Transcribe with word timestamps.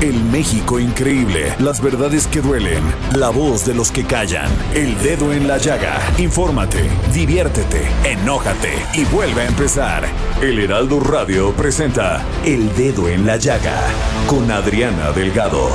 El 0.00 0.24
México 0.24 0.80
increíble, 0.80 1.54
las 1.58 1.82
verdades 1.82 2.26
que 2.26 2.40
duelen, 2.40 2.82
la 3.14 3.28
voz 3.28 3.66
de 3.66 3.74
los 3.74 3.92
que 3.92 4.02
callan, 4.02 4.48
el 4.74 4.96
dedo 5.02 5.30
en 5.30 5.46
la 5.46 5.58
llaga. 5.58 5.98
Infórmate, 6.16 6.88
diviértete, 7.12 7.82
enójate 8.04 8.72
y 8.94 9.04
vuelve 9.04 9.42
a 9.42 9.46
empezar. 9.48 10.04
El 10.40 10.58
Heraldo 10.58 11.00
Radio 11.00 11.52
presenta 11.52 12.22
El 12.46 12.74
Dedo 12.76 13.10
en 13.10 13.26
la 13.26 13.36
Llaga 13.36 13.76
con 14.26 14.50
Adriana 14.50 15.12
Delgado. 15.12 15.68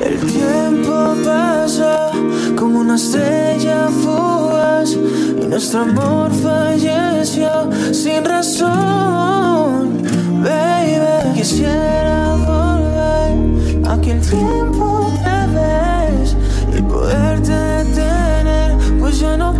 El 0.00 0.20
tiempo 0.20 1.14
pasa 1.22 2.12
como 2.56 2.80
una 2.80 2.94
estrella 2.94 3.90
fugaz 3.90 4.92
y 4.92 5.46
nuestro 5.46 5.82
amor 5.82 6.30
falleció 6.32 7.70
sin 7.92 8.24
razón. 8.24 10.02
Baby, 10.42 11.34
quisiera 11.34 12.24
a 13.86 13.94
aquel 13.94 14.20
tiempo 14.20 15.10
otra 15.12 15.46
vez 15.46 16.36
y 16.76 16.82
poderte 16.82 17.52
detener, 17.52 18.76
pues 18.98 19.20
ya 19.20 19.36
no 19.36 19.53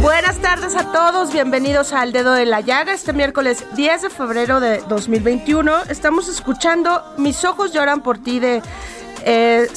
Buenas 0.00 0.38
tardes 0.38 0.76
a 0.76 0.92
todos, 0.92 1.32
bienvenidos 1.32 1.92
al 1.92 2.12
Dedo 2.12 2.32
de 2.32 2.46
la 2.46 2.60
Llaga. 2.60 2.94
Este 2.94 3.12
miércoles 3.12 3.64
10 3.74 4.02
de 4.02 4.10
febrero 4.10 4.60
de 4.60 4.78
2021 4.88 5.82
estamos 5.88 6.28
escuchando 6.28 7.02
Mis 7.18 7.44
ojos 7.44 7.72
lloran 7.72 8.02
por 8.02 8.18
ti 8.18 8.40
de 8.40 8.62
eh. 9.24 9.68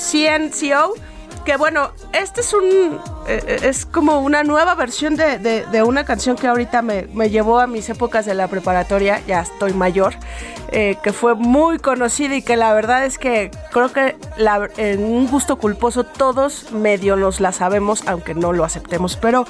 Que 1.50 1.58
bueno, 1.58 1.90
este 2.14 2.42
es 2.42 2.54
un 2.54 3.00
eh, 3.28 3.62
es 3.64 3.88
como 3.88 4.20
una 4.20 4.44
nueva 4.44 4.76
versión 4.76 5.16
de, 5.16 5.40
de- 5.40 5.82
una 5.82 6.04
canción 6.04 6.36
que 6.36 6.46
ahorita 6.46 6.84
me, 6.84 7.08
me 7.16 7.32
llevó 7.32 7.60
a 7.60 7.66
mis 7.66 7.90
épocas 7.90 8.28
de 8.28 8.36
la 8.36 8.48
preparatoria, 8.48 9.20
ya 9.26 9.40
estoy 9.42 9.74
mayor, 9.74 10.14
eh, 10.72 10.98
que 11.02 11.12
fue 11.12 11.34
muy 11.34 11.80
conocida 11.80 12.36
y 12.36 12.44
que 12.44 12.56
la 12.56 12.72
verdad 12.76 13.04
es 13.04 13.18
que 13.18 13.50
creo 13.72 13.92
que 13.92 14.16
en 14.78 15.04
un 15.04 15.26
gusto 15.28 15.56
culposo 15.58 16.04
todos 16.04 16.72
medio 16.72 17.16
nos 17.16 17.40
la 17.40 17.52
sabemos, 17.52 18.04
aunque 18.06 18.36
no 18.36 18.54
lo 18.54 18.64
aceptemos. 18.64 19.16
Pero 19.16 19.48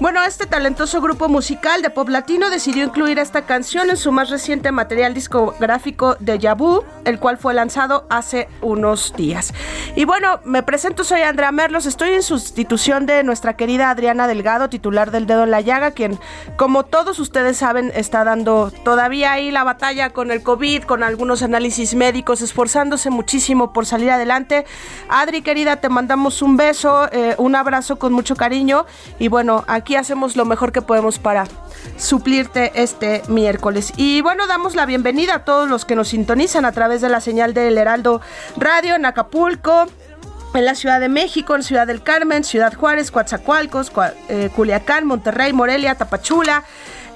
bueno, 0.00 0.24
este 0.24 0.46
talentoso 0.46 1.02
grupo 1.02 1.28
musical 1.28 1.82
de 1.82 1.90
pop 1.90 2.08
latino 2.08 2.48
decidió 2.48 2.84
incluir 2.84 3.18
esta 3.18 3.42
canción 3.42 3.90
en 3.90 3.98
su 3.98 4.12
más 4.12 4.30
reciente 4.30 4.72
material 4.72 5.12
discográfico 5.12 6.16
de 6.20 6.38
Yabu, 6.38 6.82
el 7.04 7.18
cual 7.18 7.36
fue 7.36 7.52
lanzado 7.52 8.06
hace 8.08 8.48
unos 8.62 9.12
días. 9.14 9.52
Y 9.96 10.06
bueno, 10.06 10.40
me 10.44 10.62
presento, 10.62 11.04
soy 11.04 11.20
Andrea 11.20 11.52
Merlos, 11.52 11.84
estoy 11.84 12.14
en 12.14 12.22
sustitución 12.22 13.04
de 13.04 13.22
nuestra 13.24 13.56
querida 13.56 13.90
Adriana 13.90 14.26
Delgado, 14.26 14.70
titular 14.70 15.10
del 15.10 15.26
Dedo 15.26 15.44
en 15.44 15.50
la 15.50 15.60
Llaga, 15.60 15.90
quien, 15.90 16.18
como 16.56 16.84
todos 16.84 17.18
ustedes 17.18 17.58
saben, 17.58 17.92
está 17.94 18.24
dando 18.24 18.72
todavía 18.84 19.32
ahí 19.32 19.50
la 19.50 19.64
batalla 19.64 20.10
con 20.10 20.30
el 20.30 20.42
COVID, 20.42 20.84
con 20.84 21.02
algunos 21.02 21.42
análisis 21.42 21.94
médicos, 21.94 22.40
esforzándose 22.40 23.10
muchísimo 23.10 23.74
por 23.74 23.84
salir 23.84 24.10
adelante. 24.10 24.64
Adri, 25.10 25.42
querida, 25.42 25.76
te 25.76 25.90
mandamos 25.90 26.40
un 26.40 26.56
beso, 26.56 27.06
eh, 27.12 27.34
un 27.36 27.54
abrazo 27.54 27.98
con 27.98 28.14
mucho 28.14 28.34
cariño 28.34 28.86
y 29.18 29.28
bueno, 29.28 29.64
aquí 29.66 29.89
hacemos 29.96 30.36
lo 30.36 30.44
mejor 30.44 30.72
que 30.72 30.82
podemos 30.82 31.18
para 31.18 31.46
suplirte 31.96 32.72
este 32.74 33.22
miércoles. 33.28 33.92
Y 33.96 34.20
bueno, 34.20 34.46
damos 34.46 34.74
la 34.74 34.86
bienvenida 34.86 35.36
a 35.36 35.44
todos 35.44 35.68
los 35.68 35.84
que 35.84 35.96
nos 35.96 36.08
sintonizan 36.08 36.64
a 36.64 36.72
través 36.72 37.00
de 37.00 37.08
la 37.08 37.20
señal 37.20 37.54
del 37.54 37.78
Heraldo 37.78 38.20
Radio 38.56 38.94
en 38.96 39.06
Acapulco. 39.06 39.86
En 40.52 40.64
la 40.64 40.74
Ciudad 40.74 40.98
de 40.98 41.08
México, 41.08 41.54
en 41.54 41.62
Ciudad 41.62 41.86
del 41.86 42.02
Carmen, 42.02 42.42
Ciudad 42.42 42.74
Juárez, 42.74 43.12
Coatzacoalcos, 43.12 43.92
eh, 44.28 44.50
Culiacán, 44.56 45.06
Monterrey, 45.06 45.52
Morelia, 45.52 45.94
Tapachula. 45.94 46.64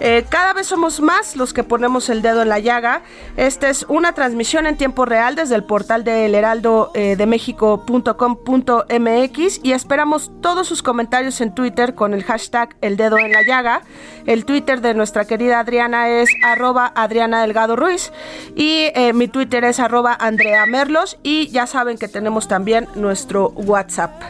Eh, 0.01 0.25
cada 0.29 0.53
vez 0.53 0.67
somos 0.67 1.01
más 1.01 1.37
los 1.37 1.53
que 1.53 1.65
ponemos 1.65 2.09
el 2.09 2.23
dedo 2.23 2.43
en 2.43 2.49
la 2.49 2.59
llaga. 2.59 3.03
Esta 3.37 3.69
es 3.69 3.85
una 3.89 4.13
transmisión 4.13 4.67
en 4.67 4.77
tiempo 4.77 5.05
real 5.05 5.37
desde 5.37 5.55
el 5.55 5.65
portal 5.65 6.05
del 6.05 6.35
heraldo 6.35 6.91
eh, 6.95 7.17
de 7.17 7.27
México.com.mx 7.27 9.61
y 9.63 9.73
esperamos 9.73 10.33
todos 10.41 10.67
sus 10.67 10.83
comentarios 10.83 11.41
en 11.41 11.55
Twitter 11.55 11.95
con 11.95 12.15
el 12.15 12.25
hashtag 12.25 12.77
el 12.81 12.97
dedo 12.97 13.19
en 13.19 13.33
la 13.33 13.43
llaga. 13.43 13.83
El 14.27 14.45
Twitter 14.45 14.81
de 14.81 14.95
nuestra 14.95 15.27
querida 15.27 15.61
Adriana 15.61 16.09
es 16.09 16.29
arroba 16.45 16.93
Adriana 16.95 17.43
Delgado 17.43 17.77
Ruiz 17.77 18.13
y 18.57 18.91
eh, 18.95 19.13
mi 19.13 19.29
Twitter 19.29 19.65
es 19.65 19.81
arroba 19.81 20.17
Andrea 20.19 20.67
Merlos 20.67 21.19
y 21.23 21.49
ya 21.49 21.67
saben 21.67 21.99
que 21.99 22.09
tenemos 22.09 22.49
también 22.49 22.89
nuestro 22.95 23.51
WhatsApp. 23.51 24.23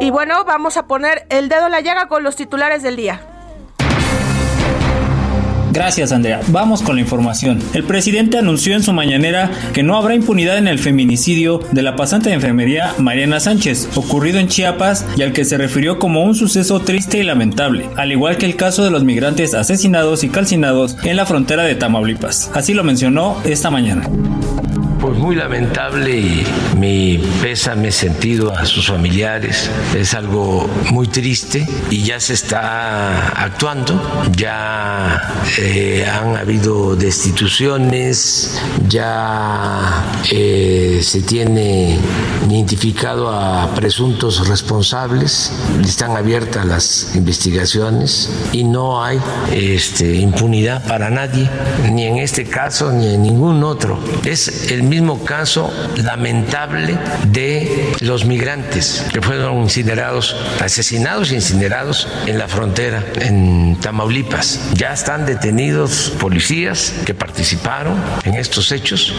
Y 0.00 0.10
bueno, 0.10 0.44
vamos 0.44 0.76
a 0.76 0.86
poner 0.86 1.26
el 1.30 1.48
dedo 1.48 1.66
en 1.66 1.72
la 1.72 1.80
llaga 1.80 2.08
con 2.08 2.22
los 2.22 2.36
titulares 2.36 2.82
del 2.82 2.96
día. 2.96 3.37
Gracias, 5.78 6.10
Andrea. 6.10 6.40
Vamos 6.48 6.82
con 6.82 6.96
la 6.96 7.02
información. 7.02 7.60
El 7.72 7.84
presidente 7.84 8.36
anunció 8.36 8.74
en 8.74 8.82
su 8.82 8.92
mañanera 8.92 9.52
que 9.72 9.84
no 9.84 9.96
habrá 9.96 10.16
impunidad 10.16 10.58
en 10.58 10.66
el 10.66 10.80
feminicidio 10.80 11.60
de 11.70 11.82
la 11.82 11.94
pasante 11.94 12.30
de 12.30 12.34
enfermería 12.34 12.94
Mariana 12.98 13.38
Sánchez, 13.38 13.88
ocurrido 13.94 14.40
en 14.40 14.48
Chiapas 14.48 15.06
y 15.16 15.22
al 15.22 15.32
que 15.32 15.44
se 15.44 15.56
refirió 15.56 16.00
como 16.00 16.24
un 16.24 16.34
suceso 16.34 16.80
triste 16.80 17.18
y 17.18 17.22
lamentable, 17.22 17.88
al 17.94 18.10
igual 18.10 18.38
que 18.38 18.46
el 18.46 18.56
caso 18.56 18.82
de 18.82 18.90
los 18.90 19.04
migrantes 19.04 19.54
asesinados 19.54 20.24
y 20.24 20.30
calcinados 20.30 20.96
en 21.04 21.14
la 21.14 21.26
frontera 21.26 21.62
de 21.62 21.76
Tamaulipas. 21.76 22.50
Así 22.54 22.74
lo 22.74 22.82
mencionó 22.82 23.40
esta 23.44 23.70
mañana. 23.70 24.10
Pues 25.00 25.16
muy 25.16 25.36
lamentable 25.36 26.18
y 26.18 26.44
mi 26.76 27.18
pésame 27.40 27.92
sentido 27.92 28.52
a 28.52 28.66
sus 28.66 28.88
familiares. 28.88 29.70
Es 29.96 30.12
algo 30.14 30.68
muy 30.90 31.06
triste 31.06 31.64
y 31.88 32.02
ya 32.02 32.18
se 32.18 32.34
está 32.34 33.28
actuando. 33.28 34.28
Ya 34.36 35.34
eh, 35.58 36.04
han 36.04 36.36
habido 36.36 36.96
destituciones, 36.96 38.60
ya 38.88 40.04
eh, 40.32 41.00
se 41.02 41.22
tiene 41.22 41.98
identificado 42.48 43.30
a 43.30 43.72
presuntos 43.74 44.48
responsables, 44.48 45.52
están 45.84 46.16
abiertas 46.16 46.64
las 46.64 47.14
investigaciones 47.14 48.30
y 48.52 48.64
no 48.64 49.02
hay 49.02 49.20
este, 49.52 50.16
impunidad 50.16 50.84
para 50.86 51.10
nadie, 51.10 51.48
ni 51.92 52.04
en 52.04 52.18
este 52.18 52.44
caso 52.44 52.90
ni 52.90 53.14
en 53.14 53.22
ningún 53.22 53.62
otro. 53.62 53.98
Es 54.24 54.70
el 54.72 54.87
mismo 54.88 55.24
caso 55.24 55.72
lamentable 55.96 56.98
de 57.26 57.92
los 58.00 58.24
migrantes 58.24 59.04
que 59.12 59.20
fueron 59.20 59.62
incinerados, 59.62 60.36
asesinados 60.60 61.30
e 61.30 61.36
incinerados 61.36 62.08
en 62.26 62.38
la 62.38 62.48
frontera, 62.48 63.04
en 63.20 63.76
Tamaulipas. 63.80 64.60
Ya 64.74 64.92
están 64.92 65.26
detenidos 65.26 66.12
policías 66.18 66.94
que 67.04 67.14
participaron 67.14 67.96
en 68.24 68.34
estos 68.34 68.72
hechos. 68.72 69.14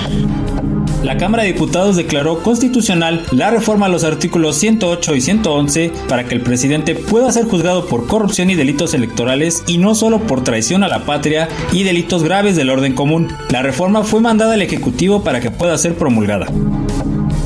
La 1.04 1.16
Cámara 1.16 1.44
de 1.44 1.54
Diputados 1.54 1.96
declaró 1.96 2.44
constitucional 2.44 3.26
la 3.32 3.50
reforma 3.50 3.86
a 3.86 3.90
los 3.90 4.04
artículos 4.04 4.58
108 4.58 5.16
y 5.16 5.22
111 5.22 5.92
para 6.10 6.26
que 6.26 6.36
el 6.36 6.42
presidente 6.42 6.94
pueda 6.94 7.32
ser 7.32 7.46
juzgado 7.46 7.86
por 7.86 8.06
corrupción 8.06 8.50
y 8.50 8.56
delitos 8.56 8.94
electorales 8.94 9.64
y 9.66 9.78
no 9.78 9.96
solo 9.96 10.20
por 10.20 10.44
traición 10.44 10.84
a 10.84 10.90
la 10.90 11.06
patria 11.06 11.48
y 11.72 11.84
delitos 11.84 12.24
graves 12.24 12.58
del 12.58 12.70
orden 12.70 12.94
común. 12.94 13.30
La 13.50 13.62
reforma 13.62 14.04
fue 14.04 14.20
mandada 14.20 14.56
al 14.56 14.62
Ejecutivo 14.62 15.24
para 15.24 15.40
que 15.40 15.52
pueda 15.52 15.78
ser 15.78 15.96
promulgada. 15.96 16.48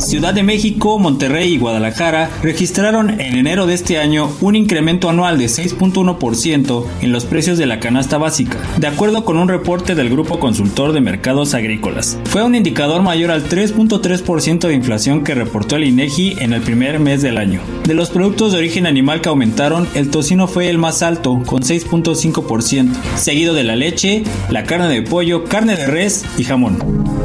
Ciudad 0.04 0.34
de 0.34 0.44
México, 0.44 1.00
Monterrey 1.00 1.54
y 1.54 1.58
Guadalajara 1.58 2.30
registraron 2.42 3.22
en 3.22 3.38
enero 3.38 3.66
de 3.66 3.74
este 3.74 3.98
año 3.98 4.30
un 4.42 4.56
incremento 4.56 5.10
anual 5.10 5.38
de 5.38 5.46
6.1% 5.46 6.86
en 7.02 7.12
los 7.14 7.24
precios 7.24 7.58
de 7.58 7.66
la 7.66 7.80
canasta 7.80 8.18
básica, 8.18 8.58
de 8.78 8.88
acuerdo 8.88 9.24
con 9.24 9.38
un 9.38 9.48
reporte 9.48 9.96
del 9.96 10.10
Grupo 10.10 10.40
Consultor 10.40 10.92
de 10.92 11.00
Mercados 11.00 11.54
Agrícolas. 11.54 12.20
Fue 12.26 12.44
un 12.44 12.54
indicador 12.54 13.02
mayor 13.02 13.32
al 13.32 13.48
3.3% 13.48 14.68
de 14.68 14.74
inflación 14.74 15.24
que 15.24 15.36
reportó 15.36 15.78
el 15.78 15.86
INEGI 15.86 16.36
en 16.40 16.52
el 16.52 16.62
primer 16.62 17.00
mes 17.00 17.22
del 17.22 17.38
año. 17.38 17.62
De 17.86 17.94
los 17.94 18.10
productos 18.10 18.52
de 18.52 18.58
origen 18.58 18.86
animal 18.86 19.22
que 19.22 19.30
aumentaron, 19.30 19.88
el 19.96 20.10
tocino 20.10 20.48
fue 20.48 20.70
el 20.70 20.78
más 20.78 21.02
alto, 21.02 21.42
con 21.46 21.62
6.5%, 21.62 22.92
seguido 23.16 23.54
de 23.54 23.64
la 23.64 23.78
leche, 23.78 24.24
la 24.50 24.66
carne 24.66 24.90
de 24.90 25.02
pollo, 25.02 25.46
carne 25.46 25.78
de 25.78 25.88
res 25.88 26.26
y 26.38 26.44
jamón. 26.44 27.23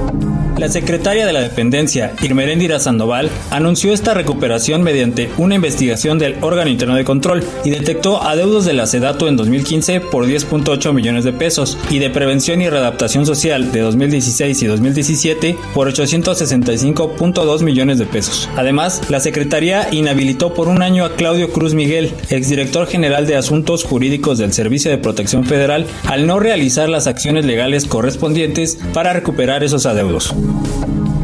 La 0.58 0.68
secretaria 0.68 1.24
de 1.24 1.32
la 1.32 1.40
dependencia, 1.40 2.12
Irmeréndira 2.20 2.80
Sandoval, 2.80 3.30
anunció 3.50 3.92
esta 3.92 4.12
recuperación 4.12 4.82
mediante 4.82 5.30
una 5.38 5.54
investigación 5.54 6.18
del 6.18 6.34
órgano 6.40 6.68
interno 6.68 6.96
de 6.96 7.04
control 7.04 7.44
y 7.64 7.70
detectó 7.70 8.24
adeudos 8.24 8.64
de 8.64 8.72
la 8.72 8.88
SEDATO 8.88 9.28
en 9.28 9.36
2015 9.36 10.00
por 10.00 10.26
10.8 10.26 10.92
millones 10.92 11.22
de 11.22 11.32
pesos 11.32 11.78
y 11.90 12.00
de 12.00 12.10
prevención 12.10 12.60
y 12.60 12.68
readaptación 12.68 13.24
social 13.24 13.70
de 13.70 13.82
2016 13.82 14.60
y 14.60 14.66
2017 14.66 15.56
por 15.74 15.92
865.2 15.92 17.62
millones 17.62 18.00
de 18.00 18.06
pesos. 18.06 18.48
Además, 18.56 19.02
la 19.08 19.20
Secretaría 19.20 19.86
inhabilitó 19.92 20.54
por 20.54 20.66
un 20.66 20.82
año 20.82 21.04
a 21.04 21.14
Claudio 21.14 21.52
Cruz 21.52 21.74
Miguel, 21.74 22.12
exdirector 22.30 22.88
general 22.88 23.28
de 23.28 23.36
Asuntos 23.36 23.84
Jurídicos 23.84 24.38
del 24.38 24.52
Servicio 24.52 24.90
de 24.90 24.98
Protección 24.98 25.44
Federal, 25.44 25.86
al 26.08 26.26
no 26.26 26.40
realizar 26.40 26.88
las 26.88 27.06
acciones 27.06 27.44
legales 27.44 27.84
correspondientes 27.84 28.76
para 28.92 29.12
recuperar 29.12 29.62
esos 29.62 29.86
adeudos. 29.86 30.34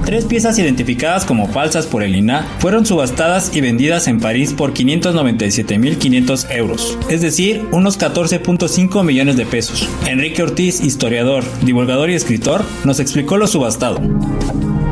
Tres 0.04 0.26
piezas 0.26 0.58
identificadas 0.58 1.24
como 1.24 1.48
falsas 1.48 1.86
por 1.86 2.02
el 2.02 2.14
INA 2.14 2.46
fueron 2.58 2.84
subastadas 2.84 3.56
y 3.56 3.60
vendidas 3.60 4.06
en 4.06 4.20
París 4.20 4.52
por 4.52 4.74
597.500 4.74 6.50
euros, 6.50 6.98
es 7.08 7.22
decir, 7.22 7.66
unos 7.72 7.98
14.5 7.98 9.02
millones 9.02 9.36
de 9.36 9.46
pesos. 9.46 9.88
Enrique 10.06 10.42
Ortiz, 10.42 10.82
historiador, 10.82 11.42
divulgador 11.62 12.10
y 12.10 12.14
escritor, 12.14 12.64
nos 12.84 13.00
explicó 13.00 13.38
lo 13.38 13.46
subastado 13.46 14.00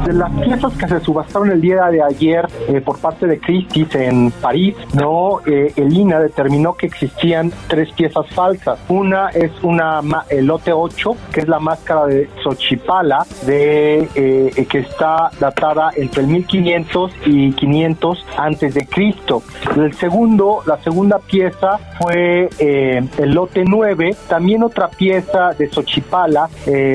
de 0.04 0.12
las 0.12 0.30
piezas 0.40 0.72
que 0.74 0.88
se 0.88 1.00
subastaron 1.00 1.50
el 1.50 1.60
día 1.60 1.86
de 1.86 2.02
ayer 2.02 2.48
eh, 2.68 2.80
por 2.80 2.98
parte 2.98 3.26
de 3.26 3.38
Christie's 3.38 3.94
en 3.94 4.30
París, 4.30 4.74
no, 4.94 5.40
eh, 5.46 5.72
el 5.76 5.92
INA 5.92 6.18
determinó 6.18 6.74
que 6.74 6.86
existían 6.86 7.52
tres 7.68 7.92
piezas 7.92 8.26
falsas. 8.30 8.78
Una 8.88 9.28
es 9.28 9.52
una 9.62 10.00
el 10.28 10.46
lote 10.46 10.72
8, 10.72 11.16
que 11.32 11.40
es 11.40 11.48
la 11.48 11.60
máscara 11.60 12.06
de 12.06 12.28
Xochipala, 12.42 13.24
eh, 13.46 14.66
que 14.68 14.78
está 14.78 15.30
datada 15.38 15.90
entre 15.96 16.22
el 16.22 16.28
1500 16.28 17.12
y 17.26 17.52
500 17.52 18.26
antes 18.36 18.74
de 18.74 18.86
Cristo. 18.86 19.42
El 19.76 19.92
segundo, 19.94 20.62
la 20.66 20.78
segunda 20.82 21.18
pieza 21.18 21.78
fue 21.98 22.48
el 22.58 23.30
lote 23.30 23.64
9, 23.64 24.16
también 24.28 24.62
otra 24.62 24.88
pieza 24.88 25.50
de 25.52 25.68
Xochipala 25.68 26.48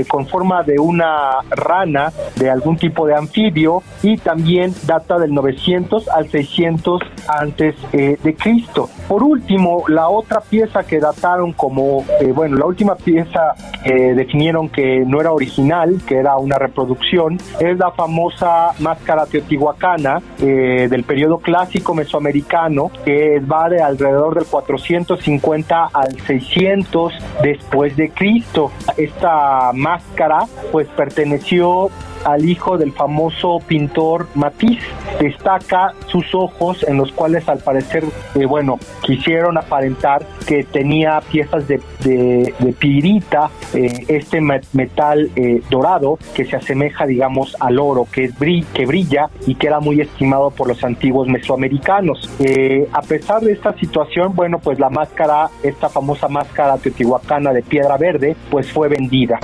con 0.08 0.28
forma 0.28 0.64
de 0.64 0.80
una 0.80 1.42
rana 1.50 2.12
de 2.36 2.50
algún 2.50 2.78
tipo 2.78 2.97
de 3.06 3.16
anfibio 3.16 3.84
y 4.02 4.18
también 4.18 4.74
data 4.86 5.18
del 5.20 5.34
900 5.34 6.08
al 6.10 6.30
600 6.30 7.02
antes 7.28 7.76
eh, 7.94 8.18
de 8.24 8.36
Cristo. 8.36 8.90
Por 9.08 9.24
último, 9.24 9.84
la 9.88 10.10
otra 10.10 10.42
pieza 10.42 10.84
que 10.84 11.00
dataron 11.00 11.54
como, 11.54 12.06
eh, 12.20 12.32
bueno, 12.32 12.58
la 12.58 12.66
última 12.66 12.96
pieza 12.96 13.54
que 13.84 14.14
definieron 14.14 14.70
que 14.70 15.04
no 15.06 15.22
era 15.22 15.32
original, 15.32 16.02
que 16.06 16.18
era 16.18 16.38
una 16.38 16.58
reproducción, 16.58 17.38
es 17.60 17.78
la 17.78 17.92
famosa 17.92 18.72
máscara 18.80 19.26
teotihuacana 19.26 20.22
eh, 20.40 20.88
del 20.90 21.04
periodo 21.04 21.40
clásico 21.40 21.94
mesoamericano, 21.94 22.92
que 23.06 23.40
va 23.40 23.70
de 23.70 23.82
alrededor 23.82 24.36
del 24.36 24.46
450 24.46 25.90
al 25.94 26.20
600 26.22 27.14
después 27.42 27.96
de 27.96 28.10
Cristo. 28.10 28.72
Esta 28.98 29.72
máscara 29.74 30.46
pues 30.72 30.88
perteneció 30.90 31.90
al 32.28 32.48
hijo 32.48 32.78
del 32.78 32.92
famoso 32.92 33.60
pintor 33.66 34.28
Matisse. 34.36 34.84
Destaca 35.20 35.94
sus 36.08 36.36
ojos 36.36 36.84
en 36.88 36.98
los 36.98 37.12
cuales 37.14 37.48
al 37.48 37.60
parecer, 37.60 38.04
eh, 38.36 38.46
bueno, 38.46 38.80
quisieron 39.02 39.58
aparentar 39.58 40.26
que 40.46 40.66
tenía 40.66 41.22
piezas 41.22 41.68
de, 41.68 41.82
pirita, 42.78 43.50
eh, 43.74 44.06
este 44.10 44.42
metal 44.42 45.32
eh, 45.36 45.62
dorado 45.70 46.20
que 46.36 46.46
se 46.46 46.58
asemeja, 46.58 47.06
digamos, 47.06 47.56
al 47.62 47.80
oro, 47.80 48.06
que, 48.12 48.26
es 48.26 48.34
que 48.74 48.86
brilla 48.86 49.30
y 49.46 49.56
que 49.56 49.68
era 49.68 49.80
muy 49.80 50.02
estimado 50.02 50.52
por 50.52 50.68
los 50.68 50.84
antiguos 50.84 51.28
mesoamericanos. 51.30 52.30
a 52.92 53.02
pesar 53.04 53.42
de 53.42 53.54
esta 53.54 53.74
situación, 53.78 54.36
bueno, 54.36 54.60
pues 54.60 54.80
la 54.80 54.90
máscara, 54.90 55.50
esta 55.64 55.88
famosa 55.88 56.28
máscara 56.28 56.78
teotihuacana 56.78 57.54
de 57.54 57.62
piedra 57.62 57.98
verde, 57.98 58.36
pues 58.52 58.70
fue 58.70 58.90
vendida. 58.90 59.40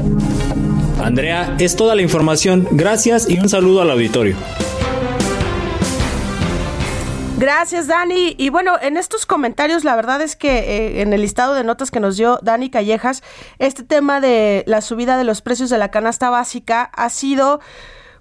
Andrea, 1.04 1.56
es 1.60 1.76
toda 1.76 1.96
la 1.96 2.02
información. 2.02 2.66
Gracias 2.72 3.30
y 3.30 3.38
un 3.38 3.50
saludo 3.50 3.82
al 3.82 3.92
auditorio. 3.92 4.38
Gracias, 7.38 7.88
Dani. 7.88 8.36
Y 8.38 8.50
bueno, 8.50 8.78
en 8.82 8.96
estos 8.96 9.26
comentarios, 9.26 9.84
la 9.84 9.98
verdad 9.98 10.22
es 10.22 10.38
que 10.38 10.60
eh, 10.60 11.02
en 11.02 11.12
el 11.12 11.22
listado 11.22 11.56
de 11.56 11.66
notas 11.66 11.92
que 11.92 12.00
nos 12.00 12.16
dio 12.16 12.40
Dani 12.42 12.70
Callejas, 12.70 13.22
este 13.60 13.84
tema 13.84 14.22
de 14.22 14.64
la 14.66 14.80
subida 14.80 15.18
de 15.18 15.26
los 15.26 15.42
precios 15.42 15.70
de 15.70 15.78
la 15.78 15.92
canasta 15.92 16.30
básica 16.30 16.84
ha 16.84 17.10
sido 17.10 17.60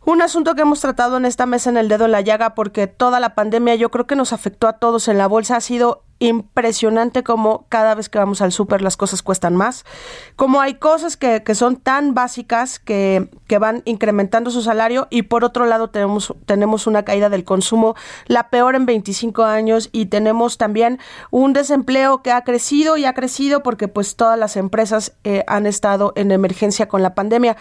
un 0.04 0.20
asunto 0.20 0.56
que 0.56 0.62
hemos 0.62 0.80
tratado 0.80 1.18
en 1.18 1.24
esta 1.24 1.46
mesa 1.46 1.70
en 1.70 1.76
el 1.76 1.88
dedo 1.88 2.06
en 2.06 2.10
la 2.10 2.20
llaga 2.20 2.56
porque 2.56 2.88
toda 2.88 3.20
la 3.20 3.36
pandemia 3.36 3.76
yo 3.76 3.92
creo 3.92 4.08
que 4.08 4.16
nos 4.16 4.32
afectó 4.32 4.66
a 4.66 4.72
todos 4.72 5.06
en 5.06 5.18
la 5.18 5.28
bolsa. 5.28 5.56
Ha 5.56 5.60
sido 5.60 6.02
impresionante 6.22 7.24
como 7.24 7.66
cada 7.68 7.96
vez 7.96 8.08
que 8.08 8.18
vamos 8.18 8.40
al 8.42 8.52
súper 8.52 8.80
las 8.80 8.96
cosas 8.96 9.22
cuestan 9.22 9.56
más, 9.56 9.84
como 10.36 10.60
hay 10.60 10.74
cosas 10.74 11.16
que, 11.16 11.42
que 11.42 11.56
son 11.56 11.76
tan 11.76 12.14
básicas 12.14 12.78
que, 12.78 13.28
que, 13.48 13.58
van 13.58 13.82
incrementando 13.84 14.50
su 14.50 14.62
salario 14.62 15.08
y 15.10 15.22
por 15.22 15.44
otro 15.44 15.66
lado 15.66 15.90
tenemos, 15.90 16.32
tenemos 16.46 16.86
una 16.86 17.04
caída 17.04 17.28
del 17.28 17.44
consumo, 17.44 17.96
la 18.26 18.50
peor 18.50 18.76
en 18.76 18.86
25 18.86 19.42
años 19.42 19.88
y 19.90 20.06
tenemos 20.06 20.58
también 20.58 21.00
un 21.30 21.52
desempleo 21.52 22.22
que 22.22 22.30
ha 22.30 22.44
crecido 22.44 22.96
y 22.96 23.04
ha 23.04 23.14
crecido 23.14 23.64
porque 23.64 23.88
pues 23.88 24.14
todas 24.14 24.38
las 24.38 24.56
empresas 24.56 25.14
eh, 25.24 25.42
han 25.48 25.66
estado 25.66 26.12
en 26.14 26.30
emergencia 26.30 26.86
con 26.86 27.02
la 27.02 27.14
pandemia. 27.14 27.56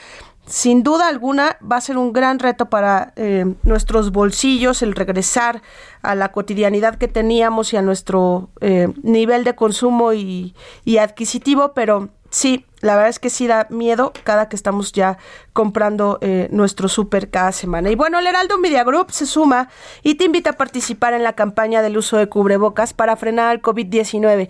Sin 0.46 0.84
duda 0.84 1.08
alguna 1.08 1.58
va 1.60 1.78
a 1.78 1.82
ser 1.82 1.98
un 1.98 2.14
gran 2.14 2.40
reto 2.40 2.70
para 2.70 3.14
eh, 3.16 3.46
nuestros 3.64 4.12
bolsillos 4.12 4.82
el 4.82 4.96
regresar 4.96 5.62
a 6.02 6.16
la 6.16 6.32
cotidianidad 6.32 6.96
que 6.96 7.08
teníamos 7.08 7.74
y 7.74 7.78
a 7.78 7.82
nuestro 7.82 8.50
eh, 8.60 8.90
nivel 9.04 9.44
de 9.44 9.56
consumo 9.56 10.14
y, 10.14 10.54
adquisitivo, 11.00 11.74
pero 11.74 12.10
Sí, 12.32 12.66
la 12.80 12.96
verdad 12.96 13.10
es 13.10 13.20
que 13.20 13.30
sí 13.30 13.46
da 13.46 13.68
miedo 13.70 14.14
cada 14.24 14.48
que 14.48 14.56
estamos 14.56 14.94
ya 14.94 15.18
comprando 15.52 16.18
eh, 16.22 16.48
nuestro 16.50 16.88
súper 16.88 17.30
cada 17.30 17.52
semana. 17.52 17.92
Y 17.92 17.96
bueno, 17.96 18.20
el 18.20 18.26
Heraldo 18.26 18.58
Media 18.58 18.86
Group 18.86 19.12
se 19.12 19.26
suma 19.26 19.68
y 20.02 20.16
te 20.16 20.24
invita 20.24 20.52
a 20.52 20.54
participar 20.54 21.14
en 21.14 21.24
la 21.24 21.34
campaña 21.34 21.82
del 21.82 21.98
uso 21.98 22.16
de 22.16 22.30
cubrebocas 22.30 22.94
para 22.94 23.18
frenar 23.18 23.54
el 23.54 23.62
COVID-19, 23.62 24.48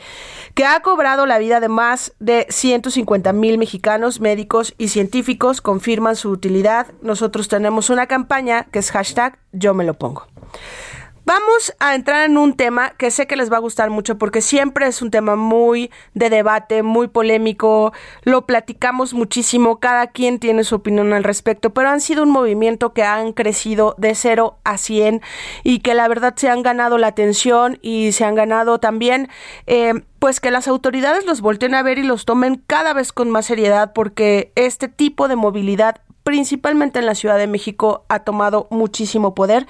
que 0.53 0.65
ha 0.65 0.79
cobrado 0.81 1.25
la 1.25 1.39
vida 1.39 1.60
de 1.60 1.70
más 1.70 2.13
de 2.20 2.46
150 2.51 3.34
mil 3.34 3.58
mexicanos, 3.58 4.20
médicos 4.20 4.75
y 4.77 4.89
científicos 4.89 5.60
confirman 5.60 6.15
su 6.15 6.29
utilidad. 6.29 6.86
Nosotros 7.01 7.48
tenemos 7.48 7.89
una 7.89 8.05
campaña 8.05 8.67
que 8.72 8.77
es 8.77 8.91
hashtag 8.91 9.39
yo 9.53 9.74
me 9.74 9.86
lo 9.86 9.96
pongo. 9.96 10.27
Vamos 11.24 11.75
a 11.80 11.94
entrar 11.94 12.25
en 12.25 12.36
un 12.36 12.56
tema 12.56 12.94
que 12.98 13.12
sé 13.12 13.28
que 13.28 13.36
les 13.36 13.51
va 13.51 13.58
a 13.58 13.60
gustar 13.60 13.92
mucho 13.92 14.18
porque 14.18 14.42
siempre 14.42 14.88
es 14.88 15.04
un 15.04 15.12
tema 15.12 15.36
muy 15.36 15.92
de 16.16 16.32
debate, 16.32 16.82
muy 16.82 17.10
polémico, 17.10 17.94
lo 18.24 18.48
platicamos 18.48 19.13
muchísimo, 19.13 19.80
cada 19.80 20.08
quien 20.08 20.40
tiene 20.40 20.63
su 20.63 20.75
opinión 20.75 21.13
al 21.13 21.24
respecto, 21.24 21.70
pero 21.70 21.90
han 21.90 22.01
sido 22.01 22.24
un 22.24 22.32
movimiento 22.32 22.94
que 22.94 23.04
han 23.04 23.34
crecido 23.34 23.94
de 24.00 24.16
0 24.16 24.58
a 24.63 24.80
100 24.80 25.22
y 25.63 25.80
que 25.80 25.94
la 25.94 26.08
verdad 26.08 26.34
se 26.36 26.50
han 26.50 26.63
ganado 26.63 26.98
la 26.98 27.08
atención 27.08 27.78
y 27.84 28.13
se 28.13 28.25
han 28.25 28.34
ganado 28.34 28.80
también 28.80 29.30
eh, 29.68 29.94
pues 30.18 30.40
que 30.40 30.50
las 30.50 30.68
autoridades 30.68 31.25
los 31.28 31.42
volteen 31.42 31.75
a 31.75 31.84
ver 31.84 32.00
y 32.00 32.04
los 32.04 32.25
tomen 32.25 32.63
cada 32.66 32.94
vez 32.94 33.13
con 33.13 33.30
más 33.30 33.46
seriedad 33.46 33.94
porque 33.94 34.51
este 34.56 34.88
tipo 34.88 35.28
de 35.28 35.36
movilidad 35.36 36.01
principalmente 36.24 37.00
en 37.00 37.06
la 37.06 37.16
Ciudad 37.16 37.38
de 37.38 37.48
México, 37.48 38.06
ha 38.10 38.20
tomado 38.20 38.68
muchísimo 38.70 39.34
poder. 39.34 39.68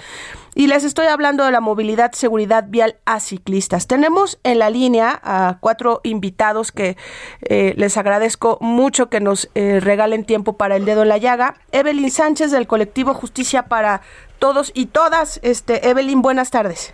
Y 0.53 0.67
les 0.67 0.83
estoy 0.83 1.07
hablando 1.07 1.45
de 1.45 1.51
la 1.51 1.61
movilidad, 1.61 2.11
seguridad 2.11 2.65
vial 2.67 2.97
a 3.05 3.19
ciclistas. 3.21 3.87
Tenemos 3.87 4.37
en 4.43 4.59
la 4.59 4.69
línea 4.69 5.19
a 5.23 5.57
cuatro 5.61 6.01
invitados 6.03 6.71
que 6.73 6.97
eh, 7.43 7.73
les 7.77 7.95
agradezco 7.95 8.57
mucho 8.59 9.09
que 9.09 9.21
nos 9.21 9.49
eh, 9.55 9.79
regalen 9.79 10.25
tiempo 10.25 10.57
para 10.57 10.75
el 10.75 10.83
dedo 10.83 11.03
en 11.03 11.09
la 11.09 11.17
llaga. 11.17 11.55
Evelyn 11.71 12.11
Sánchez 12.11 12.51
del 12.51 12.67
colectivo 12.67 13.13
Justicia 13.13 13.63
para 13.63 14.01
Todos 14.39 14.71
y 14.73 14.87
Todas. 14.87 15.39
Este, 15.41 15.87
Evelyn, 15.87 16.21
buenas 16.21 16.51
tardes. 16.51 16.93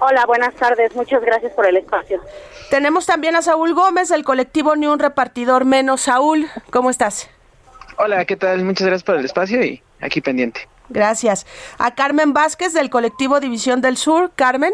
Hola, 0.00 0.26
buenas 0.26 0.54
tardes. 0.54 0.94
Muchas 0.96 1.22
gracias 1.22 1.52
por 1.52 1.66
el 1.66 1.76
espacio. 1.76 2.20
Tenemos 2.70 3.06
también 3.06 3.36
a 3.36 3.42
Saúl 3.42 3.72
Gómez 3.74 4.08
del 4.08 4.24
colectivo 4.24 4.74
Ni 4.74 4.88
un 4.88 4.98
repartidor 4.98 5.64
menos. 5.64 6.02
Saúl, 6.02 6.48
¿cómo 6.70 6.90
estás? 6.90 7.30
Hola, 7.96 8.24
¿qué 8.24 8.36
tal? 8.36 8.64
Muchas 8.64 8.86
gracias 8.86 9.04
por 9.04 9.16
el 9.16 9.24
espacio 9.24 9.64
y 9.64 9.82
aquí 10.00 10.20
pendiente. 10.20 10.68
Gracias. 10.88 11.46
A 11.78 11.94
Carmen 11.94 12.32
Vázquez 12.32 12.72
del 12.72 12.90
colectivo 12.90 13.40
División 13.40 13.80
del 13.80 13.96
Sur. 13.96 14.32
Carmen. 14.34 14.72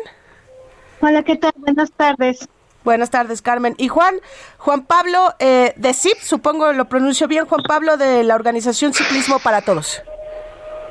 Hola, 1.01 1.23
¿qué 1.23 1.37
tal? 1.37 1.53
Buenas 1.57 1.93
tardes. 1.93 2.49
Buenas 2.83 3.11
tardes, 3.11 3.43
Carmen. 3.43 3.75
Y 3.77 3.89
Juan, 3.89 4.15
Juan 4.57 4.87
Pablo 4.87 5.35
eh, 5.39 5.75
de 5.77 5.93
CIP, 5.93 6.17
supongo 6.19 6.73
lo 6.73 6.87
pronuncio 6.87 7.29
bien, 7.29 7.45
Juan 7.45 7.63
Pablo 7.63 7.99
de 7.99 8.25
la 8.25 8.35
organización 8.35 8.95
Ciclismo 8.95 9.39
para 9.39 9.61
Todos. 9.61 10.03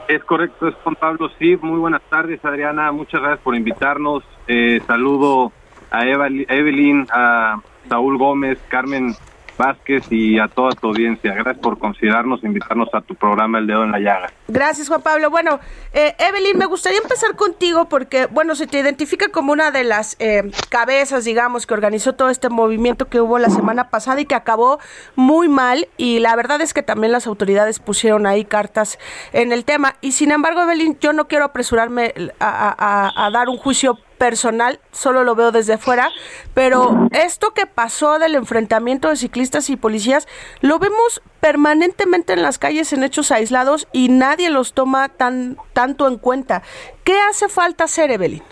Es 0.07 0.23
correcto, 0.23 0.67
es 0.67 0.75
Juan 0.83 0.95
Pablo 0.95 1.29
CIP. 1.39 1.61
Muy 1.63 1.79
buenas 1.79 2.01
tardes, 2.09 2.43
Adriana. 2.45 2.91
Muchas 2.91 3.21
gracias 3.21 3.41
por 3.41 3.55
invitarnos. 3.55 4.23
Eh, 4.47 4.81
saludo 4.85 5.51
a 5.89 6.05
Evelyn, 6.05 7.07
a 7.11 7.59
Saúl 7.87 8.17
Gómez, 8.17 8.59
Carmen 8.67 9.15
Vázquez 9.59 10.05
y 10.09 10.39
a 10.39 10.47
toda 10.47 10.71
tu 10.71 10.87
audiencia. 10.87 11.33
Gracias 11.33 11.57
por 11.57 11.77
considerarnos, 11.77 12.41
invitarnos 12.43 12.87
a 12.93 13.01
tu 13.01 13.13
programa 13.13 13.59
El 13.59 13.67
Dedo 13.67 13.83
en 13.83 13.91
la 13.91 13.99
Llaga. 13.99 14.31
Gracias, 14.47 14.87
Juan 14.87 15.01
Pablo. 15.01 15.29
Bueno, 15.29 15.59
eh, 15.93 16.15
Evelyn, 16.17 16.57
me 16.57 16.65
gustaría 16.65 16.99
empezar 16.99 17.35
contigo 17.35 17.89
porque, 17.89 18.27
bueno, 18.27 18.55
se 18.55 18.67
te 18.67 18.79
identifica 18.79 19.27
como 19.27 19.51
una 19.51 19.71
de 19.71 19.83
las 19.83 20.15
eh, 20.19 20.49
cabezas, 20.69 21.25
digamos, 21.25 21.67
que 21.67 21.73
organizó 21.73 22.13
todo 22.13 22.29
este 22.29 22.47
movimiento 22.47 23.09
que 23.09 23.19
hubo 23.19 23.37
la 23.37 23.49
semana 23.49 23.89
pasada 23.89 24.21
y 24.21 24.25
que 24.25 24.35
acabó 24.35 24.79
muy 25.15 25.49
mal. 25.49 25.89
Y 25.97 26.19
la 26.19 26.35
verdad 26.37 26.61
es 26.61 26.73
que 26.73 26.81
también 26.81 27.11
las 27.11 27.27
autoridades 27.27 27.79
pusieron 27.79 28.25
ahí 28.25 28.45
cartas 28.45 28.97
en 29.33 29.51
el 29.51 29.65
tema. 29.65 29.95
Y 29.99 30.13
sin 30.13 30.31
embargo, 30.31 30.61
Evelyn, 30.61 30.97
yo 31.01 31.11
no 31.11 31.27
quiero 31.27 31.43
apresurarme 31.43 32.13
a 32.39 33.29
dar 33.33 33.49
un 33.49 33.57
juicio 33.57 33.99
personal, 34.19 34.79
solo 34.91 35.23
lo 35.23 35.33
veo 35.33 35.51
desde 35.51 35.79
fuera, 35.79 36.11
pero 36.53 37.07
esto 37.11 37.51
que 37.55 37.65
pasó 37.65 38.19
del 38.19 38.35
enfrentamiento 38.35 39.09
de 39.09 39.15
ciclistas 39.15 39.69
y 39.71 39.77
policías, 39.77 40.27
lo 40.61 40.77
vemos 40.77 41.23
permanentemente 41.39 42.33
en 42.33 42.43
las 42.43 42.59
calles 42.59 42.93
en 42.93 43.03
hechos 43.03 43.31
aislados 43.31 43.87
y 43.91 44.09
nadie 44.09 44.51
los 44.51 44.73
toma 44.73 45.09
tan 45.09 45.57
tanto 45.73 46.07
en 46.07 46.17
cuenta. 46.17 46.61
¿Qué 47.03 47.17
hace 47.19 47.49
falta 47.49 47.85
hacer, 47.85 48.11
Evelyn? 48.11 48.43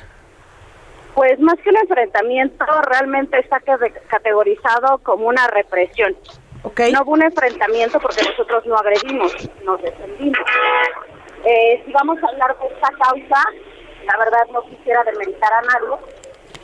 Pues 1.14 1.40
más 1.40 1.56
que 1.64 1.70
un 1.70 1.78
enfrentamiento, 1.78 2.66
realmente 2.90 3.40
está 3.40 3.60
categorizado 4.08 5.00
como 5.00 5.28
una 5.28 5.48
represión. 5.48 6.16
No 6.64 7.02
hubo 7.04 7.12
un 7.14 7.24
enfrentamiento 7.24 8.00
porque 8.00 8.24
nosotros 8.24 8.66
no 8.66 8.76
agredimos, 8.76 9.34
nos 9.64 9.82
defendimos. 9.82 10.40
Eh, 11.46 11.84
si 11.86 11.92
vamos 11.92 12.18
a 12.24 12.28
hablar 12.28 12.58
de 12.60 12.68
esta 12.68 12.90
causa, 13.04 13.44
la 14.08 14.18
verdad 14.18 14.48
no 14.52 14.62
quisiera 14.64 15.04
demeritar 15.04 15.52
a 15.54 15.62
nadie, 15.62 15.98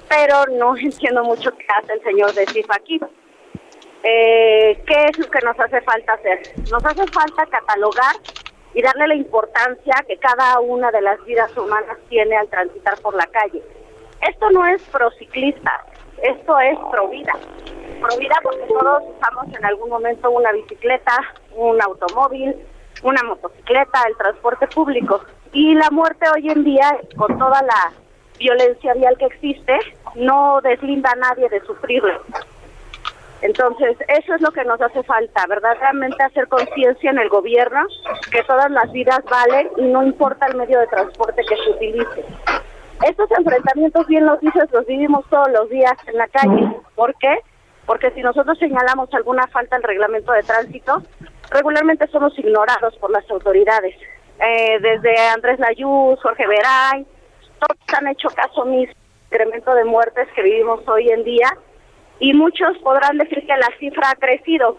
pero 0.10 0.46
no 0.58 0.76
entiendo 0.78 1.24
mucho 1.24 1.52
qué 1.56 1.66
hace 1.78 1.94
el 1.94 2.04
señor 2.04 2.34
de 2.34 2.46
CIF 2.48 2.72
aquí. 2.72 3.00
Eh, 4.06 4.84
¿Qué 4.86 5.06
es 5.06 5.18
lo 5.18 5.30
que 5.30 5.40
nos 5.46 5.58
hace 5.60 5.82
falta 5.82 6.14
hacer? 6.14 6.42
Nos 6.72 6.84
hace 6.86 7.06
falta 7.08 7.46
catalogar 7.46 8.16
y 8.74 8.82
darle 8.82 9.08
la 9.08 9.16
importancia 9.16 9.96
que 10.08 10.18
cada 10.18 10.60
una 10.60 10.92
de 10.92 11.02
las 11.02 11.24
vidas 11.26 11.56
humanas 11.56 11.98
tiene 12.10 12.36
al 12.36 12.50
transitar 12.50 13.00
por 13.02 13.16
la 13.16 13.28
calle. 13.28 13.64
Esto 14.28 14.50
no 14.52 14.66
es 14.66 14.82
pro 14.84 15.10
ciclista, 15.12 15.86
esto 16.22 16.60
es 16.60 16.78
pro 16.92 17.08
vida. 17.10 17.34
Pro 18.02 18.18
vida 18.18 18.36
porque 18.42 18.66
todos 18.68 19.04
usamos 19.16 19.56
en 19.56 19.66
algún 19.66 19.90
momento 19.90 20.32
una 20.32 20.52
bicicleta, 20.52 21.18
un 21.56 21.82
automóvil, 21.82 22.56
una 23.04 23.24
motocicleta, 23.24 24.04
el 24.08 24.18
transporte 24.18 24.68
público. 24.68 25.22
Y 25.54 25.76
la 25.76 25.90
muerte 25.92 26.26
hoy 26.36 26.50
en 26.50 26.64
día, 26.64 26.98
con 27.16 27.38
toda 27.38 27.62
la 27.62 27.94
violencia 28.40 28.94
vial 28.96 29.16
que 29.18 29.26
existe, 29.26 29.78
no 30.16 30.60
deslinda 30.62 31.12
a 31.12 31.16
nadie 31.16 31.48
de 31.50 31.62
sufrirlo. 31.62 32.22
Entonces, 33.42 33.98
eso 34.08 34.34
es 34.34 34.42
lo 34.42 34.52
que 34.52 34.64
nos 34.64 34.82
hace 34.82 35.04
falta, 35.04 35.46
verdaderamente 35.48 36.24
hacer 36.24 36.48
conciencia 36.48 37.12
en 37.12 37.20
el 37.20 37.30
gobierno 37.30 37.86
que 38.32 38.42
todas 38.44 38.72
las 38.72 38.92
vidas 38.92 39.20
valen 39.30 39.70
y 39.78 39.82
no 39.84 40.04
importa 40.04 40.48
el 40.48 40.56
medio 40.56 40.80
de 40.80 40.88
transporte 40.88 41.44
que 41.48 41.56
se 41.56 41.70
utilice. 41.72 42.26
Estos 43.06 43.30
enfrentamientos, 43.38 44.08
bien 44.08 44.26
los 44.26 44.40
dices, 44.40 44.72
los 44.72 44.86
vivimos 44.86 45.26
todos 45.30 45.52
los 45.52 45.70
días 45.70 45.94
en 46.08 46.18
la 46.18 46.28
calle. 46.30 46.72
¿Por 46.96 47.14
qué? 47.16 47.38
Porque 47.86 48.12
si 48.12 48.22
nosotros 48.22 48.58
señalamos 48.58 49.14
alguna 49.14 49.46
falta 49.48 49.76
al 49.76 49.84
reglamento 49.84 50.32
de 50.32 50.44
tránsito, 50.44 51.04
regularmente 51.52 52.08
somos 52.08 52.38
ignorados 52.40 52.96
por 52.98 53.12
las 53.12 53.30
autoridades. 53.30 53.94
Eh, 54.46 54.78
desde 54.82 55.16
Andrés 55.30 55.58
Layuz, 55.60 56.20
Jorge 56.22 56.46
Veray, 56.46 57.06
todos 57.60 57.80
han 57.98 58.08
hecho 58.08 58.28
caso 58.30 58.66
mismo 58.66 58.94
incremento 59.32 59.74
de 59.74 59.86
muertes 59.86 60.28
que 60.36 60.44
vivimos 60.44 60.86
hoy 60.88 61.10
en 61.10 61.24
día 61.24 61.48
y 62.20 62.34
muchos 62.34 62.78
podrán 62.80 63.18
decir 63.18 63.40
que 63.48 63.58
la 63.58 63.70
cifra 63.80 64.12
ha 64.12 64.16
crecido, 64.16 64.78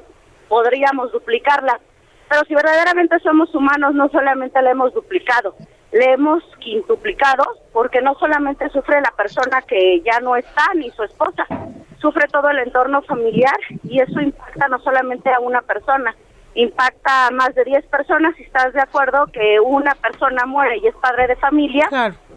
podríamos 0.48 1.12
duplicarla, 1.12 1.80
pero 2.28 2.42
si 2.46 2.54
verdaderamente 2.54 3.18
somos 3.20 3.54
humanos 3.54 3.94
no 3.94 4.08
solamente 4.10 4.60
la 4.60 4.70
hemos 4.70 4.92
duplicado, 4.92 5.56
le 5.92 6.12
hemos 6.12 6.42
quintuplicado 6.60 7.44
porque 7.72 8.02
no 8.02 8.14
solamente 8.16 8.68
sufre 8.68 9.00
la 9.00 9.12
persona 9.16 9.62
que 9.62 10.02
ya 10.02 10.20
no 10.20 10.36
está 10.36 10.66
ni 10.74 10.90
su 10.90 11.04
esposa, 11.04 11.46
sufre 12.00 12.28
todo 12.28 12.50
el 12.50 12.58
entorno 12.58 13.02
familiar 13.02 13.56
y 13.82 14.00
eso 14.00 14.20
impacta 14.20 14.68
no 14.68 14.78
solamente 14.80 15.30
a 15.30 15.40
una 15.40 15.62
persona, 15.62 16.14
impacta 16.54 17.26
a 17.26 17.30
más 17.30 17.54
de 17.54 17.64
10 17.64 17.86
personas, 17.86 18.34
si 18.36 18.44
estás 18.44 18.72
de 18.72 18.80
acuerdo 18.80 19.26
que 19.32 19.58
una 19.60 19.94
persona 19.94 20.46
muere 20.46 20.78
y 20.78 20.86
es 20.86 20.94
padre 20.96 21.26
de 21.26 21.36
familia, 21.36 21.88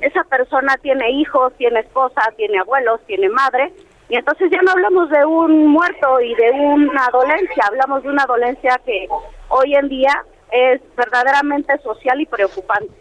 esa 0.02 0.24
persona 0.24 0.76
tiene 0.82 1.12
hijos, 1.12 1.54
tiene 1.58 1.82
esposa, 1.82 2.22
tiene 2.36 2.60
abuelos, 2.60 3.00
tiene 3.06 3.30
madre, 3.30 3.74
y 4.10 4.16
entonces 4.16 4.50
ya 4.52 4.62
no 4.62 4.72
hablamos 4.72 5.10
de 5.10 5.26
un 5.26 5.68
muerto 5.68 6.22
y 6.22 6.34
de 6.36 6.52
una 6.52 7.10
dolencia, 7.12 7.66
hablamos 7.68 8.04
de 8.04 8.10
una 8.10 8.26
dolencia 8.26 8.80
que 8.86 9.08
hoy 9.50 9.76
en 9.76 9.90
día 9.90 10.24
es 10.52 10.82
verdaderamente 10.96 11.78
social 11.80 12.22
y 12.22 12.26
preocupante. 12.26 12.94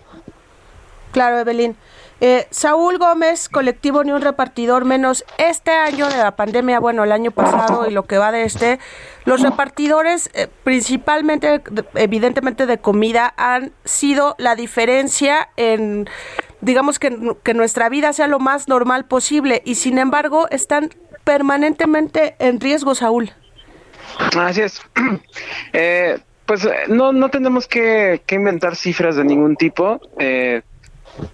Claro, 1.13 1.39
Evelyn. 1.39 1.77
Eh, 2.21 2.47
Saúl 2.51 2.99
Gómez, 2.99 3.49
colectivo 3.51 4.03
Ni 4.03 4.13
un 4.13 4.23
repartidor 4.23 4.85
menos. 4.85 5.25
Este 5.37 5.71
año 5.71 6.09
de 6.09 6.17
la 6.17 6.35
pandemia, 6.35 6.81
bueno, 6.81 7.05
el 7.05 7.13
año 7.13 7.31
pasado 7.31 7.87
y 7.87 7.93
lo 7.93 8.05
que 8.05 8.17
va 8.17 8.33
de 8.33 8.45
este, 8.45 8.79
los 9.25 9.43
repartidores, 9.43 10.31
eh, 10.33 10.49
principalmente, 10.65 11.63
evidentemente 11.95 12.67
de 12.67 12.79
comida, 12.79 13.35
han 13.37 13.73
sido 13.85 14.35
la 14.39 14.55
diferencia 14.55 15.51
en, 15.57 16.09
digamos, 16.63 16.99
que, 16.99 17.37
que 17.43 17.53
nuestra 17.53 17.91
vida 17.91 18.13
sea 18.15 18.29
lo 18.29 18.39
más 18.39 18.67
normal 18.67 19.05
posible 19.05 19.61
y 19.65 19.75
sin 19.75 19.99
embargo 19.99 20.49
están 20.51 20.91
permanentemente 21.25 22.37
en 22.39 22.61
riesgo, 22.61 22.95
Saúl. 22.95 23.33
Así 24.39 24.63
es. 24.63 24.81
Eh, 25.73 26.19
pues 26.47 26.67
no, 26.89 27.13
no 27.13 27.29
tenemos 27.29 27.67
que, 27.67 28.23
que, 28.25 28.37
inventar 28.37 28.77
cifras 28.77 29.17
de 29.17 29.25
ningún 29.25 29.57
tipo. 29.57 30.01
Eh, 30.19 30.63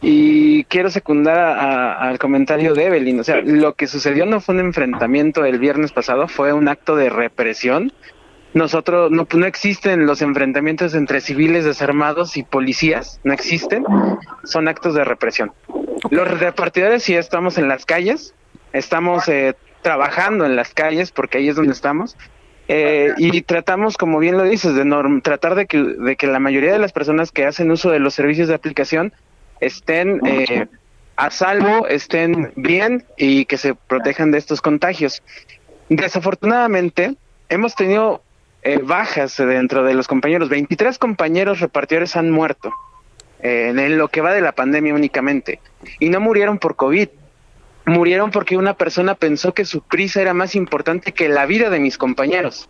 Y 0.00 0.64
quiero 0.64 0.90
secundar 0.90 1.38
al 1.38 2.18
comentario 2.18 2.74
de 2.74 2.86
Evelyn. 2.86 3.20
O 3.20 3.24
sea, 3.24 3.40
lo 3.42 3.74
que 3.74 3.86
sucedió 3.86 4.26
no 4.26 4.40
fue 4.40 4.54
un 4.54 4.60
enfrentamiento 4.60 5.44
el 5.44 5.58
viernes 5.58 5.92
pasado, 5.92 6.28
fue 6.28 6.52
un 6.52 6.68
acto 6.68 6.96
de 6.96 7.10
represión. 7.10 7.92
Nosotros 8.54 9.10
no, 9.10 9.26
no 9.32 9.46
existen 9.46 10.06
los 10.06 10.20
enfrentamientos 10.20 10.94
entre 10.94 11.20
civiles 11.20 11.64
desarmados 11.64 12.36
y 12.36 12.42
policías, 12.42 13.18
no 13.24 13.32
existen, 13.32 13.84
son 14.44 14.68
actos 14.68 14.94
de 14.94 15.04
represión. 15.04 15.52
Los 16.10 16.28
repartidores 16.38 17.02
sí 17.02 17.14
estamos 17.14 17.56
en 17.56 17.68
las 17.68 17.86
calles, 17.86 18.34
estamos 18.74 19.26
eh, 19.28 19.54
trabajando 19.80 20.44
en 20.44 20.54
las 20.54 20.74
calles 20.74 21.12
porque 21.12 21.38
ahí 21.38 21.48
es 21.48 21.56
donde 21.56 21.72
estamos, 21.72 22.14
eh, 22.68 23.12
y 23.16 23.42
tratamos, 23.42 23.96
como 23.96 24.18
bien 24.18 24.36
lo 24.36 24.44
dices, 24.44 24.74
de 24.74 24.84
tratar 25.22 25.54
de 25.54 25.66
que, 25.66 25.82
de 25.82 26.16
que 26.16 26.26
la 26.26 26.38
mayoría 26.38 26.72
de 26.72 26.78
las 26.78 26.92
personas 26.92 27.32
que 27.32 27.46
hacen 27.46 27.70
uso 27.70 27.90
de 27.90 27.98
los 27.98 28.14
servicios 28.14 28.48
de 28.48 28.54
aplicación 28.54 29.12
estén 29.64 30.20
eh, 30.26 30.66
a 31.16 31.30
salvo, 31.30 31.86
estén 31.86 32.52
bien 32.56 33.04
y 33.16 33.44
que 33.44 33.56
se 33.56 33.74
protejan 33.74 34.30
de 34.30 34.38
estos 34.38 34.60
contagios. 34.60 35.22
Desafortunadamente, 35.88 37.14
hemos 37.48 37.74
tenido 37.74 38.22
eh, 38.62 38.78
bajas 38.82 39.36
dentro 39.36 39.84
de 39.84 39.94
los 39.94 40.08
compañeros. 40.08 40.48
23 40.48 40.98
compañeros 40.98 41.60
repartidores 41.60 42.16
han 42.16 42.30
muerto 42.30 42.72
en 43.44 43.98
lo 43.98 44.06
que 44.06 44.20
va 44.20 44.32
de 44.32 44.40
la 44.40 44.52
pandemia 44.52 44.94
únicamente. 44.94 45.58
Y 45.98 46.10
no 46.10 46.20
murieron 46.20 46.58
por 46.58 46.76
COVID, 46.76 47.08
murieron 47.86 48.30
porque 48.30 48.56
una 48.56 48.74
persona 48.74 49.14
pensó 49.14 49.52
que 49.52 49.64
su 49.64 49.82
prisa 49.82 50.20
era 50.20 50.34
más 50.34 50.54
importante 50.54 51.12
que 51.12 51.28
la 51.28 51.46
vida 51.46 51.70
de 51.70 51.80
mis 51.80 51.98
compañeros. 51.98 52.68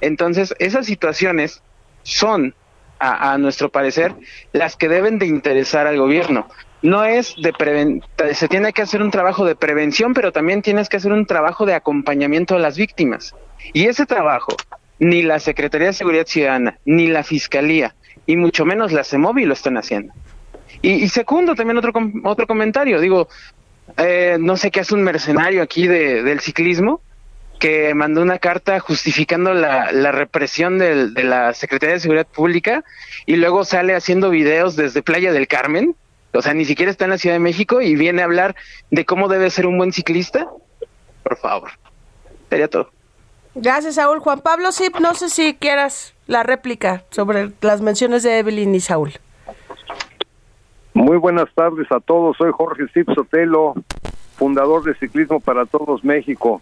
Entonces, 0.00 0.54
esas 0.58 0.86
situaciones 0.86 1.62
son, 2.02 2.54
a, 2.98 3.38
nuestro 3.38 3.70
parecer, 3.70 4.14
las 4.52 4.76
que 4.76 4.88
deben 4.88 5.18
de 5.18 5.26
interesar 5.26 5.86
al 5.86 5.98
gobierno. 5.98 6.48
No 6.82 7.04
es 7.04 7.34
de 7.42 7.52
preven 7.52 8.02
se 8.34 8.48
tiene 8.48 8.72
que 8.72 8.82
hacer 8.82 9.02
un 9.02 9.10
trabajo 9.10 9.44
de 9.44 9.56
prevención, 9.56 10.14
pero 10.14 10.30
también 10.30 10.62
tienes 10.62 10.88
que 10.88 10.96
hacer 10.96 11.12
un 11.12 11.26
trabajo 11.26 11.66
de 11.66 11.74
acompañamiento 11.74 12.54
a 12.54 12.58
las 12.58 12.76
víctimas. 12.76 13.34
Y 13.72 13.86
ese 13.86 14.06
trabajo, 14.06 14.56
ni 14.98 15.22
la 15.22 15.40
Secretaría 15.40 15.88
de 15.88 15.92
Seguridad 15.92 16.26
Ciudadana, 16.26 16.78
ni 16.84 17.08
la 17.08 17.24
Fiscalía, 17.24 17.94
y 18.26 18.36
mucho 18.36 18.64
menos 18.64 18.92
la 18.92 19.04
CEMOVI 19.04 19.44
lo 19.44 19.54
están 19.54 19.76
haciendo. 19.76 20.12
Y, 20.80 20.90
y, 20.92 21.08
segundo, 21.08 21.56
también 21.56 21.78
otro, 21.78 21.92
otro 22.24 22.46
comentario, 22.46 23.00
digo, 23.00 23.28
eh, 23.96 24.36
no 24.38 24.56
sé 24.56 24.70
qué 24.70 24.80
hace 24.80 24.94
un 24.94 25.02
mercenario 25.02 25.62
aquí 25.62 25.88
de, 25.88 26.22
del 26.22 26.40
ciclismo 26.40 27.00
que 27.58 27.94
mandó 27.94 28.22
una 28.22 28.38
carta 28.38 28.78
justificando 28.80 29.52
la, 29.54 29.92
la 29.92 30.12
represión 30.12 30.78
del, 30.78 31.14
de 31.14 31.24
la 31.24 31.52
Secretaría 31.54 31.94
de 31.94 32.00
Seguridad 32.00 32.26
Pública 32.26 32.84
y 33.26 33.36
luego 33.36 33.64
sale 33.64 33.94
haciendo 33.94 34.30
videos 34.30 34.76
desde 34.76 35.02
Playa 35.02 35.32
del 35.32 35.48
Carmen, 35.48 35.94
o 36.32 36.42
sea, 36.42 36.54
ni 36.54 36.64
siquiera 36.64 36.90
está 36.90 37.04
en 37.04 37.10
la 37.10 37.18
Ciudad 37.18 37.34
de 37.34 37.40
México 37.40 37.80
y 37.80 37.94
viene 37.96 38.22
a 38.22 38.26
hablar 38.26 38.54
de 38.90 39.04
cómo 39.04 39.28
debe 39.28 39.50
ser 39.50 39.66
un 39.66 39.78
buen 39.78 39.92
ciclista. 39.92 40.46
Por 41.22 41.36
favor, 41.36 41.70
sería 42.48 42.68
todo. 42.68 42.90
Gracias, 43.54 43.96
Saúl. 43.96 44.20
Juan 44.20 44.40
Pablo, 44.40 44.70
sí, 44.70 44.88
no 45.00 45.14
sé 45.14 45.30
si 45.30 45.54
quieras 45.54 46.14
la 46.26 46.42
réplica 46.42 47.02
sobre 47.10 47.50
las 47.60 47.80
menciones 47.80 48.22
de 48.22 48.38
Evelyn 48.38 48.74
y 48.74 48.80
Saúl. 48.80 49.14
Muy 50.94 51.16
buenas 51.16 51.48
tardes 51.54 51.90
a 51.90 52.00
todos. 52.00 52.36
Soy 52.36 52.50
Jorge 52.52 52.86
Steve 52.88 53.14
Sotelo, 53.14 53.74
fundador 54.36 54.84
de 54.84 54.94
Ciclismo 54.94 55.40
para 55.40 55.64
Todos 55.64 56.04
México. 56.04 56.60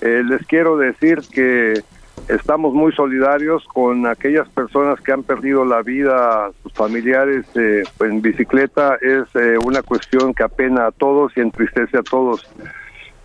Eh, 0.00 0.22
les 0.24 0.46
quiero 0.46 0.76
decir 0.76 1.20
que 1.32 1.82
estamos 2.28 2.74
muy 2.74 2.92
solidarios 2.92 3.64
con 3.72 4.06
aquellas 4.06 4.48
personas 4.50 5.00
que 5.00 5.12
han 5.12 5.22
perdido 5.22 5.64
la 5.64 5.82
vida, 5.82 6.50
sus 6.62 6.72
familiares 6.72 7.46
eh, 7.54 7.82
en 8.00 8.22
bicicleta. 8.22 8.96
Es 9.00 9.24
eh, 9.34 9.56
una 9.64 9.82
cuestión 9.82 10.34
que 10.34 10.44
apena 10.44 10.86
a 10.86 10.92
todos 10.92 11.32
y 11.36 11.40
entristece 11.40 11.98
a 11.98 12.02
todos. 12.02 12.48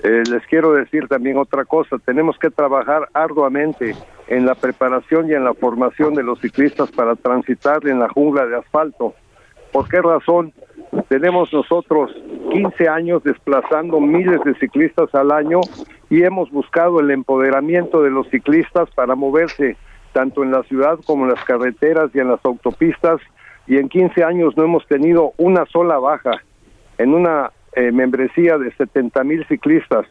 les 0.04 0.46
quiero 0.48 0.74
decir 0.74 1.08
también 1.08 1.38
otra 1.38 1.66
cosa. 1.66 1.98
Tenemos 2.06 2.38
que 2.38 2.50
trabajar 2.50 3.08
arduamente 3.14 3.96
en 4.28 4.46
la 4.46 4.56
preparación 4.56 5.30
y 5.30 5.34
en 5.34 5.44
la 5.44 5.54
formación 5.54 6.14
de 6.14 6.24
los 6.24 6.40
ciclistas 6.40 6.92
para 6.92 7.16
transitar 7.16 7.88
en 7.88 8.00
la 8.00 8.10
jungla 8.10 8.46
de 8.46 8.58
asfalto 8.58 9.16
¿Por 9.74 9.90
qué 9.90 10.02
razón? 10.02 10.54
Tenemos 11.10 11.52
nosotros 11.52 12.12
15 12.52 12.88
años 12.88 13.24
desplazando 13.24 14.00
miles 14.00 14.40
de 14.46 14.54
ciclistas 14.60 15.14
al 15.16 15.32
año 15.32 15.62
y 16.14 16.22
hemos 16.22 16.52
buscado 16.52 17.00
el 17.00 17.10
empoderamiento 17.10 18.04
de 18.04 18.12
los 18.12 18.30
ciclistas 18.30 18.88
para 18.92 19.16
moverse 19.16 19.78
tanto 20.12 20.44
en 20.44 20.52
la 20.52 20.62
ciudad 20.62 21.00
como 21.08 21.24
en 21.24 21.32
las 21.32 21.44
carreteras 21.44 22.12
y 22.14 22.20
en 22.20 22.28
las 22.28 22.40
autopistas 22.46 23.20
y 23.66 23.78
en 23.78 23.90
15 23.90 24.24
años 24.24 24.56
no 24.56 24.64
hemos 24.64 24.86
tenido 24.86 25.34
una 25.38 25.66
sola 25.66 25.98
baja 25.98 26.44
en 27.00 27.16
una 27.16 27.52
eh, 27.76 27.92
membresía 27.92 28.60
de 28.60 28.72
70 28.74 29.24
mil 29.24 29.44
ciclistas. 29.48 30.06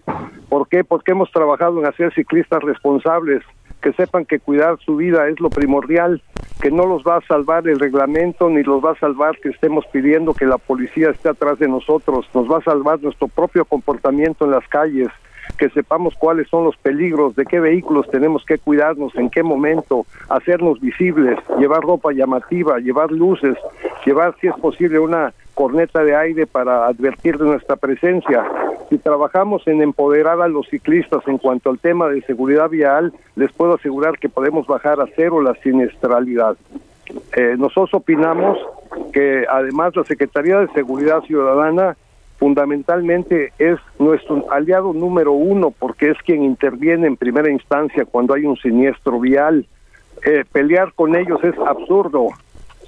¿Por 0.48 0.66
qué? 0.66 0.82
Porque 0.82 1.12
hemos 1.12 1.30
trabajado 1.30 1.78
en 1.78 1.86
hacer 1.86 2.12
ciclistas 2.12 2.64
responsables, 2.64 3.44
que 3.80 3.92
sepan 3.92 4.24
que 4.24 4.40
cuidar 4.40 4.78
su 4.84 4.96
vida 4.96 5.28
es 5.28 5.38
lo 5.38 5.50
primordial, 5.50 6.20
que 6.60 6.72
no 6.72 6.84
los 6.84 7.04
va 7.04 7.18
a 7.18 7.26
salvar 7.28 7.68
el 7.68 7.78
reglamento 7.78 8.50
ni 8.50 8.64
los 8.64 8.84
va 8.84 8.90
a 8.90 8.98
salvar 8.98 9.38
que 9.38 9.50
estemos 9.50 9.86
pidiendo 9.92 10.34
que 10.34 10.46
la 10.46 10.58
policía 10.58 11.10
esté 11.10 11.28
atrás 11.28 11.60
de 11.60 11.68
nosotros, 11.68 12.26
nos 12.34 12.50
va 12.50 12.58
a 12.58 12.64
salvar 12.64 13.00
nuestro 13.00 13.28
propio 13.28 13.64
comportamiento 13.64 14.46
en 14.46 14.50
las 14.50 14.66
calles, 14.66 15.08
que 15.56 15.70
sepamos 15.70 16.14
cuáles 16.14 16.48
son 16.48 16.64
los 16.64 16.76
peligros, 16.76 17.36
de 17.36 17.44
qué 17.44 17.60
vehículos 17.60 18.08
tenemos 18.10 18.44
que 18.44 18.58
cuidarnos, 18.58 19.14
en 19.16 19.30
qué 19.30 19.42
momento, 19.42 20.06
hacernos 20.28 20.80
visibles, 20.80 21.38
llevar 21.58 21.82
ropa 21.82 22.12
llamativa, 22.12 22.78
llevar 22.78 23.10
luces, 23.10 23.56
llevar 24.04 24.34
si 24.40 24.48
es 24.48 24.54
posible 24.54 24.98
una 24.98 25.32
corneta 25.54 26.02
de 26.02 26.16
aire 26.16 26.46
para 26.46 26.86
advertir 26.86 27.38
de 27.38 27.44
nuestra 27.44 27.76
presencia. 27.76 28.44
Si 28.88 28.98
trabajamos 28.98 29.66
en 29.66 29.82
empoderar 29.82 30.40
a 30.40 30.48
los 30.48 30.68
ciclistas 30.68 31.22
en 31.26 31.38
cuanto 31.38 31.70
al 31.70 31.78
tema 31.78 32.08
de 32.08 32.22
seguridad 32.22 32.68
vial, 32.68 33.12
les 33.36 33.52
puedo 33.52 33.74
asegurar 33.74 34.18
que 34.18 34.28
podemos 34.28 34.66
bajar 34.66 35.00
a 35.00 35.06
cero 35.14 35.40
la 35.40 35.54
siniestralidad. 35.62 36.56
Eh, 37.36 37.56
nosotros 37.58 37.94
opinamos 37.94 38.58
que 39.12 39.44
además 39.48 39.96
la 39.96 40.04
Secretaría 40.04 40.58
de 40.58 40.68
Seguridad 40.68 41.20
Ciudadana 41.22 41.96
fundamentalmente 42.42 43.52
es 43.60 43.78
nuestro 44.00 44.50
aliado 44.50 44.92
número 44.92 45.30
uno 45.30 45.70
porque 45.70 46.10
es 46.10 46.18
quien 46.24 46.42
interviene 46.42 47.06
en 47.06 47.16
primera 47.16 47.48
instancia 47.48 48.04
cuando 48.04 48.34
hay 48.34 48.46
un 48.46 48.56
siniestro 48.56 49.20
vial. 49.20 49.64
Eh, 50.26 50.44
pelear 50.50 50.92
con 50.92 51.14
ellos 51.14 51.38
es 51.44 51.56
absurdo. 51.64 52.30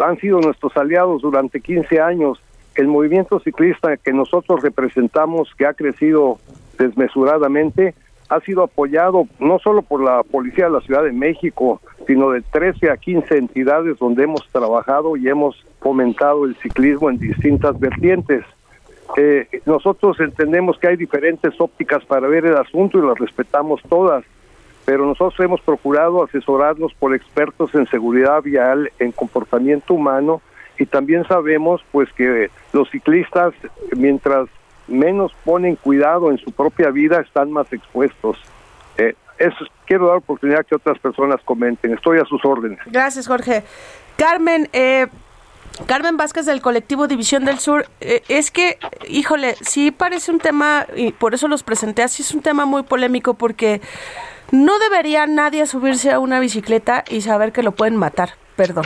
Han 0.00 0.18
sido 0.18 0.40
nuestros 0.40 0.76
aliados 0.76 1.22
durante 1.22 1.60
15 1.60 2.00
años 2.00 2.42
el 2.74 2.88
movimiento 2.88 3.38
ciclista 3.38 3.96
que 3.96 4.12
nosotros 4.12 4.60
representamos, 4.60 5.54
que 5.56 5.66
ha 5.66 5.74
crecido 5.74 6.40
desmesuradamente, 6.76 7.94
ha 8.30 8.40
sido 8.40 8.64
apoyado 8.64 9.28
no 9.38 9.60
solo 9.60 9.82
por 9.82 10.02
la 10.02 10.24
Policía 10.24 10.64
de 10.64 10.72
la 10.72 10.80
Ciudad 10.80 11.04
de 11.04 11.12
México, 11.12 11.80
sino 12.08 12.30
de 12.30 12.40
13 12.40 12.90
a 12.90 12.96
15 12.96 13.36
entidades 13.36 14.00
donde 14.00 14.24
hemos 14.24 14.48
trabajado 14.48 15.16
y 15.16 15.28
hemos 15.28 15.64
fomentado 15.78 16.44
el 16.44 16.56
ciclismo 16.56 17.08
en 17.08 17.18
distintas 17.18 17.78
vertientes. 17.78 18.44
Eh, 19.16 19.48
nosotros 19.66 20.18
entendemos 20.20 20.78
que 20.78 20.88
hay 20.88 20.96
diferentes 20.96 21.52
ópticas 21.58 22.04
para 22.04 22.26
ver 22.26 22.46
el 22.46 22.56
asunto 22.56 22.98
y 22.98 23.06
las 23.06 23.18
respetamos 23.18 23.80
todas, 23.88 24.24
pero 24.84 25.06
nosotros 25.06 25.38
hemos 25.40 25.60
procurado 25.60 26.24
asesorarnos 26.24 26.92
por 26.94 27.14
expertos 27.14 27.74
en 27.74 27.86
seguridad 27.86 28.42
vial, 28.42 28.90
en 28.98 29.12
comportamiento 29.12 29.94
humano, 29.94 30.40
y 30.78 30.86
también 30.86 31.24
sabemos 31.26 31.84
pues 31.92 32.12
que 32.12 32.50
los 32.72 32.90
ciclistas 32.90 33.54
mientras 33.96 34.48
menos 34.88 35.32
ponen 35.44 35.76
cuidado 35.76 36.30
en 36.30 36.38
su 36.38 36.50
propia 36.50 36.90
vida 36.90 37.20
están 37.20 37.52
más 37.52 37.72
expuestos. 37.72 38.38
Eh, 38.98 39.14
eso 39.38 39.64
quiero 39.86 40.08
dar 40.08 40.16
oportunidad 40.16 40.64
que 40.66 40.74
otras 40.74 40.98
personas 40.98 41.40
comenten. 41.44 41.94
Estoy 41.94 42.18
a 42.18 42.24
sus 42.24 42.44
órdenes. 42.44 42.78
Gracias, 42.86 43.26
Jorge. 43.26 43.64
Carmen, 44.16 44.68
eh, 44.72 45.06
Carmen 45.86 46.16
Vázquez 46.16 46.46
del 46.46 46.62
colectivo 46.62 47.08
División 47.08 47.44
del 47.44 47.58
Sur, 47.58 47.88
eh, 48.00 48.22
es 48.28 48.50
que, 48.50 48.78
híjole, 49.08 49.56
sí 49.60 49.90
parece 49.90 50.30
un 50.30 50.38
tema, 50.38 50.86
y 50.94 51.10
por 51.10 51.34
eso 51.34 51.48
los 51.48 51.62
presenté 51.64 52.02
así, 52.02 52.22
es 52.22 52.32
un 52.32 52.42
tema 52.42 52.64
muy 52.64 52.84
polémico 52.84 53.34
porque 53.34 53.80
no 54.52 54.78
debería 54.78 55.26
nadie 55.26 55.66
subirse 55.66 56.12
a 56.12 56.20
una 56.20 56.38
bicicleta 56.38 57.04
y 57.08 57.22
saber 57.22 57.52
que 57.52 57.62
lo 57.62 57.72
pueden 57.72 57.96
matar. 57.96 58.30
Perdón. 58.56 58.84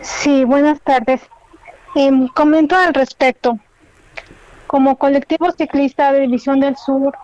Sí, 0.00 0.44
buenas 0.44 0.80
tardes. 0.80 1.22
Eh, 1.96 2.10
comento 2.34 2.76
al 2.76 2.94
respecto. 2.94 3.58
Como 4.68 4.96
colectivo 4.96 5.50
ciclista 5.50 6.12
de 6.12 6.20
División 6.20 6.60
del 6.60 6.76
Sur, 6.76 7.16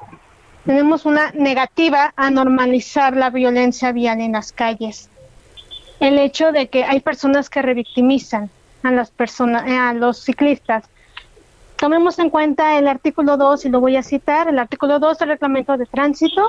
tenemos 0.64 1.07
una 1.07 1.31
negativa 1.33 2.12
a 2.16 2.31
normalizar 2.31 3.16
la 3.16 3.31
violencia 3.31 3.92
vial 3.92 4.20
en 4.20 4.33
las 4.33 4.52
calles. 4.52 5.09
El 6.03 6.19
hecho 6.19 6.51
de 6.51 6.67
que 6.67 6.83
hay 6.83 6.99
personas 6.99 7.49
que 7.49 7.62
revictimizan 7.62 8.51
a 8.83 8.91
las 8.91 9.12
personas, 9.12 9.69
eh, 9.69 9.79
a 9.79 9.93
los 9.93 10.19
ciclistas. 10.19 10.83
Tomemos 11.77 12.19
en 12.19 12.29
cuenta 12.29 12.77
el 12.77 12.88
artículo 12.88 13.37
2 13.37 13.67
y 13.67 13.69
lo 13.69 13.79
voy 13.79 13.95
a 13.95 14.03
citar, 14.03 14.49
el 14.49 14.59
artículo 14.59 14.99
2 14.99 15.17
del 15.19 15.29
reglamento 15.29 15.77
de 15.77 15.87
tránsito. 15.87 16.45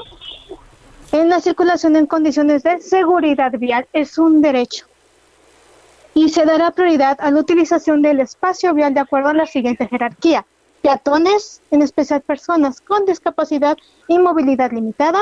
En 1.12 1.30
la 1.30 1.40
circulación 1.40 1.96
en 1.96 2.08
condiciones 2.08 2.64
de 2.64 2.82
seguridad 2.82 3.52
vial 3.52 3.88
es 3.94 4.18
un 4.18 4.42
derecho 4.42 4.88
y 6.16 6.30
se 6.30 6.46
dará 6.46 6.72
prioridad 6.72 7.20
a 7.22 7.30
la 7.30 7.40
utilización 7.40 8.02
del 8.02 8.22
espacio 8.22 8.74
vial 8.74 8.96
de 8.96 9.02
acuerdo 9.02 9.30
a 9.30 9.34
la 9.36 9.46
siguiente 9.46 9.88
jerarquía. 9.88 10.48
Peatones, 10.82 11.62
en 11.70 11.84
especial 11.84 12.22
personas 12.22 12.82
con 12.82 13.06
discapacidad 13.06 13.78
y 14.08 14.18
movilidad 14.18 14.72
limitada, 14.72 15.22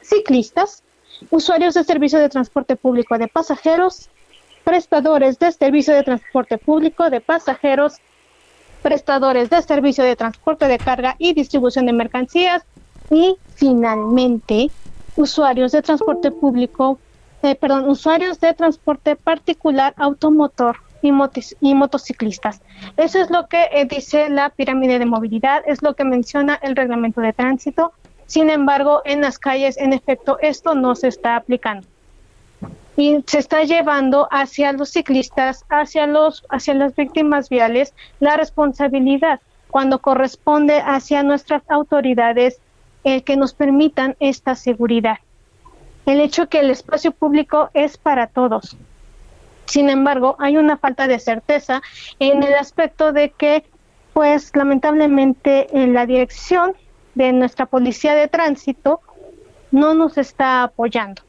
ciclistas, 0.00 0.84
usuarios 1.30 1.74
de 1.74 1.84
servicio 1.84 2.18
de 2.18 2.28
transporte 2.28 2.76
público 2.76 3.18
de 3.18 3.28
pasajeros, 3.28 4.08
prestadores 4.64 5.38
de 5.38 5.52
servicio 5.52 5.94
de 5.94 6.02
transporte 6.02 6.58
público 6.58 7.10
de 7.10 7.20
pasajeros, 7.20 7.96
prestadores 8.82 9.50
de 9.50 9.62
servicio 9.62 10.04
de 10.04 10.16
transporte 10.16 10.66
de 10.66 10.78
carga 10.78 11.16
y 11.18 11.34
distribución 11.34 11.86
de 11.86 11.92
mercancías 11.92 12.62
y 13.10 13.36
finalmente 13.54 14.70
usuarios 15.16 15.72
de 15.72 15.82
transporte 15.82 16.30
público, 16.30 16.98
eh, 17.42 17.54
perdón, 17.54 17.88
usuarios 17.88 18.40
de 18.40 18.54
transporte 18.54 19.16
particular 19.16 19.94
automotor 19.96 20.76
y, 21.02 21.12
y 21.60 21.74
motociclistas. 21.74 22.60
Eso 22.96 23.20
es 23.20 23.30
lo 23.30 23.46
que 23.46 23.68
eh, 23.72 23.84
dice 23.84 24.28
la 24.28 24.50
pirámide 24.50 24.98
de 24.98 25.06
movilidad, 25.06 25.62
es 25.66 25.82
lo 25.82 25.94
que 25.94 26.04
menciona 26.04 26.58
el 26.62 26.76
reglamento 26.76 27.20
de 27.20 27.32
tránsito. 27.32 27.92
Sin 28.32 28.48
embargo, 28.48 29.02
en 29.04 29.20
las 29.20 29.38
calles, 29.38 29.76
en 29.76 29.92
efecto, 29.92 30.38
esto 30.40 30.74
no 30.74 30.94
se 30.94 31.08
está 31.08 31.36
aplicando 31.36 31.86
y 32.96 33.22
se 33.26 33.38
está 33.38 33.62
llevando 33.64 34.26
hacia 34.30 34.72
los 34.72 34.88
ciclistas, 34.88 35.66
hacia 35.68 36.06
los 36.06 36.42
hacia 36.48 36.72
las 36.72 36.96
víctimas 36.96 37.50
viales 37.50 37.92
la 38.20 38.38
responsabilidad 38.38 39.42
cuando 39.70 39.98
corresponde 39.98 40.80
hacia 40.80 41.22
nuestras 41.22 41.62
autoridades 41.68 42.58
el 43.04 43.22
que 43.22 43.36
nos 43.36 43.52
permitan 43.52 44.16
esta 44.18 44.54
seguridad. 44.54 45.18
El 46.06 46.18
hecho 46.18 46.48
que 46.48 46.60
el 46.60 46.70
espacio 46.70 47.12
público 47.12 47.68
es 47.74 47.98
para 47.98 48.28
todos. 48.28 48.78
Sin 49.66 49.90
embargo, 49.90 50.36
hay 50.38 50.56
una 50.56 50.78
falta 50.78 51.06
de 51.06 51.18
certeza 51.18 51.82
en 52.18 52.42
el 52.42 52.54
aspecto 52.54 53.12
de 53.12 53.28
que, 53.28 53.62
pues 54.14 54.56
lamentablemente, 54.56 55.66
en 55.78 55.92
la 55.92 56.06
dirección 56.06 56.74
de 57.14 57.32
nuestra 57.32 57.66
policía 57.66 58.14
de 58.14 58.28
tránsito 58.28 59.00
no 59.70 59.94
nos 59.94 60.18
está 60.18 60.62
apoyando. 60.62 61.22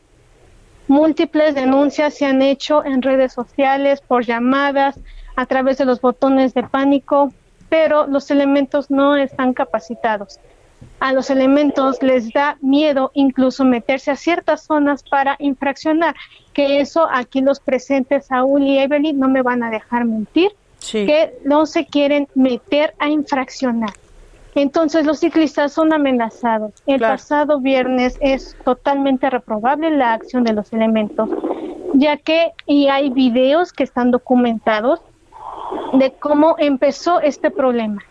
Múltiples 0.88 1.56
denuncias 1.56 2.14
se 2.16 2.26
han 2.26 2.42
hecho 2.42 2.84
en 2.84 3.02
redes 3.02 3.34
sociales, 3.34 4.02
por 4.02 4.26
llamadas, 4.26 5.00
a 5.36 5.46
través 5.46 5.78
de 5.78 5.86
los 5.86 6.02
botones 6.02 6.54
de 6.54 6.64
pánico, 6.64 7.34
pero 7.70 8.06
los 8.06 8.30
elementos 8.30 8.92
no 8.92 9.16
están 9.16 9.54
capacitados. 9.54 10.40
A 11.00 11.14
los 11.14 11.30
elementos 11.30 12.04
les 12.04 12.32
da 12.32 12.58
miedo 12.62 13.12
incluso 13.14 13.64
meterse 13.66 14.12
a 14.12 14.16
ciertas 14.16 14.64
zonas 14.64 15.04
para 15.04 15.38
infraccionar, 15.40 16.16
que 16.52 16.82
eso 16.82 17.08
aquí 17.12 17.42
los 17.42 17.60
presentes 17.60 18.28
Saúl 18.28 18.64
y 18.64 18.80
Evelyn 18.80 19.18
no 19.18 19.30
me 19.30 19.42
van 19.42 19.64
a 19.64 19.72
dejar 19.72 20.06
mentir, 20.06 20.52
que 20.92 21.34
no 21.46 21.66
se 21.66 21.86
quieren 21.86 22.28
meter 22.36 22.94
a 23.00 23.10
infraccionar. 23.10 23.92
Entonces 24.56 25.06
los 25.06 25.20
ciclistas 25.20 25.74
son 25.74 25.94
amenazados. 25.94 26.72
El 26.86 27.00
pasado 27.00 27.60
viernes 27.60 28.18
es 28.22 28.56
totalmente 28.64 29.30
reprobable 29.30 29.90
la 29.90 30.14
acción 30.14 30.44
de 30.44 30.54
los 30.54 30.72
elementos, 30.74 31.30
ya 31.94 32.18
que 32.18 32.52
y 32.68 32.88
hay 32.88 33.10
videos 33.10 33.74
que 33.74 33.84
están 33.84 34.12
documentados 34.12 35.02
de 35.94 36.12
cómo 36.12 36.56
empezó 36.60 37.20
este 37.20 37.50
problema. 37.50 38.04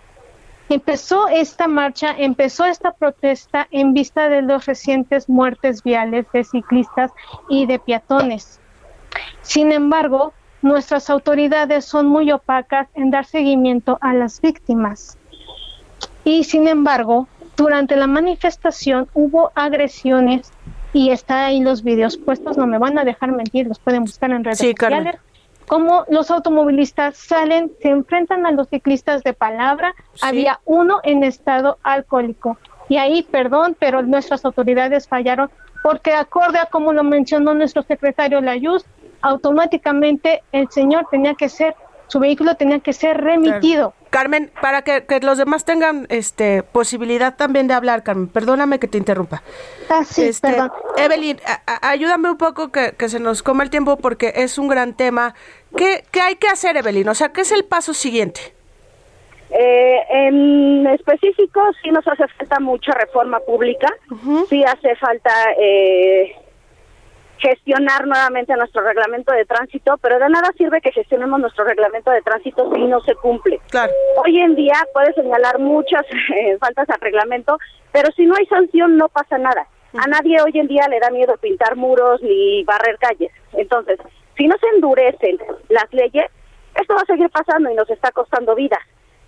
Empezó 0.68 1.28
esta 1.28 1.68
marcha, 1.68 2.14
empezó 2.16 2.64
esta 2.64 2.92
protesta 2.92 3.68
en 3.70 3.92
vista 3.92 4.28
de 4.28 4.42
los 4.42 4.64
recientes 4.66 5.28
muertes 5.28 5.82
viales 5.82 6.26
de 6.32 6.44
ciclistas 6.44 7.12
y 7.48 7.66
de 7.66 7.78
peatones. 7.78 8.58
Sin 9.42 9.70
embargo, 9.70 10.32
nuestras 10.62 11.10
autoridades 11.10 11.84
son 11.84 12.06
muy 12.06 12.32
opacas 12.32 12.88
en 12.94 13.10
dar 13.10 13.26
seguimiento 13.26 13.98
a 14.00 14.14
las 14.14 14.40
víctimas. 14.40 15.18
Y 16.24 16.44
sin 16.44 16.68
embargo, 16.68 17.28
durante 17.56 17.96
la 17.96 18.06
manifestación 18.06 19.08
hubo 19.14 19.50
agresiones 19.54 20.52
y 20.92 21.10
está 21.10 21.46
ahí 21.46 21.60
los 21.60 21.82
videos 21.82 22.16
puestos, 22.16 22.56
no 22.56 22.66
me 22.66 22.78
van 22.78 22.98
a 22.98 23.04
dejar 23.04 23.32
mentir, 23.32 23.66
los 23.66 23.78
pueden 23.78 24.04
buscar 24.04 24.30
en 24.30 24.44
redes 24.44 24.58
sociales. 24.58 25.16
Como 25.66 26.04
los 26.08 26.30
automovilistas 26.30 27.16
salen, 27.16 27.72
se 27.80 27.88
enfrentan 27.88 28.44
a 28.46 28.50
los 28.50 28.68
ciclistas 28.68 29.22
de 29.22 29.32
palabra, 29.32 29.94
había 30.20 30.60
uno 30.64 31.00
en 31.02 31.24
estado 31.24 31.78
alcohólico. 31.82 32.58
Y 32.88 32.98
ahí, 32.98 33.22
perdón, 33.22 33.76
pero 33.78 34.02
nuestras 34.02 34.44
autoridades 34.44 35.08
fallaron 35.08 35.50
porque 35.82 36.12
acorde 36.12 36.58
a 36.58 36.66
como 36.66 36.92
lo 36.92 37.04
mencionó 37.04 37.54
nuestro 37.54 37.82
secretario 37.82 38.40
Layuz, 38.40 38.84
automáticamente 39.20 40.42
el 40.52 40.68
señor 40.70 41.06
tenía 41.10 41.34
que 41.34 41.48
ser, 41.48 41.74
su 42.12 42.20
vehículo 42.20 42.56
tenía 42.56 42.78
que 42.80 42.92
ser 42.92 43.16
remitido. 43.16 43.94
Carmen, 44.10 44.50
para 44.60 44.82
que, 44.82 45.02
los 45.22 45.38
demás 45.38 45.64
tengan 45.64 46.06
este 46.10 46.62
posibilidad 46.62 47.34
también 47.36 47.68
de 47.68 47.72
hablar, 47.72 48.02
Carmen, 48.02 48.28
perdóname 48.28 48.78
que 48.78 48.86
te 48.86 48.98
interrumpa. 48.98 49.42
Ah, 49.88 50.04
sí, 50.04 50.24
este, 50.24 50.50
perdón. 50.50 50.72
Evelyn, 50.98 51.40
ayúdame 51.80 52.30
un 52.30 52.36
poco 52.36 52.70
que, 52.70 52.92
se 53.08 53.18
nos 53.18 53.42
coma 53.42 53.64
el 53.64 53.70
tiempo 53.70 53.96
porque 53.96 54.34
es 54.36 54.58
un 54.58 54.68
gran 54.68 54.92
tema. 54.92 55.34
¿Qué, 55.74 56.04
¿Qué 56.10 56.20
hay 56.20 56.36
que 56.36 56.48
hacer, 56.48 56.76
Evelyn? 56.76 57.08
O 57.08 57.14
sea, 57.14 57.30
¿qué 57.30 57.40
es 57.40 57.50
el 57.50 57.64
paso 57.64 57.94
siguiente? 57.94 58.52
Eh, 59.48 60.00
en 60.10 60.86
específico, 60.88 61.62
sí 61.82 61.90
nos 61.90 62.06
hace 62.06 62.28
falta 62.28 62.60
mucha 62.60 62.92
reforma 62.92 63.40
pública, 63.40 63.88
sí 64.50 64.62
hace 64.64 64.96
falta 64.96 65.32
eh, 65.58 66.34
gestionar 67.42 68.06
nuevamente 68.06 68.54
nuestro 68.56 68.82
reglamento 68.82 69.32
de 69.32 69.44
tránsito, 69.44 69.98
pero 69.98 70.18
de 70.20 70.28
nada 70.28 70.50
sirve 70.56 70.80
que 70.80 70.92
gestionemos 70.92 71.40
nuestro 71.40 71.64
reglamento 71.64 72.12
de 72.12 72.22
tránsito 72.22 72.72
si 72.72 72.84
no 72.84 73.00
se 73.00 73.16
cumple. 73.16 73.60
Hoy 74.24 74.40
en 74.40 74.54
día 74.54 74.74
puede 74.94 75.12
señalar 75.14 75.58
muchas 75.58 76.02
eh, 76.36 76.56
faltas 76.60 76.88
al 76.88 77.00
reglamento, 77.00 77.58
pero 77.90 78.10
si 78.12 78.26
no 78.26 78.36
hay 78.36 78.46
sanción 78.46 78.96
no 78.96 79.08
pasa 79.08 79.38
nada. 79.38 79.66
A 79.94 80.06
nadie 80.06 80.40
hoy 80.40 80.52
en 80.54 80.68
día 80.68 80.86
le 80.88 81.00
da 81.00 81.10
miedo 81.10 81.36
pintar 81.36 81.76
muros 81.76 82.22
ni 82.22 82.62
barrer 82.64 82.96
calles. 82.98 83.32
Entonces, 83.54 83.98
si 84.36 84.46
no 84.46 84.54
se 84.58 84.68
endurecen 84.76 85.38
las 85.68 85.92
leyes, 85.92 86.26
esto 86.80 86.94
va 86.94 87.02
a 87.02 87.06
seguir 87.06 87.28
pasando 87.28 87.70
y 87.70 87.74
nos 87.74 87.90
está 87.90 88.12
costando 88.12 88.54
vidas. 88.54 88.80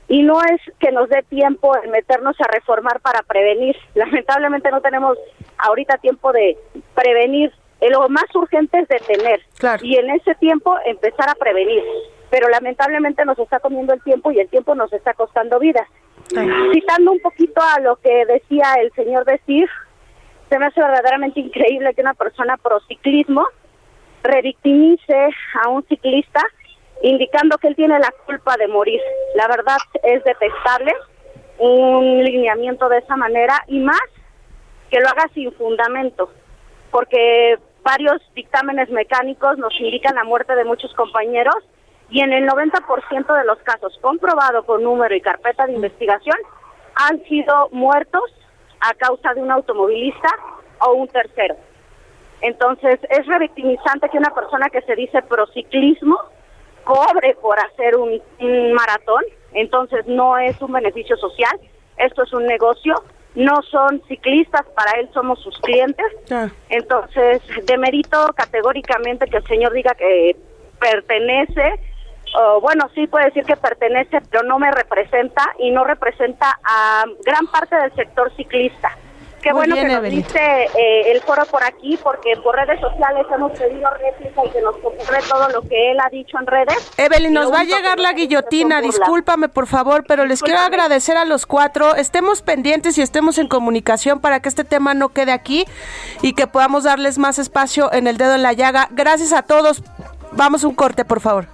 Y 0.07 0.23
no 0.23 0.41
es 0.41 0.61
que 0.79 0.93
nos 0.93 1.09
dé 1.09 1.23
tiempo 1.23 1.77
en 1.83 1.91
meternos 1.91 2.41
a 2.41 2.45
reformar 2.45 3.01
para 3.01 3.23
prevenir. 3.23 3.77
Lamentablemente 3.95 4.71
no 4.71 4.81
tenemos 4.81 5.19
ahorita 5.59 5.99
tiempo 5.99 6.33
de 6.33 6.57
prevenir 6.95 7.53
lo 7.81 8.09
más 8.09 8.35
urgente 8.35 8.79
es 8.81 8.89
detener 8.89 9.41
y 9.83 9.97
en 9.97 10.11
ese 10.11 10.35
tiempo 10.37 10.77
empezar 10.85 11.29
a 11.29 11.35
prevenir. 11.35 11.83
Pero 12.31 12.49
lamentablemente 12.49 13.25
nos 13.25 13.39
está 13.39 13.61
comiendo 13.61 13.93
el 13.93 14.03
tiempo 14.03 14.33
y 14.33 14.41
el 14.41 14.49
tiempo 14.49 14.75
nos 14.75 14.93
está 14.93 15.15
costando 15.15 15.59
vidas. 15.59 15.87
Citando 16.73 17.13
un 17.13 17.21
poquito 17.21 17.61
a 17.61 17.81
lo 17.81 17.97
que 17.97 18.25
decía 18.27 18.75
el 18.81 18.91
señor 18.93 19.25
decir, 19.25 19.69
se 20.49 20.59
me 20.59 20.67
hace 20.67 20.81
verdaderamente 20.81 21.41
increíble 21.41 21.95
que 21.95 22.01
una 22.01 22.15
persona 22.15 22.57
pro 22.57 22.81
ciclismo 22.89 23.47
revictimice 24.23 25.29
a 25.63 25.69
un 25.69 25.85
ciclista 25.87 26.41
indicando 27.03 27.59
que 27.59 27.69
él 27.69 27.77
tiene 27.77 27.99
la 27.99 28.13
culpa 28.25 28.57
de 28.57 28.69
morir. 28.69 29.01
La 29.35 29.47
verdad 29.47 29.77
es 30.03 30.25
detestable 30.25 30.95
un 31.59 32.25
lineamiento 32.25 32.89
de 32.89 32.99
esa 32.99 33.17
manera 33.17 33.63
y 33.69 33.79
más 33.81 34.01
que 34.91 35.01
lo 35.01 35.09
haga 35.09 35.29
sin 35.35 35.53
fundamento 35.53 36.31
porque 36.95 37.59
varios 37.83 38.23
dictámenes 38.37 38.89
mecánicos 38.89 39.59
nos 39.59 39.75
indican 39.81 40.15
la 40.15 40.23
muerte 40.23 40.55
de 40.55 40.65
muchos 40.65 40.95
compañeros 40.95 41.57
y 42.09 42.21
en 42.21 42.33
el 42.33 42.49
90% 42.49 43.37
de 43.37 43.45
los 43.45 43.59
casos 43.65 43.99
comprobado 44.01 44.65
con 44.65 44.85
número 44.85 45.13
y 45.13 45.21
carpeta 45.21 45.67
de 45.67 45.73
investigación 45.73 46.37
han 46.95 47.21
sido 47.25 47.69
muertos 47.73 48.23
a 48.79 48.95
causa 48.95 49.35
de 49.35 49.43
un 49.43 49.51
automovilista 49.51 50.29
o 50.87 50.93
un 50.93 51.09
tercero. 51.09 51.57
Entonces 52.43 53.01
es 53.11 53.27
revictimizante 53.27 54.09
que 54.09 54.19
una 54.19 54.33
persona 54.33 54.71
que 54.71 54.83
se 54.83 54.95
dice 54.95 55.21
prociclismo 55.23 56.17
cobre 56.85 57.35
por 57.43 57.59
hacer 57.59 57.97
un, 57.97 58.23
un 58.39 58.73
maratón, 58.73 59.25
entonces 59.53 60.07
no 60.07 60.39
es 60.39 60.63
un 60.63 60.71
beneficio 60.71 61.17
social, 61.17 61.59
esto 61.97 62.23
es 62.23 62.33
un 62.33 62.47
negocio 62.47 62.95
no 63.35 63.63
son 63.63 64.03
ciclistas, 64.07 64.65
para 64.77 65.01
él 65.01 65.09
somos 65.13 65.41
sus 65.41 65.59
clientes. 65.59 66.07
Entonces, 66.69 67.43
demerito 67.67 68.33
categóricamente 68.35 69.27
que 69.27 69.39
el 69.39 69.47
señor 69.47 69.73
diga 69.73 69.95
que 69.95 70.37
pertenece, 70.79 71.81
o 72.37 72.61
bueno, 72.61 72.89
sí 72.95 73.07
puede 73.07 73.27
decir 73.27 73.45
que 73.45 73.57
pertenece, 73.57 74.21
pero 74.31 74.43
no 74.43 74.59
me 74.59 74.71
representa 74.71 75.43
y 75.59 75.71
no 75.71 75.85
representa 75.85 76.59
a 76.65 77.05
gran 77.25 77.47
parte 77.47 77.77
del 77.77 77.95
sector 77.95 78.35
ciclista. 78.37 78.97
Qué 79.45 79.53
bueno 79.53 79.75
que 79.75 79.85
nos 79.85 80.03
dice 80.05 80.41
eh, 80.75 81.13
el 81.13 81.21
foro 81.21 81.45
por 81.45 81.63
aquí, 81.63 81.99
porque 82.03 82.35
por 82.43 82.57
redes 82.57 82.81
sociales 82.81 83.27
hemos 83.31 83.53
pedido 83.53 83.91
réplica 83.91 84.41
y 84.43 84.51
que 84.51 84.63
nos 84.63 84.75
compruebe 84.79 85.23
todo 85.29 85.49
lo 85.51 85.61
que 85.69 85.91
él 85.91 85.99
ha 86.01 86.09
dicho 86.09 86.39
en 86.41 86.47
redes. 86.47 86.93
Evelyn, 86.97 87.35
nos 87.35 87.53
va 87.53 87.61
a 87.61 87.65
llegar 87.65 88.01
la 88.01 88.15
guillotina, 88.15 88.81
discúlpame 88.81 89.51
por 89.51 89.67
favor, 89.67 90.05
pero 90.09 90.25
les 90.25 90.43
quiero 90.43 90.61
agradecer 90.61 91.19
a 91.19 91.27
los 91.27 91.45
cuatro. 91.45 91.95
Estemos 91.95 92.41
pendientes 92.41 92.97
y 92.97 93.03
estemos 93.03 93.37
en 93.37 93.47
comunicación 93.47 94.19
para 94.19 94.41
que 94.41 94.49
este 94.49 94.65
tema 94.65 94.95
no 94.95 95.11
quede 95.11 95.33
aquí 95.33 95.67
y 96.23 96.33
que 96.33 96.47
podamos 96.47 96.85
darles 96.85 97.19
más 97.19 97.39
espacio 97.39 97.93
en 97.93 98.07
el 98.07 98.17
dedo 98.17 98.35
en 98.37 98.43
la 98.43 98.55
llaga. 98.55 98.89
Gracias 98.93 99.35
a 99.35 99.43
todos. 99.43 99.83
Vamos 100.33 100.65
un 100.65 100.75
corte, 100.75 101.05
por 101.05 101.21
favor. 101.21 101.49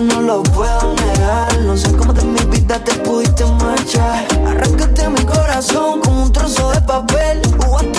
No 0.00 0.20
lo 0.20 0.42
puedo 0.42 0.94
negar. 0.94 1.60
No 1.62 1.76
sé 1.76 1.92
cómo 1.92 2.12
de 2.12 2.45
te 2.66 2.94
pudiste 3.00 3.44
marchar. 3.44 4.26
Mi 5.08 5.24
corazón 5.24 6.00
como 6.00 6.24
un 6.24 6.32
trozo 6.32 6.72
de 6.72 6.80
papel. 6.80 7.40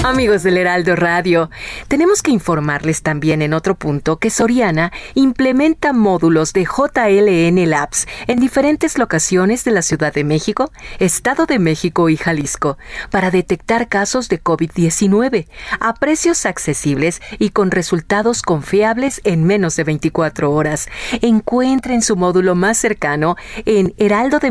Amigos 0.04 0.44
del 0.44 0.58
Heraldo 0.58 0.96
Radio, 0.96 1.50
tenemos 1.88 2.22
que 2.22 2.32
informarles 2.32 3.02
también 3.02 3.42
en 3.42 3.54
otro 3.54 3.76
punto 3.76 4.18
que 4.18 4.30
Soriana 4.30 4.92
implementa 5.16 5.92
módulos 5.92 6.54
de 6.54 6.64
JLN 6.66 7.70
Labs 7.70 8.08
en 8.28 8.40
diferentes 8.40 8.98
locaciones 8.98 9.64
de 9.64 9.72
la 9.72 9.82
Ciudad 9.82 10.14
de 10.14 10.24
México, 10.24 10.72
Estado 11.00 11.46
de 11.46 11.60
México 11.60 12.10
y 12.10 12.16
Jalisco 12.16 12.78
para 13.12 13.32
detectar 13.32 13.90
casos 13.90 14.30
de 14.30 14.42
COVID-19 14.42 15.48
a 15.80 15.94
precios 15.96 16.46
accesibles 16.46 17.22
y 17.38 17.50
con 17.50 17.72
resultados 17.72 18.42
confiables 18.42 19.20
en 19.24 19.44
menos 19.44 19.76
de 19.76 19.84
24 19.84 20.52
horas. 20.52 20.88
Encuentren 21.22 22.02
su 22.02 22.16
módulo 22.16 22.56
más 22.56 22.78
cercano 22.78 23.36
en 23.66 23.94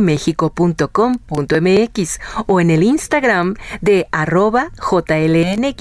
heraldodemexico.com.mx 0.07 2.21
o 2.47 2.61
en 2.61 2.71
el 2.71 2.83
Instagram 2.83 3.55
de 3.81 4.07
arroba 4.12 4.71
JLN 4.79 5.75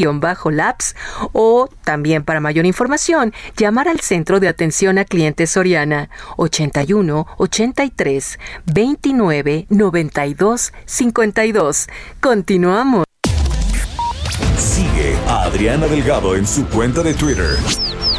labs 0.52 0.96
o 1.34 1.70
también 1.84 2.24
para 2.24 2.40
mayor 2.40 2.66
información 2.66 3.34
llamar 3.58 3.88
al 3.88 4.00
Centro 4.00 4.40
de 4.40 4.48
Atención 4.48 4.98
a 4.98 5.06
Clientes 5.06 5.52
Soriana 5.52 6.10
81 6.38 7.28
83 7.38 8.40
29 8.66 9.68
92 9.70 10.74
52. 10.86 11.88
Continuamos. 12.20 13.06
Sigue 14.58 15.16
a 15.28 15.44
Adriana 15.44 15.88
Delgado 15.88 16.36
en 16.36 16.48
su 16.48 16.66
cuenta 16.68 17.04
de 17.04 17.14
Twitter 17.14 17.58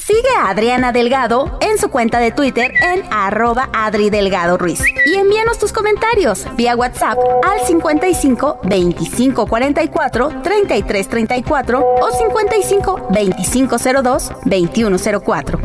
Sigue 0.00 0.28
a 0.38 0.48
Adriana 0.48 0.92
Delgado 0.92 1.58
en 1.60 1.78
su 1.78 1.88
cuenta 1.88 2.18
de 2.18 2.32
Twitter 2.32 2.72
en 2.82 3.02
arroba 3.10 3.68
Adri 3.72 4.10
Delgado 4.10 4.58
Ruiz. 4.58 4.80
Y 5.06 5.14
envíanos 5.14 5.58
tus 5.58 5.72
comentarios 5.72 6.46
vía 6.56 6.74
WhatsApp 6.74 7.18
al 7.44 7.66
55 7.66 8.60
25 8.64 9.46
44 9.46 10.42
33 10.42 11.08
34 11.08 11.80
o 12.00 12.10
55 12.10 13.08
25 13.10 13.76
02 14.02 14.32
21 14.44 14.96
04. 15.24 15.60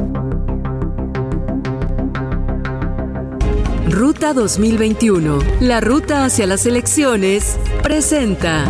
Ruta 3.89 4.33
2021, 4.33 5.39
la 5.61 5.81
ruta 5.81 6.25
hacia 6.25 6.45
las 6.45 6.65
elecciones, 6.65 7.57
presenta. 7.81 8.65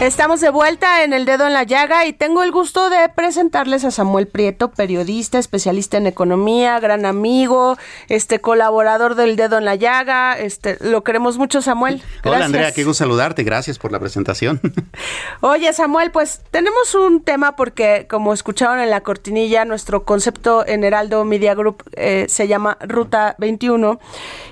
Estamos 0.00 0.42
de 0.42 0.50
vuelta 0.50 1.04
en 1.04 1.14
El 1.14 1.24
Dedo 1.24 1.46
en 1.46 1.54
la 1.54 1.62
Llaga 1.62 2.04
y 2.04 2.12
tengo 2.12 2.42
el 2.42 2.52
gusto 2.52 2.90
de 2.90 3.08
presentarles 3.08 3.82
a 3.82 3.90
Samuel 3.90 4.28
Prieto, 4.28 4.70
periodista, 4.70 5.38
especialista 5.38 5.96
en 5.96 6.06
economía, 6.06 6.78
gran 6.80 7.06
amigo, 7.06 7.78
este 8.08 8.38
colaborador 8.38 9.14
del 9.14 9.36
Dedo 9.36 9.56
en 9.56 9.64
la 9.64 9.74
Llaga. 9.74 10.38
Este, 10.38 10.76
lo 10.80 11.02
queremos 11.02 11.38
mucho, 11.38 11.62
Samuel. 11.62 12.02
Hola, 12.24 12.44
Andrea, 12.44 12.72
qué 12.72 12.84
gusto 12.84 13.04
saludarte. 13.04 13.42
Gracias 13.42 13.78
por 13.78 13.90
la 13.90 13.98
presentación. 13.98 14.60
Oye, 15.40 15.72
Samuel, 15.72 16.10
pues 16.10 16.42
tenemos 16.50 16.94
un 16.94 17.22
tema 17.22 17.56
porque, 17.56 18.06
como 18.08 18.34
escucharon 18.34 18.80
en 18.80 18.90
la 18.90 19.00
cortinilla, 19.00 19.64
nuestro 19.64 20.04
concepto 20.04 20.66
en 20.66 20.84
Heraldo 20.84 21.24
Media 21.24 21.54
Group 21.54 21.82
eh, 21.92 22.26
se 22.28 22.46
llama 22.46 22.76
Ruta 22.82 23.34
21 23.38 23.98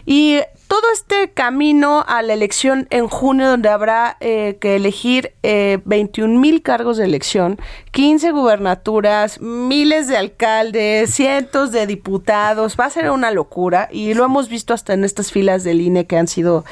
y 0.07 0.41
todo 0.69 0.83
este 0.93 1.31
camino 1.33 2.05
a 2.07 2.23
la 2.23 2.33
elección 2.33 2.87
en 2.91 3.09
junio, 3.09 3.49
donde 3.49 3.69
habrá 3.69 4.17
eh, 4.21 4.57
que 4.61 4.77
elegir 4.77 5.33
eh, 5.43 5.79
21 5.85 6.41
mil 6.41 6.63
cargos 6.63 6.97
de 6.97 7.05
elección, 7.05 7.59
15 7.91 8.33
gubernaturas, 8.33 9.41
miles 9.41 10.09
de 10.09 10.17
alcaldes, 10.17 11.15
cientos 11.15 11.71
de 11.71 11.87
diputados, 11.87 12.77
va 12.79 12.87
a 12.87 12.91
ser 12.91 13.11
una 13.11 13.31
locura. 13.31 13.89
Y 13.93 14.15
lo 14.15 14.25
hemos 14.25 14.49
visto 14.49 14.75
hasta 14.75 14.95
en 14.95 15.05
estas 15.05 15.31
filas 15.33 15.65
del 15.65 15.81
INE 15.81 16.07
que 16.07 16.17
han 16.17 16.29
sido 16.29 16.65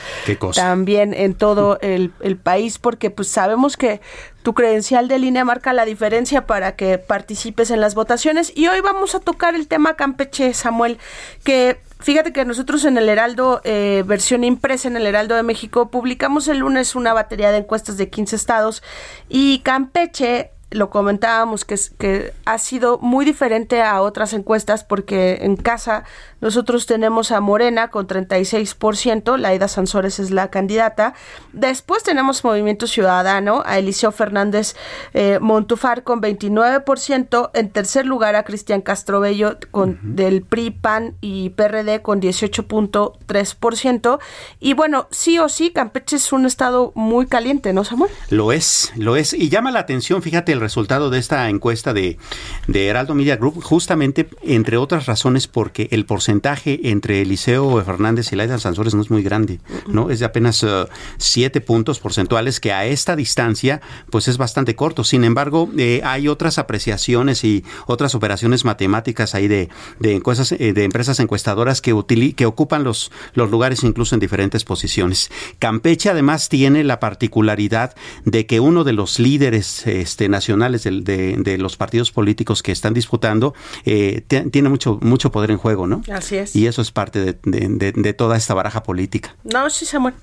también 0.55 1.15
en 1.15 1.35
todo 1.35 1.79
el, 1.81 2.13
el 2.21 2.37
país, 2.37 2.79
porque 2.79 3.11
pues 3.11 3.29
sabemos 3.29 3.77
que 3.77 4.01
tu 4.43 4.55
credencial 4.55 5.07
de 5.07 5.19
línea 5.19 5.45
marca 5.45 5.73
la 5.73 5.85
diferencia 5.85 6.47
para 6.47 6.75
que 6.75 6.99
participes 6.99 7.71
en 7.71 7.81
las 7.81 7.95
votaciones. 7.95 8.53
Y 8.57 8.67
hoy 8.67 8.81
vamos 8.81 9.15
a 9.15 9.21
tocar 9.21 9.55
el 9.55 9.69
tema 9.69 9.95
Campeche, 9.95 10.53
Samuel, 10.55 10.99
que 11.45 11.79
Fíjate 12.03 12.33
que 12.33 12.45
nosotros 12.45 12.85
en 12.85 12.99
el 12.99 13.09
Heraldo, 13.09 13.61
eh, 13.63 14.03
versión 14.05 14.43
impresa 14.43 14.89
en 14.89 14.97
el 14.97 15.07
Heraldo 15.07 15.37
de 15.37 15.45
México, 15.45 15.89
publicamos 15.89 16.49
el 16.49 16.59
lunes 16.59 16.97
una 16.97 17.13
batería 17.13 17.53
de 17.53 17.59
encuestas 17.59 17.97
de 17.97 18.11
15 18.11 18.35
estados 18.35 18.83
y 19.29 19.61
Campeche 19.61 20.51
lo 20.73 20.91
comentábamos 20.91 21.65
que, 21.65 21.77
que 21.99 22.33
ha 22.45 22.59
sido 22.59 22.99
muy 22.99 23.25
diferente 23.25 23.83
a 23.83 24.01
otras 24.01 24.33
encuestas 24.33 24.85
porque 24.85 25.39
en 25.43 25.57
casa 25.57 26.05
nosotros 26.43 26.87
tenemos 26.87 27.31
a 27.31 27.41
Morena 27.41 27.89
con 27.89 28.09
36%, 28.09 29.39
Laida 29.39 29.69
Sansores 29.69 30.19
es 30.19 30.33
la 30.33 30.51
candidata. 30.51 31.15
Después 31.53 32.03
tenemos 32.03 32.43
Movimiento 32.43 32.89
Ciudadano, 32.89 33.63
a 33.65 33.79
Eliseo 33.79 34.11
Fernández 34.11 34.75
eh, 35.15 35.39
Montufar 35.41 36.03
con 36.03 36.21
29%. 36.21 37.51
En 37.55 37.71
tercer 37.71 38.07
lugar 38.07 38.35
a 38.35 38.43
Cristian 38.43 38.81
Castrobello 38.81 39.57
con, 39.71 40.01
del 40.03 40.43
PRI, 40.43 40.73
PAN 40.73 41.15
y 41.21 41.51
PRD 41.51 42.03
con 42.03 42.21
18.3%. 42.21 44.19
Y 44.59 44.75
bueno, 44.75 45.07
sí 45.13 45.39
o 45.39 45.49
sí, 45.49 45.71
Campeche 45.71 46.17
es 46.17 46.33
un 46.33 46.45
estado 46.45 46.91
muy 46.97 47.27
caliente, 47.27 47.73
¿no, 47.73 47.85
Samuel? 47.85 48.11
Lo 48.31 48.51
es, 48.51 48.93
lo 48.97 49.15
es. 49.15 49.33
Y 49.33 49.49
llama 49.49 49.71
la 49.71 49.79
atención, 49.79 50.23
fíjate, 50.23 50.51
el 50.51 50.61
resultado 50.61 51.09
de 51.09 51.21
esta 51.21 51.49
encuesta 51.49 51.95
de, 51.95 52.19
de 52.67 52.89
Heraldo 52.89 53.15
Media 53.15 53.37
Group, 53.37 53.63
justamente, 53.63 54.29
entre 54.43 54.77
otras 54.77 55.07
razones, 55.07 55.47
porque 55.47 55.87
el 55.93 56.05
porcentaje 56.05 56.32
entre 56.41 57.23
Eliseo 57.23 57.83
Fernández 57.85 58.33
y 58.33 58.37
Laida 58.37 58.59
Sansores 58.59 58.95
no 58.95 59.03
es 59.03 59.11
muy 59.11 59.23
grande, 59.23 59.61
¿no? 59.87 60.11
Es 60.11 60.21
de 60.21 60.27
apenas 60.27 60.63
uh, 60.63 60.87
siete 61.19 61.61
puntos 61.61 61.99
porcentuales 61.99 62.61
que 62.61 62.73
a 62.73 62.87
esta 62.87 63.17
distancia 63.17 63.81
pues 64.11 64.29
es 64.29 64.39
bastante 64.39 64.75
corto. 64.75 65.05
Sin 65.05 65.25
embargo, 65.25 65.69
eh, 65.77 66.01
hay 66.05 66.29
otras 66.29 66.59
apreciaciones 66.59 67.45
y 67.45 67.65
otras 67.87 68.15
operaciones 68.15 68.65
matemáticas 68.65 69.35
ahí 69.35 69.49
de, 69.49 69.69
de, 69.99 70.15
encuestas, 70.15 70.53
eh, 70.53 70.73
de 70.73 70.85
empresas 70.85 71.21
encuestadoras 71.21 71.81
que, 71.81 71.95
que 72.37 72.47
ocupan 72.47 72.85
los, 72.85 73.11
los 73.35 73.51
lugares 73.51 73.83
incluso 73.83 74.15
en 74.15 74.21
diferentes 74.21 74.65
posiciones. 74.65 75.31
Campeche 75.59 76.11
además 76.11 76.49
tiene 76.49 76.85
la 76.85 77.01
particularidad 77.01 77.95
de 78.25 78.47
que 78.47 78.61
uno 78.61 78.85
de 78.85 78.93
los 78.93 79.19
líderes 79.19 79.87
este, 79.87 80.29
nacionales 80.29 80.85
de, 80.85 81.37
de, 81.39 81.59
los 81.59 81.77
partidos 81.77 82.11
políticos 82.11 82.63
que 82.63 82.73
están 82.73 82.95
disputando 82.95 83.55
eh, 83.85 84.23
tiene 84.51 84.69
mucho, 84.69 84.99
mucho 85.03 85.31
poder 85.31 85.51
en 85.51 85.59
juego, 85.59 85.87
¿no? 85.87 86.03
Así 86.23 86.39
es. 86.39 86.55
Y 86.55 86.67
eso 86.67 86.83
es 86.83 86.93
parte 86.93 87.37
de, 87.43 88.13
toda 88.13 88.37
esta 88.37 88.55
baraja 88.55 88.83
política. 88.83 89.35
No, 89.43 89.69
sí, 89.71 89.87
Samuel. 89.87 90.15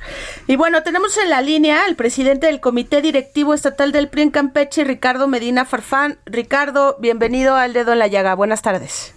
Y 0.47 0.55
bueno, 0.55 0.81
tenemos 0.83 1.17
en 1.17 1.29
la 1.29 1.41
línea 1.41 1.83
al 1.85 1.95
presidente 1.95 2.47
del 2.47 2.62
Comité 2.62 3.01
Directivo 3.01 3.53
Estatal 3.53 3.91
del 3.91 4.07
PRI 4.07 4.23
en 4.23 4.31
Campeche, 4.31 4.85
Ricardo 4.85 5.27
Medina 5.27 5.65
Farfán. 5.65 6.17
Ricardo, 6.25 6.95
bienvenido 6.99 7.55
al 7.55 7.73
Dedo 7.73 7.91
en 7.91 7.99
la 7.99 8.07
Llaga. 8.07 8.33
Buenas 8.35 8.62
tardes. 8.62 9.13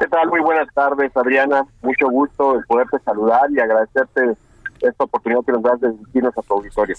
¿Qué 0.00 0.06
tal? 0.08 0.28
Muy 0.28 0.40
buenas 0.40 0.68
tardes, 0.74 1.16
Adriana. 1.16 1.64
Mucho 1.82 2.08
gusto 2.08 2.56
en 2.56 2.62
poderte 2.64 2.98
saludar 3.04 3.48
y 3.50 3.60
agradecerte 3.60 4.36
esta 4.80 5.04
oportunidad 5.04 5.40
que 5.46 5.52
nos 5.52 5.62
das 5.62 5.80
de 5.80 5.92
dirigirnos 5.92 6.36
a 6.36 6.42
tu 6.42 6.54
auditorio. 6.54 6.96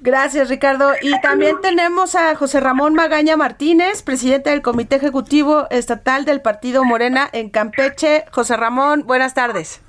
Gracias, 0.00 0.48
Ricardo. 0.48 0.92
Y 1.02 1.20
también 1.20 1.60
tenemos 1.60 2.14
a 2.14 2.34
José 2.36 2.60
Ramón 2.60 2.94
Magaña 2.94 3.36
Martínez, 3.36 4.02
presidente 4.02 4.50
del 4.50 4.62
Comité 4.62 4.96
Ejecutivo 4.96 5.66
Estatal 5.70 6.24
del 6.24 6.40
Partido 6.40 6.84
Morena 6.84 7.28
en 7.32 7.50
Campeche. 7.50 8.24
José 8.30 8.56
Ramón, 8.56 9.04
buenas 9.06 9.34
tardes. 9.34 9.80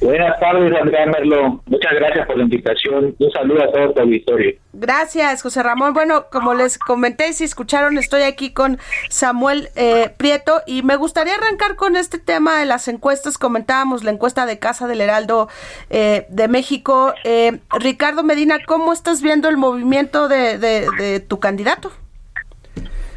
Buenas 0.00 0.38
tardes, 0.38 0.72
Andrea 0.80 1.06
Merlo. 1.06 1.60
Muchas 1.66 1.92
gracias 1.94 2.24
por 2.26 2.36
la 2.36 2.44
invitación. 2.44 3.16
Un 3.18 3.30
saludo 3.32 3.64
a 3.64 3.72
todo 3.72 3.92
tu 3.92 4.00
auditorio. 4.02 4.52
Gracias, 4.72 5.42
José 5.42 5.60
Ramón. 5.64 5.92
Bueno, 5.92 6.26
como 6.30 6.54
les 6.54 6.78
comenté, 6.78 7.32
si 7.32 7.42
escucharon, 7.42 7.98
estoy 7.98 8.22
aquí 8.22 8.52
con 8.52 8.78
Samuel 9.08 9.70
eh, 9.74 10.10
Prieto 10.16 10.62
y 10.66 10.84
me 10.84 10.94
gustaría 10.94 11.34
arrancar 11.34 11.74
con 11.74 11.96
este 11.96 12.20
tema 12.20 12.60
de 12.60 12.66
las 12.66 12.86
encuestas. 12.86 13.38
Comentábamos 13.38 14.04
la 14.04 14.12
encuesta 14.12 14.46
de 14.46 14.60
Casa 14.60 14.86
del 14.86 15.00
Heraldo 15.00 15.48
eh, 15.90 16.26
de 16.28 16.46
México. 16.46 17.12
Eh, 17.24 17.58
Ricardo 17.80 18.22
Medina, 18.22 18.58
¿cómo 18.64 18.92
estás 18.92 19.20
viendo 19.20 19.48
el 19.48 19.56
movimiento 19.56 20.28
de, 20.28 20.58
de 20.58 21.20
tu 21.20 21.40
candidato? 21.40 21.90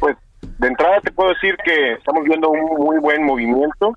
Pues 0.00 0.16
de 0.58 0.66
entrada 0.66 1.00
te 1.00 1.12
puedo 1.12 1.28
decir 1.30 1.56
que 1.64 1.92
estamos 1.92 2.24
viendo 2.24 2.50
un 2.50 2.84
muy 2.84 2.98
buen 2.98 3.24
movimiento 3.24 3.94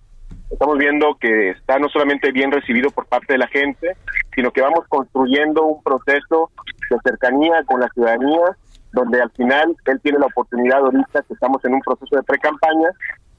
estamos 0.51 0.77
viendo 0.77 1.15
que 1.19 1.51
está 1.51 1.79
no 1.79 1.89
solamente 1.89 2.31
bien 2.31 2.51
recibido 2.51 2.89
por 2.91 3.05
parte 3.07 3.33
de 3.33 3.39
la 3.39 3.47
gente, 3.47 3.95
sino 4.33 4.51
que 4.51 4.61
vamos 4.61 4.85
construyendo 4.87 5.63
un 5.63 5.83
proceso 5.83 6.51
de 6.89 6.97
cercanía 7.03 7.63
con 7.65 7.79
la 7.79 7.89
ciudadanía, 7.89 8.57
donde 8.91 9.21
al 9.21 9.31
final 9.31 9.75
él 9.85 9.99
tiene 10.01 10.19
la 10.19 10.27
oportunidad 10.27 10.79
ahorita 10.79 11.21
que 11.23 11.33
estamos 11.33 11.63
en 11.65 11.73
un 11.73 11.81
proceso 11.81 12.15
de 12.15 12.23
pre-campaña, 12.23 12.89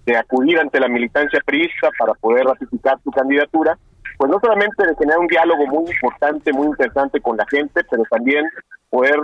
de 0.05 0.17
acudir 0.17 0.59
ante 0.59 0.81
la 0.81 0.89
militancia 0.89 1.41
priista 1.45 1.91
para 1.99 2.15
poder 2.15 2.45
ratificar 2.45 2.99
su 3.03 3.11
candidatura, 3.11 3.77
pues 4.19 4.31
no 4.31 4.39
solamente 4.41 4.87
de 4.87 4.95
tener 4.95 5.19
un 5.19 5.27
diálogo 5.27 5.67
muy 5.67 5.91
importante, 5.91 6.53
muy 6.53 6.69
interesante 6.69 7.21
con 7.21 7.37
la 7.37 7.47
gente, 7.51 7.83
pero 7.91 8.03
también 8.11 8.45
poder 8.89 9.17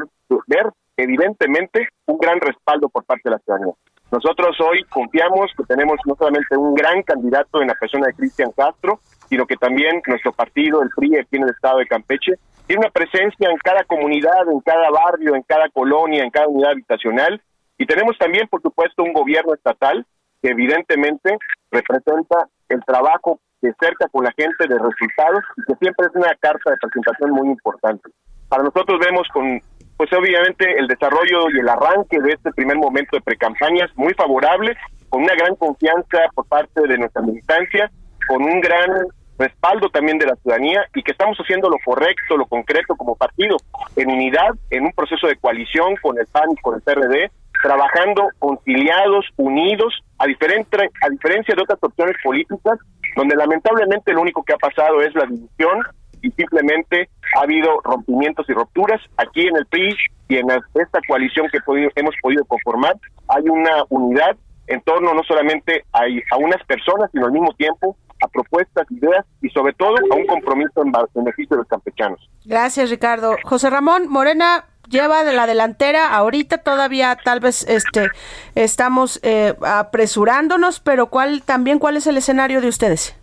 ver 0.47 0.71
evidentemente 0.97 1.88
un 2.07 2.18
gran 2.18 2.40
respaldo 2.40 2.88
por 2.88 3.05
parte 3.05 3.23
de 3.25 3.31
la 3.31 3.38
ciudadanía. 3.38 3.75
Nosotros 4.12 4.55
hoy 4.61 4.85
confiamos 4.90 5.51
que 5.57 5.64
tenemos 5.64 5.96
no 6.05 6.14
solamente 6.14 6.55
un 6.55 6.75
gran 6.75 7.03
candidato 7.03 7.62
en 7.62 7.68
la 7.68 7.75
persona 7.75 8.09
de 8.09 8.12
Cristian 8.12 8.53
Castro, 8.55 9.01
sino 9.31 9.46
que 9.46 9.57
también 9.57 10.03
nuestro 10.07 10.33
partido, 10.33 10.83
el 10.83 10.90
PRI, 10.94 11.16
aquí 11.16 11.37
en 11.37 11.44
el 11.44 11.48
estado 11.48 11.79
de 11.79 11.87
Campeche, 11.87 12.35
tiene 12.66 12.81
una 12.81 12.90
presencia 12.90 13.48
en 13.48 13.57
cada 13.64 13.85
comunidad, 13.85 14.51
en 14.53 14.61
cada 14.61 14.90
barrio, 14.90 15.35
en 15.35 15.42
cada 15.44 15.70
colonia, 15.70 16.22
en 16.22 16.31
cada 16.31 16.46
unidad 16.46 16.72
habitacional. 16.72 17.40
Y 17.79 17.87
tenemos 17.87 18.18
también, 18.18 18.46
por 18.48 18.61
supuesto, 18.61 19.03
un 19.03 19.14
gobierno 19.14 19.55
estatal 19.55 20.05
que 20.42 20.51
evidentemente 20.51 21.38
representa 21.70 22.48
el 22.68 22.85
trabajo 22.85 23.40
de 23.62 23.72
cerca 23.81 24.09
con 24.09 24.25
la 24.25 24.33
gente 24.37 24.68
de 24.68 24.79
resultados 24.79 25.42
y 25.57 25.62
que 25.64 25.79
siempre 25.81 26.07
es 26.09 26.14
una 26.14 26.35
carta 26.38 26.70
de 26.70 26.77
presentación 26.77 27.31
muy 27.31 27.48
importante. 27.48 28.11
Para 28.51 28.64
nosotros 28.64 29.01
vemos 29.01 29.27
con 29.33 29.59
pues 30.03 30.12
obviamente 30.15 30.67
el 30.81 30.88
desarrollo 30.88 31.49
y 31.55 31.61
el 31.61 31.69
arranque 31.69 32.19
de 32.19 32.33
este 32.33 32.51
primer 32.51 32.77
momento 32.77 33.17
de 33.17 33.23
precampañas 33.23 33.88
muy 33.95 34.12
favorable, 34.15 34.77
con 35.09 35.23
una 35.23 35.33
gran 35.37 35.55
confianza 35.55 36.19
por 36.35 36.45
parte 36.49 36.88
de 36.88 36.99
nuestra 36.99 37.23
militancia, 37.23 37.88
con 38.27 38.43
un 38.43 38.61
gran 38.61 38.91
respaldo 39.38 39.88
también 39.91 40.19
de 40.19 40.27
la 40.27 40.35
ciudadanía 40.35 40.85
y 40.93 41.05
que 41.05 41.12
estamos 41.12 41.38
haciendo 41.38 41.71
lo 41.71 41.77
correcto, 41.85 42.37
lo 42.37 42.47
concreto 42.47 42.97
como 42.97 43.15
partido, 43.15 43.57
en 43.95 44.11
unidad, 44.11 44.51
en 44.71 44.87
un 44.87 44.93
proceso 44.93 45.29
de 45.29 45.37
coalición 45.37 45.95
con 46.03 46.19
el 46.19 46.27
PAN 46.27 46.51
y 46.51 46.61
con 46.61 46.75
el 46.75 46.83
PRD, 46.83 47.31
trabajando 47.62 48.29
conciliados, 48.41 49.27
unidos, 49.37 50.03
a, 50.19 50.27
diferente, 50.27 50.79
a 51.01 51.11
diferencia 51.11 51.55
de 51.55 51.62
otras 51.62 51.79
opciones 51.81 52.17
políticas, 52.25 52.77
donde 53.15 53.37
lamentablemente 53.37 54.12
lo 54.12 54.23
único 54.23 54.43
que 54.43 54.55
ha 54.55 54.59
pasado 54.59 55.01
es 55.01 55.15
la 55.15 55.27
división 55.27 55.81
y 56.22 56.30
simplemente 56.30 57.08
ha 57.37 57.42
habido 57.42 57.80
rompimientos 57.82 58.48
y 58.48 58.52
rupturas. 58.52 59.00
Aquí 59.16 59.46
en 59.46 59.56
el 59.56 59.66
PRI 59.66 59.94
y 60.28 60.37
en 60.37 60.50
esta 60.50 61.00
coalición 61.06 61.48
que 61.50 61.58
hemos 61.96 62.14
podido 62.22 62.44
conformar 62.46 62.96
hay 63.28 63.42
una 63.48 63.85
unidad 63.90 64.37
en 64.68 64.80
torno 64.82 65.12
no 65.12 65.22
solamente 65.24 65.85
a, 65.92 66.02
a 66.30 66.37
unas 66.38 66.64
personas, 66.64 67.11
sino 67.12 67.26
al 67.26 67.32
mismo 67.32 67.52
tiempo 67.54 67.96
a 68.22 68.28
propuestas, 68.28 68.87
ideas 68.90 69.26
y 69.40 69.48
sobre 69.50 69.72
todo 69.74 69.96
a 69.96 70.16
un 70.16 70.26
compromiso 70.26 70.82
en 70.85 70.92
beneficio 71.14 71.56
de 71.56 71.62
los 71.62 71.68
campechanos. 71.68 72.30
Gracias, 72.44 72.88
Ricardo. 72.88 73.37
José 73.44 73.68
Ramón 73.68 74.08
Morena 74.08 74.64
lleva 74.88 75.24
de 75.24 75.32
la 75.32 75.46
delantera 75.46 76.14
ahorita 76.14 76.58
todavía 76.58 77.16
tal 77.24 77.40
vez 77.40 77.66
este 77.68 78.11
estamos 78.54 79.20
eh, 79.22 79.54
apresurándonos 79.62 80.80
pero 80.80 81.06
cuál 81.06 81.42
también 81.42 81.78
cuál 81.78 81.96
es 81.96 82.06
el 82.08 82.16
escenario 82.16 82.61
de 82.61 82.68
ustedes 82.68 83.16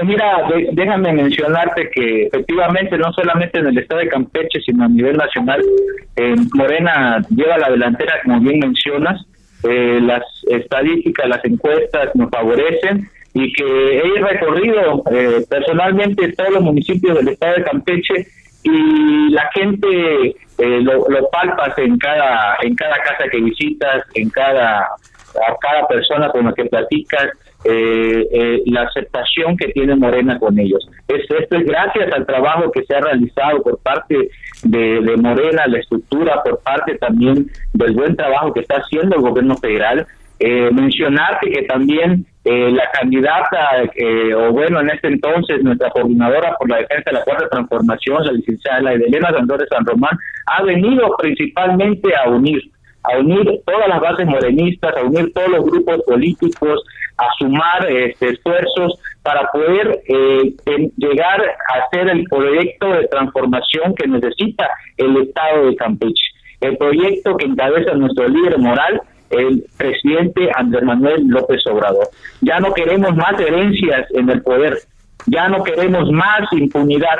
pues 0.00 0.08
mira, 0.08 0.48
déjame 0.72 1.12
mencionarte 1.12 1.90
que 1.90 2.22
efectivamente 2.24 2.96
no 2.96 3.12
solamente 3.12 3.58
en 3.58 3.66
el 3.66 3.76
estado 3.76 4.00
de 4.00 4.08
Campeche, 4.08 4.58
sino 4.64 4.84
a 4.84 4.88
nivel 4.88 5.18
nacional, 5.18 5.60
eh, 6.16 6.36
Morena 6.54 7.22
lleva 7.28 7.58
la 7.58 7.68
delantera, 7.68 8.14
como 8.24 8.40
bien 8.40 8.60
mencionas, 8.60 9.20
eh, 9.62 10.00
las 10.00 10.22
estadísticas, 10.48 11.28
las 11.28 11.44
encuestas 11.44 12.14
nos 12.14 12.30
favorecen 12.30 13.10
y 13.34 13.52
que 13.52 13.98
he 13.98 14.20
recorrido 14.22 15.02
eh, 15.12 15.44
personalmente 15.50 16.32
todos 16.32 16.54
los 16.54 16.62
municipios 16.62 17.18
del 17.18 17.28
estado 17.28 17.56
de 17.56 17.64
Campeche 17.64 18.26
y 18.62 19.28
la 19.32 19.50
gente 19.52 20.34
lo, 20.58 21.08
lo 21.08 21.30
palpas 21.30 21.76
en 21.78 21.96
cada 21.98 22.56
en 22.62 22.74
cada 22.74 22.96
casa 23.02 23.24
que 23.30 23.40
visitas, 23.40 24.04
en 24.14 24.28
cada 24.30 24.80
a 24.80 25.56
cada 25.60 25.86
persona 25.88 26.28
con 26.30 26.44
la 26.44 26.52
que 26.52 26.64
platicas, 26.64 27.28
eh, 27.64 28.26
eh, 28.32 28.62
la 28.66 28.82
aceptación 28.84 29.54
que 29.54 29.68
tiene 29.68 29.94
Morena 29.94 30.38
con 30.38 30.58
ellos. 30.58 30.88
esto 31.08 31.36
es 31.36 31.66
gracias 31.66 32.10
al 32.12 32.24
trabajo 32.24 32.72
que 32.72 32.82
se 32.84 32.94
ha 32.94 33.00
realizado 33.00 33.62
por 33.62 33.78
parte 33.80 34.30
de, 34.62 35.16
Morena, 35.18 35.66
la 35.66 35.78
estructura, 35.78 36.42
por 36.42 36.60
parte 36.60 36.96
también 36.96 37.50
del 37.74 37.92
buen 37.92 38.16
trabajo 38.16 38.54
que 38.54 38.60
está 38.60 38.76
haciendo 38.76 39.16
el 39.16 39.22
gobierno 39.22 39.56
federal. 39.56 40.06
Eh, 40.42 40.70
mencionarte 40.72 41.50
que 41.50 41.62
también 41.64 42.24
eh, 42.46 42.70
la 42.70 42.90
candidata, 42.92 43.82
o 44.38 44.52
bueno, 44.52 44.80
en 44.80 44.88
este 44.88 45.08
entonces, 45.08 45.62
nuestra 45.62 45.90
coordinadora 45.90 46.56
por 46.58 46.70
la 46.70 46.78
defensa 46.78 47.10
de 47.10 47.12
la 47.18 47.24
cuarta 47.24 47.48
transformación, 47.50 48.24
la 48.24 48.32
licenciada 48.32 48.90
Elena 48.90 49.32
Sandores 49.32 49.68
San 49.68 49.84
Román, 49.84 50.16
ha 50.46 50.62
venido 50.62 51.14
principalmente 51.18 52.08
a 52.16 52.30
unir 52.30 52.62
a 53.02 53.18
unir 53.18 53.44
todas 53.64 53.88
las 53.88 54.00
bases 54.00 54.26
morenistas, 54.26 54.94
a 54.96 55.04
unir 55.04 55.32
todos 55.32 55.48
los 55.48 55.64
grupos 55.64 56.02
políticos, 56.06 56.84
a 57.20 57.32
sumar 57.38 57.90
este, 57.90 58.30
esfuerzos 58.30 58.98
para 59.22 59.46
poder 59.52 60.00
eh, 60.08 60.54
llegar 60.96 61.40
a 61.42 61.84
hacer 61.84 62.08
el 62.08 62.24
proyecto 62.24 62.90
de 62.92 63.06
transformación 63.08 63.94
que 63.94 64.08
necesita 64.08 64.68
el 64.96 65.16
Estado 65.18 65.66
de 65.66 65.76
Campeche. 65.76 66.30
El 66.60 66.76
proyecto 66.76 67.36
que 67.36 67.46
encabeza 67.46 67.94
nuestro 67.94 68.28
líder 68.28 68.58
moral, 68.58 69.00
el 69.30 69.64
presidente 69.76 70.50
Andrés 70.56 70.82
Manuel 70.82 71.26
López 71.28 71.62
Obrador. 71.66 72.08
Ya 72.40 72.58
no 72.58 72.72
queremos 72.72 73.14
más 73.14 73.38
herencias 73.38 74.06
en 74.14 74.28
el 74.28 74.42
poder, 74.42 74.78
ya 75.26 75.48
no 75.48 75.62
queremos 75.62 76.10
más 76.10 76.52
impunidad, 76.52 77.18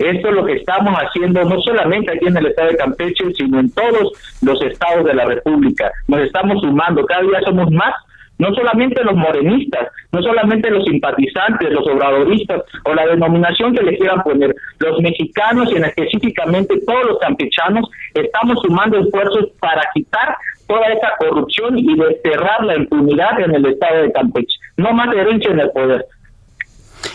esto 0.00 0.28
es 0.30 0.34
lo 0.34 0.46
que 0.46 0.54
estamos 0.54 0.94
haciendo 0.94 1.44
no 1.44 1.60
solamente 1.60 2.10
aquí 2.10 2.26
en 2.26 2.38
el 2.38 2.46
estado 2.46 2.70
de 2.70 2.76
Campeche, 2.78 3.34
sino 3.36 3.60
en 3.60 3.70
todos 3.70 4.12
los 4.40 4.62
estados 4.62 5.04
de 5.04 5.12
la 5.12 5.26
República. 5.26 5.90
Nos 6.08 6.22
estamos 6.22 6.58
sumando, 6.62 7.04
cada 7.04 7.20
día 7.20 7.38
somos 7.44 7.70
más 7.70 7.92
no 8.40 8.54
solamente 8.54 9.04
los 9.04 9.14
morenistas, 9.14 9.88
no 10.12 10.22
solamente 10.22 10.70
los 10.70 10.84
simpatizantes, 10.84 11.70
los 11.70 11.86
obradoristas 11.86 12.62
o 12.84 12.94
la 12.94 13.06
denominación 13.06 13.74
que 13.74 13.82
le 13.82 13.98
quieran 13.98 14.22
poner, 14.22 14.54
los 14.78 14.98
mexicanos 15.00 15.70
y 15.70 15.76
en 15.76 15.84
específicamente 15.84 16.80
todos 16.86 17.04
los 17.06 17.18
campechanos 17.18 17.88
estamos 18.14 18.58
sumando 18.62 18.98
esfuerzos 18.98 19.50
para 19.60 19.82
quitar 19.94 20.36
toda 20.66 20.86
esa 20.86 21.08
corrupción 21.18 21.78
y 21.78 21.94
desterrar 21.96 22.64
la 22.64 22.76
impunidad 22.76 23.40
en 23.40 23.54
el 23.54 23.66
estado 23.66 24.02
de 24.02 24.12
Campeche. 24.12 24.58
No 24.78 24.92
más 24.92 25.14
herencia 25.14 25.50
en 25.50 25.60
el 25.60 25.70
poder, 25.70 26.06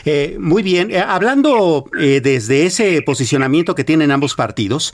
eh, 0.06 0.38
muy 0.40 0.64
bien, 0.64 0.92
eh, 0.92 1.00
hablando 1.00 1.86
eh, 2.00 2.22
desde 2.24 2.66
ese 2.66 3.02
posicionamiento 3.02 3.76
que 3.76 3.84
tienen 3.84 4.12
ambos 4.12 4.36
partidos, 4.36 4.94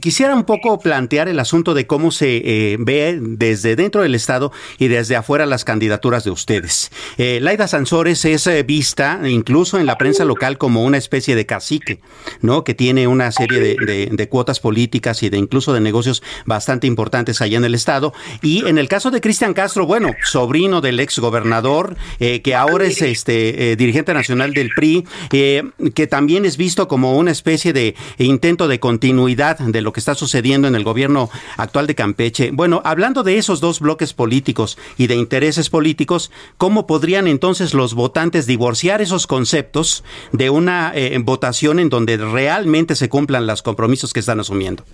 quisiera 0.00 0.34
un 0.34 0.44
poco 0.44 0.78
plantear 0.78 1.28
el 1.28 1.38
asunto 1.38 1.74
de 1.74 1.86
cómo 1.86 2.10
se 2.10 2.76
ve 2.80 3.18
desde 3.20 3.76
dentro 3.76 4.02
del 4.02 4.14
Estado 4.14 4.52
y 4.78 4.88
desde 4.88 5.16
afuera 5.16 5.46
las 5.46 5.64
candidaturas 5.64 6.24
de 6.24 6.30
ustedes. 6.30 6.90
Laida 7.16 7.68
Sansores 7.68 8.24
es 8.24 8.48
vista 8.66 9.20
incluso 9.24 9.78
en 9.78 9.86
la 9.86 9.98
prensa 9.98 10.24
local 10.24 10.58
como 10.58 10.84
una 10.84 10.96
especie 10.96 11.36
de 11.36 11.46
cacique, 11.46 12.00
¿no? 12.40 12.64
Que 12.64 12.74
tiene 12.74 13.06
una 13.06 13.30
serie 13.30 13.60
de, 13.60 14.08
de 14.10 14.28
cuotas 14.28 14.60
políticas 14.60 15.22
y 15.22 15.30
de 15.30 15.38
incluso 15.38 15.72
de 15.72 15.80
negocios 15.80 16.22
bastante 16.46 16.86
importantes 16.86 17.40
allá 17.40 17.58
en 17.58 17.64
el 17.64 17.74
Estado. 17.74 18.12
Y 18.42 18.66
en 18.66 18.78
el 18.78 18.88
caso 18.88 19.10
de 19.10 19.20
Cristian 19.20 19.54
Castro, 19.54 19.86
bueno, 19.86 20.10
sobrino 20.24 20.80
del 20.80 21.00
ex 21.00 21.18
gobernador, 21.18 21.96
que 22.18 22.54
ahora 22.54 22.84
es 22.84 23.00
este 23.02 23.76
dirigente 23.76 24.14
nacional 24.14 24.27
Nacional 24.28 24.52
del 24.52 24.68
PRI, 24.74 25.06
eh, 25.32 25.62
que 25.94 26.06
también 26.06 26.44
es 26.44 26.58
visto 26.58 26.86
como 26.86 27.16
una 27.16 27.30
especie 27.30 27.72
de 27.72 27.94
intento 28.18 28.68
de 28.68 28.78
continuidad 28.78 29.58
de 29.58 29.80
lo 29.80 29.94
que 29.94 30.00
está 30.00 30.14
sucediendo 30.14 30.68
en 30.68 30.74
el 30.74 30.84
gobierno 30.84 31.30
actual 31.56 31.86
de 31.86 31.94
Campeche. 31.94 32.50
Bueno, 32.52 32.82
hablando 32.84 33.22
de 33.22 33.38
esos 33.38 33.60
dos 33.60 33.80
bloques 33.80 34.12
políticos 34.12 34.76
y 34.98 35.06
de 35.06 35.14
intereses 35.14 35.70
políticos, 35.70 36.30
¿cómo 36.58 36.86
podrían 36.86 37.26
entonces 37.26 37.72
los 37.72 37.94
votantes 37.94 38.46
divorciar 38.46 39.00
esos 39.00 39.26
conceptos 39.26 40.04
de 40.32 40.50
una 40.50 40.92
eh, 40.94 41.16
votación 41.22 41.78
en 41.78 41.88
donde 41.88 42.18
realmente 42.18 42.94
se 42.94 43.08
cumplan 43.08 43.46
los 43.46 43.62
compromisos 43.62 44.12
que 44.12 44.20
están 44.20 44.40
asumiendo? 44.40 44.84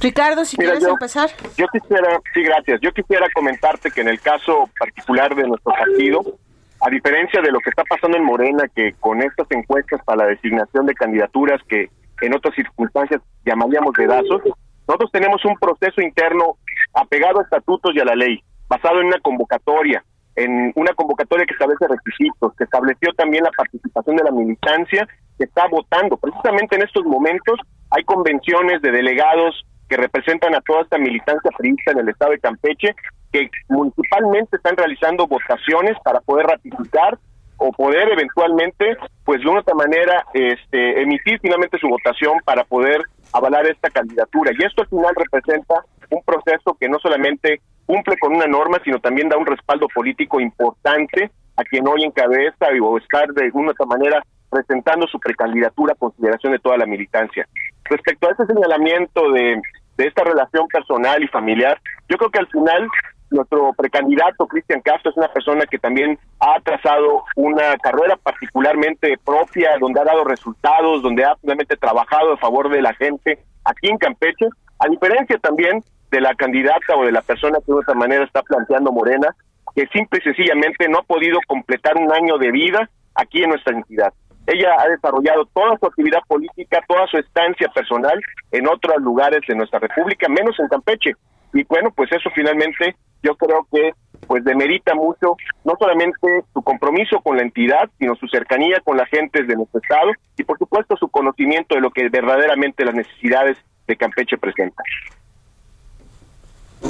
Ricardo, 0.00 0.44
si 0.44 0.56
quieres 0.56 0.84
empezar. 0.84 1.30
Yo 1.56 1.66
quisiera, 1.72 2.20
sí, 2.32 2.42
gracias. 2.42 2.80
Yo 2.80 2.92
quisiera 2.92 3.26
comentarte 3.34 3.90
que 3.90 4.00
en 4.00 4.08
el 4.08 4.20
caso 4.20 4.70
particular 4.78 5.34
de 5.34 5.42
nuestro 5.48 5.72
partido, 5.72 6.38
a 6.80 6.90
diferencia 6.90 7.40
de 7.40 7.50
lo 7.50 7.58
que 7.60 7.70
está 7.70 7.84
pasando 7.84 8.16
en 8.16 8.24
Morena, 8.24 8.64
que 8.74 8.94
con 9.00 9.22
estas 9.22 9.46
encuestas 9.50 10.00
para 10.04 10.24
la 10.24 10.30
designación 10.30 10.86
de 10.86 10.94
candidaturas 10.94 11.60
que 11.68 11.88
en 12.20 12.34
otras 12.34 12.54
circunstancias 12.54 13.20
llamaríamos 13.44 13.94
dedazos, 13.94 14.42
nosotros 14.86 15.10
tenemos 15.12 15.44
un 15.44 15.54
proceso 15.56 16.00
interno 16.00 16.56
apegado 16.94 17.40
a 17.40 17.42
estatutos 17.42 17.94
y 17.94 18.00
a 18.00 18.04
la 18.04 18.14
ley, 18.14 18.42
basado 18.68 19.00
en 19.00 19.08
una 19.08 19.20
convocatoria, 19.20 20.02
en 20.34 20.72
una 20.76 20.92
convocatoria 20.94 21.46
que 21.46 21.54
establece 21.54 21.86
requisitos, 21.86 22.54
que 22.56 22.64
estableció 22.64 23.12
también 23.14 23.44
la 23.44 23.50
participación 23.50 24.16
de 24.16 24.24
la 24.24 24.30
militancia 24.30 25.06
que 25.36 25.44
está 25.44 25.66
votando. 25.68 26.16
Precisamente 26.16 26.76
en 26.76 26.82
estos 26.82 27.04
momentos 27.04 27.60
hay 27.90 28.04
convenciones 28.04 28.80
de 28.82 28.90
delegados 28.90 29.66
que 29.88 29.96
representan 29.96 30.54
a 30.54 30.60
toda 30.60 30.82
esta 30.82 30.98
militancia 30.98 31.50
priista 31.56 31.92
en 31.92 32.00
el 32.00 32.08
estado 32.08 32.32
de 32.32 32.40
Campeche, 32.40 32.94
que 33.32 33.50
municipalmente 33.68 34.56
están 34.56 34.76
realizando 34.76 35.26
votaciones 35.26 35.96
para 36.04 36.20
poder 36.20 36.46
ratificar 36.46 37.18
o 37.56 37.72
poder 37.72 38.08
eventualmente, 38.10 38.96
pues 39.24 39.40
de 39.40 39.48
una 39.48 39.60
otra 39.60 39.74
manera, 39.74 40.24
este, 40.32 41.02
emitir 41.02 41.40
finalmente 41.40 41.78
su 41.78 41.88
votación 41.88 42.38
para 42.44 42.64
poder 42.64 43.02
avalar 43.32 43.66
esta 43.66 43.90
candidatura. 43.90 44.52
Y 44.56 44.64
esto 44.64 44.82
al 44.82 44.88
final 44.88 45.14
representa 45.16 45.74
un 46.10 46.22
proceso 46.22 46.76
que 46.78 46.88
no 46.88 46.98
solamente 47.00 47.60
cumple 47.84 48.16
con 48.18 48.36
una 48.36 48.46
norma, 48.46 48.78
sino 48.84 49.00
también 49.00 49.28
da 49.28 49.36
un 49.36 49.46
respaldo 49.46 49.88
político 49.88 50.40
importante 50.40 51.30
a 51.56 51.64
quien 51.64 51.86
hoy 51.88 52.04
encabeza 52.04 52.66
o 52.80 52.98
estar 52.98 53.26
de 53.32 53.50
una 53.52 53.72
otra 53.72 53.86
manera 53.86 54.22
presentando 54.50 55.06
su 55.06 55.18
precandidatura 55.18 55.92
a 55.92 55.96
consideración 55.96 56.52
de 56.52 56.58
toda 56.60 56.76
la 56.76 56.86
militancia. 56.86 57.46
Respecto 57.84 58.28
a 58.28 58.32
ese 58.32 58.46
señalamiento 58.46 59.32
de 59.32 59.60
de 59.98 60.06
esta 60.06 60.24
relación 60.24 60.66
personal 60.68 61.22
y 61.22 61.28
familiar. 61.28 61.78
Yo 62.08 62.16
creo 62.16 62.30
que 62.30 62.38
al 62.38 62.46
final 62.46 62.88
nuestro 63.30 63.72
precandidato 63.74 64.46
Cristian 64.46 64.80
Castro 64.80 65.10
es 65.10 65.16
una 65.16 65.28
persona 65.28 65.66
que 65.66 65.78
también 65.78 66.18
ha 66.40 66.58
trazado 66.60 67.24
una 67.36 67.76
carrera 67.76 68.16
particularmente 68.16 69.18
propia, 69.22 69.76
donde 69.78 70.00
ha 70.00 70.04
dado 70.04 70.24
resultados, 70.24 71.02
donde 71.02 71.24
ha 71.24 71.36
finalmente 71.36 71.76
trabajado 71.76 72.32
a 72.32 72.38
favor 72.38 72.70
de 72.70 72.80
la 72.80 72.94
gente 72.94 73.40
aquí 73.64 73.88
en 73.88 73.98
Campeche, 73.98 74.46
a 74.78 74.88
diferencia 74.88 75.36
también 75.38 75.84
de 76.10 76.20
la 76.20 76.34
candidata 76.34 76.96
o 76.96 77.04
de 77.04 77.12
la 77.12 77.20
persona 77.20 77.58
que 77.58 77.72
de 77.72 77.78
otra 77.78 77.94
manera 77.94 78.24
está 78.24 78.42
planteando 78.42 78.92
Morena, 78.92 79.34
que 79.74 79.86
simple 79.88 80.20
y 80.20 80.22
sencillamente 80.22 80.88
no 80.88 81.00
ha 81.00 81.02
podido 81.02 81.38
completar 81.46 81.96
un 81.96 82.10
año 82.10 82.38
de 82.38 82.50
vida 82.50 82.88
aquí 83.14 83.42
en 83.42 83.50
nuestra 83.50 83.76
entidad. 83.76 84.14
Ella 84.48 84.76
ha 84.78 84.88
desarrollado 84.88 85.44
toda 85.52 85.76
su 85.78 85.86
actividad 85.86 86.20
política, 86.26 86.80
toda 86.88 87.06
su 87.08 87.18
estancia 87.18 87.68
personal 87.68 88.18
en 88.50 88.66
otros 88.66 88.96
lugares 89.02 89.40
de 89.46 89.54
nuestra 89.54 89.78
república, 89.78 90.26
menos 90.28 90.58
en 90.58 90.68
Campeche. 90.68 91.12
Y 91.52 91.64
bueno, 91.64 91.90
pues 91.94 92.10
eso 92.12 92.30
finalmente 92.34 92.96
yo 93.22 93.36
creo 93.36 93.66
que 93.70 93.92
pues 94.26 94.42
demerita 94.44 94.94
mucho 94.94 95.36
no 95.64 95.74
solamente 95.78 96.44
su 96.54 96.62
compromiso 96.62 97.20
con 97.20 97.36
la 97.36 97.42
entidad, 97.42 97.90
sino 97.98 98.14
su 98.16 98.26
cercanía 98.28 98.80
con 98.80 98.96
la 98.96 99.04
gente 99.06 99.44
de 99.44 99.54
nuestro 99.54 99.80
estado 99.80 100.12
y 100.38 100.44
por 100.44 100.56
supuesto 100.58 100.96
su 100.96 101.08
conocimiento 101.08 101.74
de 101.74 101.82
lo 101.82 101.90
que 101.90 102.08
verdaderamente 102.08 102.86
las 102.86 102.94
necesidades 102.94 103.58
de 103.86 103.96
Campeche 103.96 104.38
presentan. 104.38 104.84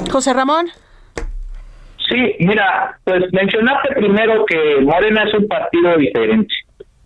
José 0.09 0.33
Ramón. 0.33 0.67
Sí, 2.09 2.35
mira, 2.39 2.97
pues 3.03 3.23
mencionaste 3.33 3.95
primero 3.95 4.45
que 4.45 4.81
Morena 4.81 5.23
es 5.23 5.33
un 5.33 5.47
partido 5.47 5.97
diferente. 5.97 6.53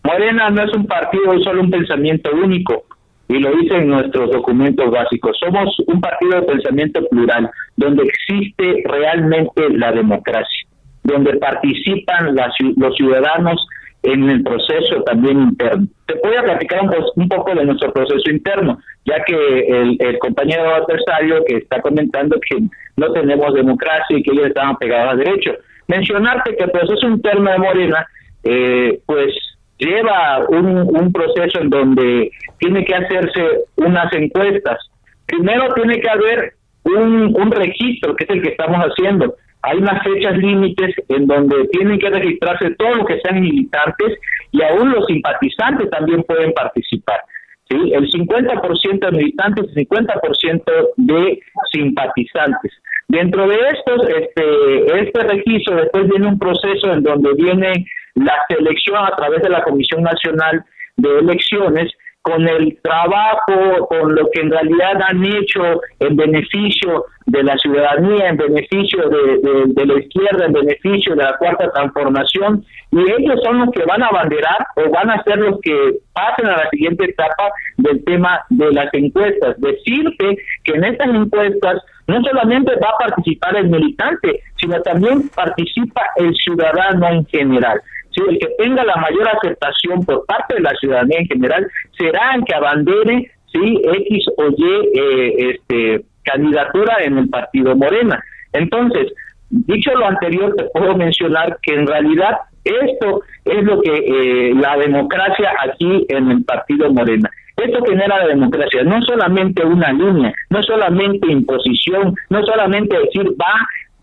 Morena 0.04 0.50
no 0.50 0.64
es 0.64 0.74
un 0.74 0.86
partido 0.86 1.40
solo 1.44 1.62
un 1.62 1.72
pensamiento 1.72 2.32
único, 2.32 2.86
y 3.28 3.40
lo 3.40 3.56
dicen 3.56 3.88
nuestros 3.88 4.32
documentos 4.32 4.92
básicos. 4.92 5.38
Somos 5.40 5.76
un 5.88 6.02
partido 6.02 6.40
de 6.40 6.48
pensamiento 6.48 7.08
plural, 7.10 7.50
donde 7.78 8.04
existe 8.04 8.84
realmente 8.86 9.70
la 9.72 9.92
democracia, 9.92 10.68
donde 11.04 11.38
participan 11.38 12.36
los 12.36 12.96
ciudadanos 12.96 13.66
en 14.04 14.30
el 14.30 14.44
proceso 14.44 15.02
también 15.04 15.40
interno. 15.40 15.88
Te 16.06 16.16
voy 16.22 16.36
a 16.36 16.44
platicar 16.44 16.82
un, 17.16 17.30
poco 17.30 17.56
de 17.56 17.66
nuestro 17.66 17.94
proceso 17.94 18.30
interno, 18.30 18.78
ya 19.06 19.24
que 19.24 19.34
el, 19.36 19.98
el, 20.00 20.20
compañero 20.20 20.76
adversario 20.76 21.44
que 21.48 21.56
está 21.56 21.82
comentando 21.82 22.38
que 22.48 22.58
no 22.98 23.12
tenemos 23.14 23.54
democracia 23.54 24.18
y 24.18 24.22
que 24.22 24.32
ellos 24.32 24.48
estaban 24.48 24.76
pegados 24.76 25.14
a 25.14 25.16
derecho. 25.16 25.52
Mencionarte 25.88 26.56
que 26.58 26.66
el 26.66 26.72
proceso 26.72 27.08
interno 27.08 27.50
de 27.50 27.58
Morena, 27.58 28.06
eh, 28.44 29.00
pues 29.06 29.34
lleva 29.78 30.46
un, 30.50 30.66
un 30.96 31.12
proceso 31.12 31.62
en 31.62 31.70
donde 31.70 32.32
tiene 32.60 32.86
que 32.86 32.96
hacerse 32.96 33.66
unas 33.76 34.12
encuestas. 34.14 34.78
Primero 35.26 35.74
tiene 35.74 36.00
que 36.00 36.10
haber 36.10 36.54
un, 36.84 37.36
un 37.36 37.52
registro, 37.52 38.16
que 38.16 38.26
es 38.26 38.30
el 38.30 38.42
que 38.42 38.50
estamos 38.50 38.82
haciendo. 38.82 39.36
Hay 39.62 39.78
unas 39.78 40.04
fechas 40.04 40.38
límites 40.38 40.94
en 41.08 41.26
donde 41.26 41.68
tienen 41.70 41.98
que 41.98 42.10
registrarse 42.10 42.72
todos 42.72 42.98
los 42.98 43.08
que 43.08 43.20
sean 43.22 43.42
militantes 43.42 44.20
y 44.52 44.62
aún 44.62 44.92
los 44.92 45.06
simpatizantes 45.06 45.90
también 45.90 46.24
pueden 46.24 46.52
participar. 46.54 47.22
¿sí? 47.70 47.94
El 47.94 48.10
50% 48.10 49.00
de 49.00 49.18
militantes 49.18 49.66
y 49.74 49.86
50% 49.86 50.64
de 50.98 51.40
simpatizantes. 51.72 52.74
Dentro 53.08 53.48
de 53.48 53.56
estos, 53.56 54.08
este, 54.10 55.02
este 55.02 55.24
registro 55.24 55.76
después 55.76 56.08
viene 56.08 56.28
un 56.28 56.40
proceso 56.40 56.94
en 56.94 57.04
donde 57.04 57.34
viene 57.36 57.86
la 58.16 58.36
selección 58.48 58.98
a 58.98 59.16
través 59.16 59.42
de 59.42 59.50
la 59.50 59.64
Comisión 59.64 60.04
Nacional 60.04 60.64
de 60.98 61.20
Elecciones 61.20 61.92
con 62.24 62.48
el 62.48 62.80
trabajo, 62.82 63.86
con 63.90 64.16
lo 64.16 64.30
que 64.32 64.42
en 64.42 64.50
realidad 64.50 65.02
han 65.10 65.26
hecho 65.26 65.82
en 66.00 66.16
beneficio 66.16 67.06
de 67.26 67.44
la 67.44 67.58
ciudadanía, 67.58 68.30
en 68.30 68.38
beneficio 68.38 69.10
de, 69.10 69.86
la 69.86 70.00
izquierda, 70.00 70.46
en 70.46 70.54
beneficio 70.54 71.16
de 71.16 71.24
la 71.24 71.38
cuarta 71.38 71.70
transformación, 71.72 72.64
y 72.92 73.00
ellos 73.00 73.40
son 73.44 73.60
los 73.60 73.72
que 73.72 73.84
van 73.84 74.04
a 74.04 74.08
abanderar 74.08 74.66
o 74.78 74.90
van 74.90 75.10
a 75.10 75.22
ser 75.24 75.38
los 75.38 75.60
que 75.62 76.00
pasen 76.14 76.48
a 76.48 76.64
la 76.64 76.70
siguiente 76.70 77.06
etapa 77.06 77.52
del 77.78 78.04
tema 78.06 78.42
de 78.50 78.72
las 78.72 78.94
encuestas. 78.94 79.60
Decirte 79.60 80.38
que 80.64 80.72
en 80.72 80.84
estas 80.86 81.10
encuestas 81.10 81.84
no 82.08 82.22
solamente 82.24 82.72
va 82.76 82.90
a 82.90 83.10
participar 83.10 83.58
el 83.58 83.70
militante, 83.70 84.42
sino 84.60 84.82
también 84.82 85.28
participa 85.30 86.02
el 86.16 86.34
ciudadano 86.36 87.08
en 87.10 87.26
general. 87.26 87.82
¿Sí? 88.14 88.22
el 88.28 88.40
que 88.40 88.50
tenga 88.58 88.84
la 88.84 88.96
mayor 88.96 89.28
aceptación 89.28 90.04
por 90.06 90.26
parte 90.26 90.56
de 90.56 90.62
la 90.62 90.74
ciudadanía 90.80 91.20
en 91.20 91.28
general 91.28 91.68
será 91.98 92.36
el 92.36 92.44
que 92.46 92.56
abandere 92.56 93.32
sí 93.52 93.82
X 93.84 94.26
o 94.38 94.48
Y 94.56 95.00
eh, 95.00 95.52
este 95.52 96.06
candidatura 96.24 96.98
en 97.04 97.18
el 97.18 97.30
partido 97.30 97.76
Morena. 97.76 98.24
Entonces, 98.54 99.12
dicho 99.50 99.94
lo 99.94 100.08
anterior, 100.08 100.56
te 100.56 100.66
puedo 100.66 100.96
mencionar 100.96 101.58
que 101.62 101.74
en 101.74 101.86
realidad 101.86 102.38
esto 102.64 103.24
es 103.46 103.64
lo 103.64 103.82
que 103.82 103.92
eh, 103.92 104.54
la 104.56 104.78
democracia 104.78 105.52
aquí 105.62 106.06
en 106.10 106.32
el 106.32 106.44
partido 106.46 106.92
Morena. 106.94 107.30
Esto 107.58 107.86
genera 107.86 108.18
la 108.18 108.28
democracia, 108.28 108.84
no 108.84 109.00
solamente 109.04 109.64
una 109.64 109.92
línea, 109.92 110.34
no 110.50 110.64
solamente 110.64 111.32
imposición, 111.32 112.16
no 112.30 112.44
solamente 112.44 112.98
decir 112.98 113.30
va 113.40 113.54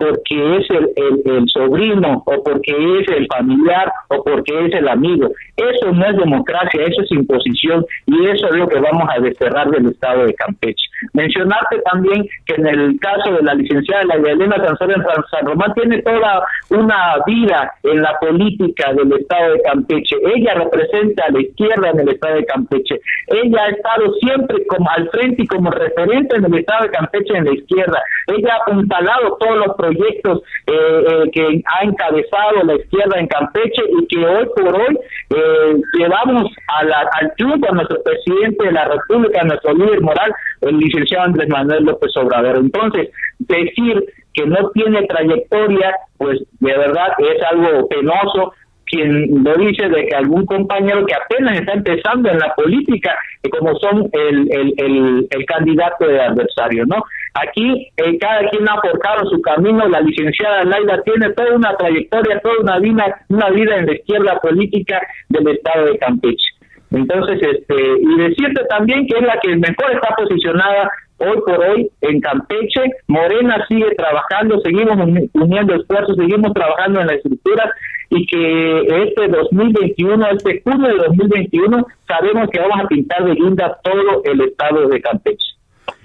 porque 0.00 0.56
es 0.56 0.70
el, 0.70 0.90
el, 1.26 1.48
sobrino 1.48 2.22
o 2.24 2.42
porque 2.42 2.72
es 2.72 3.08
el 3.08 3.26
familiar 3.26 3.92
o 4.08 4.24
porque 4.24 4.66
es 4.66 4.72
el 4.72 4.88
amigo. 4.88 5.28
Eso 5.56 5.92
no 5.92 6.06
es 6.06 6.16
democracia, 6.16 6.84
eso 6.86 7.02
es 7.02 7.12
imposición 7.12 7.84
y 8.06 8.24
eso 8.30 8.48
es 8.48 8.56
lo 8.56 8.66
que 8.66 8.80
vamos 8.80 9.06
a 9.14 9.20
desterrar 9.20 9.70
del 9.70 9.88
Estado 9.88 10.24
de 10.24 10.34
Campeche. 10.34 10.88
Mencionarte 11.12 11.80
también 11.90 12.26
que 12.46 12.54
en 12.54 12.66
el 12.66 12.98
caso 13.00 13.32
de 13.32 13.42
la 13.42 13.54
licenciada 13.54 14.04
la 14.04 14.30
Elena 14.30 14.56
Sanzor 14.56 14.90
en 14.90 15.04
San 15.30 15.46
Román 15.46 15.74
tiene 15.74 16.00
toda 16.02 16.44
una 16.70 17.16
vida 17.26 17.72
en 17.82 18.00
la 18.00 18.18
política 18.20 18.92
del 18.94 19.12
Estado 19.12 19.52
de 19.52 19.62
Campeche. 19.62 20.16
Ella 20.34 20.54
representa 20.54 21.24
a 21.26 21.32
la 21.32 21.40
izquierda 21.40 21.90
en 21.90 22.00
el 22.00 22.08
Estado 22.08 22.36
de 22.36 22.46
Campeche. 22.46 23.00
Ella 23.26 23.64
ha 23.64 23.68
estado 23.70 24.14
siempre 24.14 24.66
como 24.66 24.88
al 24.90 25.08
frente 25.10 25.42
y 25.42 25.46
como 25.46 25.70
referente 25.70 26.36
en 26.36 26.44
el 26.46 26.58
Estado 26.58 26.84
de 26.84 26.90
Campeche 26.90 27.36
en 27.36 27.44
la 27.44 27.52
izquierda. 27.52 28.02
Ella 28.28 28.54
ha 28.54 28.70
apuntalado 28.70 29.36
todos 29.38 29.56
los 29.66 29.76
proyectos 29.90 30.42
eh, 30.66 30.72
eh, 30.72 31.30
que 31.32 31.62
ha 31.66 31.84
encabezado 31.84 32.62
la 32.64 32.74
izquierda 32.74 33.18
en 33.18 33.26
Campeche 33.26 33.82
y 33.98 34.06
que 34.06 34.24
hoy 34.24 34.46
por 34.56 34.74
hoy 34.74 34.98
eh, 35.30 35.80
llevamos 35.98 36.50
a 36.68 36.80
al 36.80 37.32
triunfo 37.36 37.68
a 37.68 37.74
nuestro 37.74 38.02
presidente 38.02 38.64
de 38.66 38.72
la 38.72 38.86
República, 38.86 39.40
a 39.40 39.44
nuestro 39.44 39.74
líder 39.74 40.00
moral, 40.00 40.32
el 40.62 40.78
licenciado 40.78 41.26
Andrés 41.26 41.48
Manuel 41.48 41.84
López 41.84 42.16
Obrador. 42.16 42.56
Entonces, 42.56 43.10
decir 43.40 44.04
que 44.32 44.46
no 44.46 44.70
tiene 44.70 45.06
trayectoria, 45.06 45.94
pues 46.18 46.40
de 46.60 46.78
verdad 46.78 47.08
es 47.18 47.42
algo 47.50 47.88
penoso 47.88 48.52
quien 48.90 49.44
lo 49.44 49.54
dice 49.54 49.88
de 49.88 50.06
que 50.06 50.16
algún 50.16 50.44
compañero 50.46 51.06
que 51.06 51.14
apenas 51.14 51.60
está 51.60 51.72
empezando 51.74 52.30
en 52.30 52.38
la 52.38 52.54
política, 52.54 53.14
como 53.58 53.74
son 53.78 54.10
el, 54.12 54.48
el, 54.50 55.28
el, 55.30 55.46
candidato 55.46 56.06
de 56.06 56.20
adversario, 56.20 56.84
¿no? 56.86 57.02
Aquí 57.34 57.88
eh, 57.96 58.18
cada 58.18 58.48
quien 58.50 58.68
ha 58.68 58.80
forjado 58.80 59.28
su 59.30 59.40
camino, 59.40 59.88
la 59.88 60.00
licenciada 60.00 60.64
Laila 60.64 61.00
tiene 61.02 61.30
toda 61.30 61.54
una 61.54 61.76
trayectoria, 61.76 62.40
toda 62.40 62.54
una 62.60 62.78
vida, 62.78 63.20
una 63.28 63.50
vida 63.50 63.76
en 63.76 63.86
la 63.86 63.94
izquierda 63.94 64.38
política 64.40 65.00
del 65.28 65.48
estado 65.48 65.86
de 65.86 65.98
Campeche. 65.98 66.50
Entonces, 66.90 67.40
este, 67.40 67.74
y 68.00 68.18
decirte 68.18 68.64
también 68.68 69.06
que 69.06 69.18
es 69.18 69.24
la 69.24 69.38
que 69.40 69.56
mejor 69.56 69.92
está 69.92 70.14
posicionada 70.16 70.90
hoy 71.20 71.38
por 71.46 71.58
hoy 71.64 71.90
en 72.00 72.20
Campeche. 72.20 72.82
Morena 73.06 73.64
sigue 73.68 73.94
trabajando, 73.96 74.60
seguimos 74.60 74.96
uniendo 75.34 75.74
esfuerzos, 75.74 76.16
seguimos 76.16 76.52
trabajando 76.52 77.00
en 77.00 77.06
la 77.06 77.14
estructura 77.14 77.72
y 78.10 78.26
que 78.26 78.80
este 79.04 79.28
2021, 79.28 80.26
este 80.30 80.62
junio 80.62 80.88
de 80.88 80.96
2021, 80.96 81.86
sabemos 82.08 82.48
que 82.50 82.60
vamos 82.60 82.84
a 82.84 82.88
pintar 82.88 83.24
de 83.24 83.34
linda 83.34 83.78
todo 83.84 84.22
el 84.24 84.40
estado 84.40 84.88
de 84.88 85.00
Campeche. 85.00 85.59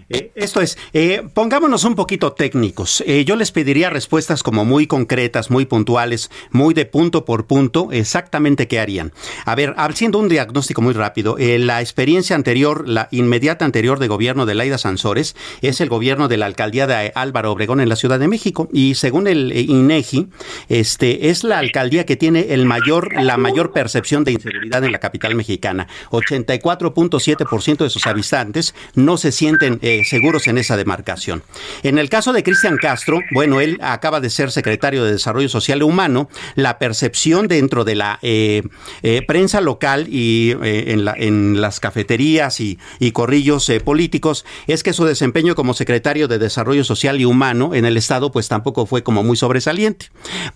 Eh, 0.08 0.32
esto 0.36 0.62
es, 0.62 0.78
eh, 0.93 1.24
pongámonos 1.34 1.84
un 1.84 1.95
poquito 1.95 2.34
técnicos. 2.34 3.03
Eh, 3.08 3.26
yo 3.26 3.36
les 3.36 3.51
pediría 3.51 3.89
respuestas 3.89 4.43
como 4.43 4.64
muy 4.64 4.86
concretas, 4.86 5.49
muy 5.49 5.66
puntuales, 5.66 6.30
muy 6.51 6.76
de 6.76 6.86
punto 6.86 7.26
por 7.26 7.47
punto, 7.47 7.89
exactamente 7.91 8.68
qué 8.68 8.80
harían. 8.80 9.14
A 9.45 9.56
ver, 9.56 9.74
haciendo 9.78 10.20
un 10.20 10.30
diagnóstico 10.30 10.82
muy 10.84 10.93
rápido, 10.93 11.38
la 11.39 11.82
experiencia 11.82 12.36
anterior, 12.36 12.88
la 12.88 13.08
inmediata 13.12 13.66
anterior 13.66 13.97
de 13.97 14.08
gobierno 14.08 14.45
de 14.45 14.53
Laida 14.53 14.78
Sansores 14.78 15.36
es 15.62 15.82
el 15.82 15.89
gobierno 15.89 16.28
de 16.28 16.38
la 16.38 16.45
alcaldía 16.45 16.86
de 16.86 17.12
Álvaro 17.16 17.51
Obregón 17.51 17.80
en 17.80 17.89
la 17.89 17.95
Ciudad 17.95 18.20
de 18.20 18.28
México 18.28 18.70
y 18.72 18.95
según 18.95 19.28
el 19.28 19.51
INEGI, 19.51 20.28
este 20.70 21.30
es 21.30 21.43
la 21.43 21.58
alcaldía 21.58 22.06
que 22.06 22.16
tiene 22.16 22.53
el 22.53 22.66
mayor, 22.66 23.14
la 23.22 23.38
mayor 23.38 23.72
percepción 23.72 24.24
de 24.24 24.34
inseguridad 24.34 24.84
en 24.84 24.91
la 24.91 24.99
capital 24.99 25.34
mexicana. 25.36 25.88
84.7% 26.12 27.78
de 27.78 27.89
sus 27.89 28.06
habitantes 28.06 28.76
no 28.93 29.18
se 29.18 29.32
sienten 29.32 29.80
seguros 30.04 30.48
en 30.48 30.58
esa 30.58 30.78
demarcación. 30.78 31.43
En 31.84 31.98
el 31.98 32.10
caso 32.10 32.34
de 32.34 32.43
Cristian 32.43 32.78
Castro, 32.78 33.22
bueno, 33.32 33.62
él 33.62 33.78
acaba 33.82 34.20
de 34.20 34.30
ser 34.30 34.52
secretario 34.52 35.04
de 35.04 35.14
Desarrollo 35.14 35.50
Social 35.50 35.80
y 35.80 35.84
Humano, 35.84 36.30
la 36.56 36.80
percepción 36.80 37.48
dentro 37.48 37.84
de 37.86 37.96
la 37.96 38.20
eh, 38.22 38.64
eh, 39.04 39.22
prensa 39.28 39.62
local 39.62 40.08
y 40.10 40.56
eh, 40.64 40.93
en, 41.18 41.62
las 41.62 41.80
cafeterías 41.80 42.60
y, 42.60 42.80
y 43.00 43.12
corrillos 43.12 43.72
políticos 43.84 44.46
es 44.68 44.84
que 44.84 44.93
su 44.93 45.06
desempeño 45.06 45.56
como 45.56 45.74
secretario 45.74 46.28
de 46.28 46.39
Desarrollo 46.39 46.84
Social 46.84 47.20
y 47.20 47.26
Humano 47.26 47.74
en 47.74 47.86
el 47.86 47.98
Estado 47.98 48.32
pues 48.32 48.48
tampoco 48.48 48.86
fue 48.86 49.04
como 49.04 49.24
muy 49.24 49.38
sobresaliente. 49.38 50.08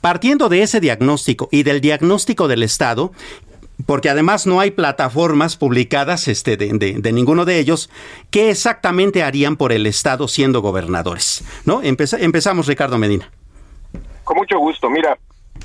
Partiendo 0.01 0.49
de 0.49 0.63
ese 0.63 0.79
diagnóstico 0.79 1.49
y 1.51 1.63
del 1.63 1.81
diagnóstico 1.81 2.47
del 2.47 2.63
Estado, 2.63 3.11
porque 3.85 4.09
además 4.09 4.45
no 4.45 4.59
hay 4.59 4.71
plataformas 4.71 5.57
publicadas 5.57 6.27
este, 6.27 6.57
de, 6.57 7.11
ninguno 7.11 7.45
de 7.45 7.59
ellos, 7.59 7.89
¿qué 8.31 8.49
exactamente 8.49 9.23
harían 9.23 9.55
por 9.55 9.71
el 9.71 9.85
Estado 9.85 10.27
siendo 10.27 10.61
gobernadores? 10.61 11.43
¿No? 11.65 11.81
empezamos, 11.81 12.67
Ricardo 12.67 12.97
Medina. 12.97 13.29
Con 14.23 14.37
mucho 14.37 14.59
gusto. 14.59 14.89
Mira, 14.89 15.17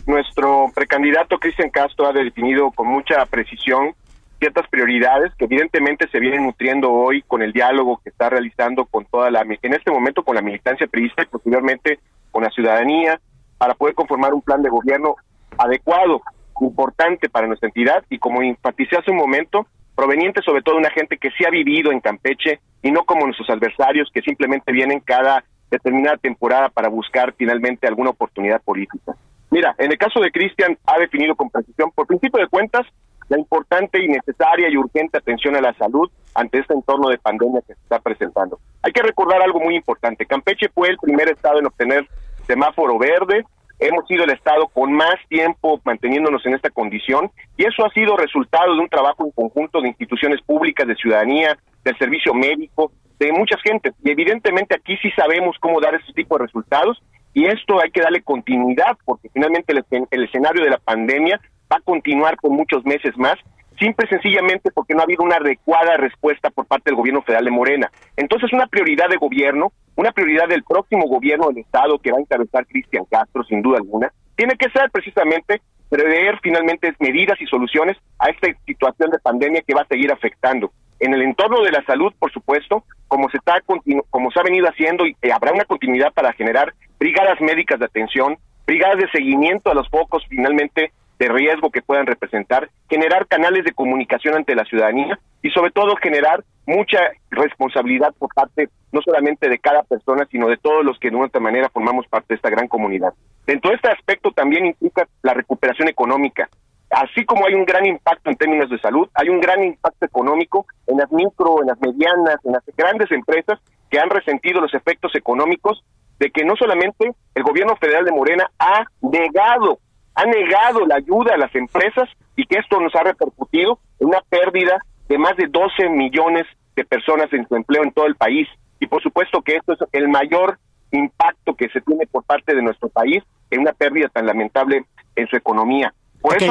nuestro 0.06 0.70
precandidato 0.74 1.38
Cristian 1.38 1.70
Castro 1.70 2.06
ha 2.06 2.12
definido 2.12 2.70
con 2.70 2.88
mucha 2.88 3.24
precisión 3.26 3.94
ciertas 4.38 4.68
prioridades 4.68 5.32
que 5.36 5.44
evidentemente 5.44 6.08
se 6.08 6.18
vienen 6.18 6.44
nutriendo 6.44 6.92
hoy 6.92 7.22
con 7.22 7.42
el 7.42 7.52
diálogo 7.52 8.00
que 8.02 8.10
está 8.10 8.28
realizando 8.28 8.84
con 8.84 9.04
toda 9.06 9.30
la, 9.30 9.42
en 9.42 9.74
este 9.74 9.90
momento 9.90 10.22
con 10.22 10.34
la 10.34 10.42
militancia 10.42 10.86
periodista 10.86 11.22
y 11.22 11.26
posteriormente 11.26 11.98
con 12.30 12.42
la 12.42 12.50
ciudadanía, 12.50 13.20
para 13.58 13.74
poder 13.74 13.94
conformar 13.94 14.34
un 14.34 14.42
plan 14.42 14.60
de 14.60 14.68
gobierno 14.68 15.14
adecuado 15.56 16.20
importante 16.60 17.28
para 17.28 17.46
nuestra 17.46 17.68
entidad 17.68 18.04
y 18.08 18.18
como 18.18 18.42
enfaticé 18.42 18.96
hace 18.96 19.10
un 19.10 19.16
momento, 19.16 19.66
proveniente 19.94 20.42
sobre 20.42 20.62
todo 20.62 20.76
de 20.76 20.80
una 20.80 20.90
gente 20.90 21.16
que 21.16 21.30
sí 21.30 21.44
ha 21.44 21.50
vivido 21.50 21.92
en 21.92 22.00
Campeche 22.00 22.60
y 22.82 22.90
no 22.90 23.04
como 23.04 23.26
nuestros 23.26 23.50
adversarios 23.50 24.10
que 24.12 24.22
simplemente 24.22 24.72
vienen 24.72 25.00
cada 25.00 25.44
determinada 25.70 26.16
temporada 26.16 26.68
para 26.68 26.88
buscar 26.88 27.34
finalmente 27.36 27.86
alguna 27.86 28.10
oportunidad 28.10 28.62
política. 28.62 29.14
Mira, 29.50 29.74
en 29.78 29.90
el 29.92 29.98
caso 29.98 30.20
de 30.20 30.30
Cristian 30.30 30.76
ha 30.86 30.98
definido 30.98 31.34
con 31.36 31.50
precisión, 31.50 31.90
por 31.94 32.06
principio 32.06 32.40
de 32.40 32.48
cuentas, 32.48 32.86
la 33.28 33.38
importante 33.38 34.02
y 34.02 34.08
necesaria 34.08 34.68
y 34.68 34.76
urgente 34.76 35.18
atención 35.18 35.56
a 35.56 35.60
la 35.60 35.72
salud 35.74 36.10
ante 36.34 36.58
este 36.58 36.74
entorno 36.74 37.08
de 37.08 37.18
pandemia 37.18 37.60
que 37.66 37.74
se 37.74 37.80
está 37.80 37.98
presentando. 38.00 38.58
Hay 38.82 38.92
que 38.92 39.02
recordar 39.02 39.40
algo 39.42 39.60
muy 39.60 39.76
importante. 39.76 40.26
Campeche 40.26 40.68
fue 40.68 40.88
el 40.90 40.98
primer 40.98 41.28
estado 41.28 41.58
en 41.58 41.66
obtener 41.66 42.06
semáforo 42.46 42.98
verde, 42.98 43.44
hemos 43.78 44.06
sido 44.06 44.24
el 44.24 44.30
Estado 44.30 44.68
con 44.68 44.92
más 44.92 45.16
tiempo 45.28 45.80
manteniéndonos 45.84 46.44
en 46.46 46.54
esta 46.54 46.70
condición 46.70 47.30
y 47.56 47.64
eso 47.64 47.84
ha 47.84 47.90
sido 47.90 48.16
resultado 48.16 48.74
de 48.74 48.80
un 48.80 48.88
trabajo 48.88 49.24
en 49.24 49.30
conjunto 49.32 49.80
de 49.80 49.88
instituciones 49.88 50.40
públicas, 50.42 50.86
de 50.86 50.94
ciudadanía, 50.96 51.56
del 51.84 51.96
servicio 51.98 52.32
médico, 52.34 52.92
de 53.18 53.32
muchas 53.32 53.60
gentes. 53.62 53.94
Y 54.02 54.10
evidentemente 54.10 54.74
aquí 54.74 54.96
sí 54.98 55.10
sabemos 55.12 55.56
cómo 55.60 55.80
dar 55.80 55.94
ese 55.94 56.12
tipo 56.12 56.36
de 56.36 56.44
resultados 56.44 57.02
y 57.32 57.46
esto 57.46 57.80
hay 57.80 57.90
que 57.90 58.00
darle 58.00 58.22
continuidad 58.22 58.96
porque 59.04 59.28
finalmente 59.32 59.72
el, 59.72 60.06
el 60.10 60.24
escenario 60.24 60.62
de 60.64 60.70
la 60.70 60.78
pandemia 60.78 61.40
va 61.70 61.76
a 61.78 61.80
continuar 61.80 62.36
por 62.36 62.52
muchos 62.52 62.84
meses 62.84 63.16
más 63.16 63.36
simple 63.78 64.06
y 64.06 64.08
sencillamente 64.08 64.70
porque 64.72 64.94
no 64.94 65.00
ha 65.00 65.04
habido 65.04 65.22
una 65.22 65.36
adecuada 65.36 65.96
respuesta 65.96 66.50
por 66.50 66.66
parte 66.66 66.90
del 66.90 66.96
gobierno 66.96 67.22
federal 67.22 67.44
de 67.44 67.50
Morena. 67.50 67.90
Entonces, 68.16 68.52
una 68.52 68.66
prioridad 68.66 69.08
de 69.08 69.16
gobierno, 69.16 69.72
una 69.96 70.12
prioridad 70.12 70.48
del 70.48 70.64
próximo 70.64 71.06
gobierno 71.06 71.48
del 71.48 71.58
Estado 71.58 71.98
que 71.98 72.12
va 72.12 72.18
a 72.18 72.20
encabezar 72.20 72.66
Cristian 72.66 73.04
Castro, 73.10 73.44
sin 73.44 73.62
duda 73.62 73.78
alguna, 73.78 74.12
tiene 74.36 74.56
que 74.56 74.70
ser 74.70 74.90
precisamente 74.90 75.60
prever 75.88 76.38
finalmente 76.42 76.92
medidas 76.98 77.40
y 77.40 77.46
soluciones 77.46 77.96
a 78.18 78.28
esta 78.28 78.48
situación 78.66 79.10
de 79.10 79.18
pandemia 79.18 79.62
que 79.66 79.74
va 79.74 79.82
a 79.82 79.86
seguir 79.86 80.10
afectando. 80.10 80.72
En 80.98 81.12
el 81.14 81.22
entorno 81.22 81.62
de 81.62 81.70
la 81.70 81.84
salud, 81.84 82.12
por 82.18 82.32
supuesto, 82.32 82.84
como 83.08 83.28
se 83.30 83.36
está 83.36 83.60
como 83.60 84.30
se 84.30 84.40
ha 84.40 84.42
venido 84.42 84.66
haciendo 84.68 85.06
y 85.06 85.14
habrá 85.30 85.52
una 85.52 85.64
continuidad 85.64 86.12
para 86.12 86.32
generar 86.32 86.72
brigadas 86.98 87.40
médicas 87.40 87.78
de 87.78 87.86
atención, 87.86 88.38
brigadas 88.66 88.98
de 88.98 89.10
seguimiento 89.10 89.70
a 89.70 89.74
los 89.74 89.88
focos 89.88 90.24
finalmente 90.28 90.92
de 91.18 91.28
riesgo 91.28 91.70
que 91.70 91.82
puedan 91.82 92.06
representar, 92.06 92.68
generar 92.88 93.26
canales 93.26 93.64
de 93.64 93.72
comunicación 93.72 94.34
ante 94.34 94.54
la 94.54 94.64
ciudadanía 94.64 95.18
y 95.42 95.50
sobre 95.50 95.70
todo 95.70 95.96
generar 95.96 96.44
mucha 96.66 96.98
responsabilidad 97.30 98.14
por 98.18 98.32
parte 98.34 98.68
no 98.92 99.00
solamente 99.02 99.48
de 99.48 99.58
cada 99.58 99.82
persona, 99.82 100.26
sino 100.30 100.48
de 100.48 100.56
todos 100.56 100.84
los 100.84 100.98
que 100.98 101.10
de 101.10 101.16
una 101.16 101.28
manera 101.40 101.68
formamos 101.68 102.06
parte 102.06 102.28
de 102.30 102.36
esta 102.36 102.50
gran 102.50 102.68
comunidad. 102.68 103.12
Dentro 103.46 103.70
de 103.70 103.76
este 103.76 103.90
aspecto 103.90 104.30
también 104.30 104.66
implica 104.66 105.06
la 105.22 105.34
recuperación 105.34 105.88
económica. 105.88 106.48
Así 106.90 107.24
como 107.24 107.46
hay 107.46 107.54
un 107.54 107.64
gran 107.64 107.84
impacto 107.86 108.30
en 108.30 108.36
términos 108.36 108.70
de 108.70 108.78
salud, 108.78 109.08
hay 109.14 109.28
un 109.28 109.40
gran 109.40 109.62
impacto 109.64 110.06
económico 110.06 110.66
en 110.86 110.98
las 110.98 111.10
micro, 111.10 111.60
en 111.60 111.68
las 111.68 111.80
medianas, 111.80 112.36
en 112.44 112.52
las 112.52 112.62
grandes 112.76 113.10
empresas 113.10 113.58
que 113.90 113.98
han 113.98 114.10
resentido 114.10 114.60
los 114.60 114.72
efectos 114.74 115.14
económicos 115.14 115.84
de 116.18 116.30
que 116.30 116.44
no 116.44 116.54
solamente 116.56 117.12
el 117.34 117.42
gobierno 117.42 117.76
federal 117.76 118.04
de 118.04 118.12
Morena 118.12 118.50
ha 118.58 118.84
negado 119.02 119.78
ha 120.14 120.24
negado 120.24 120.86
la 120.86 120.96
ayuda 120.96 121.34
a 121.34 121.38
las 121.38 121.54
empresas 121.54 122.08
y 122.36 122.46
que 122.46 122.58
esto 122.58 122.80
nos 122.80 122.94
ha 122.94 123.02
repercutido 123.02 123.78
en 123.98 124.08
una 124.08 124.20
pérdida 124.28 124.78
de 125.08 125.18
más 125.18 125.36
de 125.36 125.46
12 125.48 125.88
millones 125.90 126.46
de 126.76 126.84
personas 126.84 127.32
en 127.32 127.46
su 127.48 127.56
empleo 127.56 127.82
en 127.82 127.92
todo 127.92 128.06
el 128.06 128.16
país. 128.16 128.48
Y 128.80 128.86
por 128.86 129.02
supuesto 129.02 129.42
que 129.42 129.56
esto 129.56 129.72
es 129.72 129.78
el 129.92 130.08
mayor 130.08 130.58
impacto 130.90 131.54
que 131.54 131.68
se 131.70 131.80
tiene 131.80 132.06
por 132.06 132.24
parte 132.24 132.54
de 132.54 132.62
nuestro 132.62 132.88
país 132.88 133.22
en 133.50 133.60
una 133.60 133.72
pérdida 133.72 134.08
tan 134.08 134.26
lamentable 134.26 134.84
en 135.16 135.26
su 135.28 135.36
economía 135.36 135.92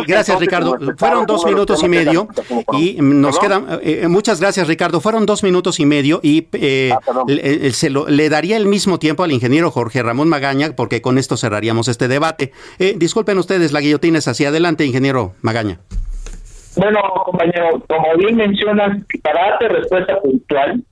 gracias 0.07 0.39
Ricardo. 0.39 0.78
Fueron 0.97 1.26
dos 1.26 1.45
minutos 1.45 1.84
y 1.84 1.89
medio 1.89 2.28
y 2.74 2.97
nos 3.01 3.39
quedan. 3.39 3.65
Eh, 3.82 4.01
eh, 4.03 4.07
muchas 4.07 4.39
gracias 4.39 4.67
Ricardo. 4.67 5.01
Fueron 5.01 5.26
dos 5.26 5.43
minutos 5.43 5.80
y 5.80 5.86
medio 5.86 6.19
y 6.21 6.47
eh, 6.53 6.91
ah, 6.93 6.99
se 7.71 7.89
le 7.89 8.30
daría 8.30 8.57
el 8.57 8.67
mismo 8.67 8.99
tiempo 8.99 9.24
al 9.24 9.32
ingeniero 9.32 9.71
Jorge 9.71 10.03
Ramón 10.03 10.30
Magaña 10.30 10.76
porque 10.76 11.01
con 11.01 11.17
esto 11.17 11.38
cerraríamos 11.38 11.88
este 11.88 12.07
debate. 12.07 12.51
disculpen 12.97 13.38
ustedes, 13.38 13.71
la 13.71 13.82
guillotina 13.82 14.19
es 14.19 14.28
hacia 14.28 14.49
adelante, 14.49 14.86
ingeniero 14.86 15.34
Magaña. 15.41 15.80
Bueno, 16.76 16.99
compañero, 17.24 17.84
como 17.88 18.17
bien 18.17 18.36
mencionas, 18.36 18.97
para 19.21 19.49
darte 19.49 19.67
respuesta 19.67 20.19
puntual 20.19 20.84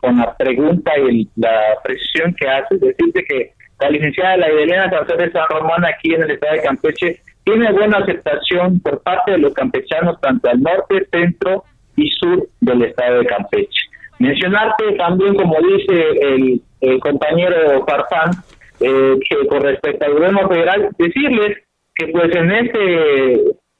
con 0.00 0.16
la 0.16 0.36
pregunta 0.36 0.92
y 0.98 1.28
la 1.36 1.78
precisión 1.84 2.34
que 2.34 2.48
haces, 2.48 2.80
decirte 2.80 3.24
que 3.24 3.52
la 3.80 3.90
licenciada 3.90 4.36
La 4.36 4.48
Elena 4.48 4.88
de 4.88 5.30
San 5.30 5.44
Román 5.48 5.84
aquí 5.84 6.14
en 6.14 6.22
el 6.22 6.32
estado 6.32 6.54
de 6.54 6.62
Campeche 6.62 7.20
tiene 7.48 7.72
buena 7.72 7.98
aceptación 7.98 8.78
por 8.80 9.02
parte 9.02 9.32
de 9.32 9.38
los 9.38 9.54
campechanos 9.54 10.20
tanto 10.20 10.50
al 10.50 10.60
norte, 10.60 11.08
centro 11.10 11.64
y 11.96 12.10
sur 12.10 12.46
del 12.60 12.82
estado 12.82 13.20
de 13.20 13.26
Campeche. 13.26 13.88
Mencionarte 14.18 14.92
también, 14.98 15.34
como 15.34 15.56
dice 15.62 16.60
el, 16.80 17.00
compañero 17.00 17.86
Farfán, 17.86 18.32
eh, 18.80 19.14
que 19.26 19.46
con 19.48 19.62
respecto 19.62 20.04
al 20.04 20.12
gobierno 20.12 20.46
federal, 20.46 20.90
decirles 20.98 21.56
que 21.94 22.08
pues 22.08 22.36
en 22.36 22.52
este 22.52 23.34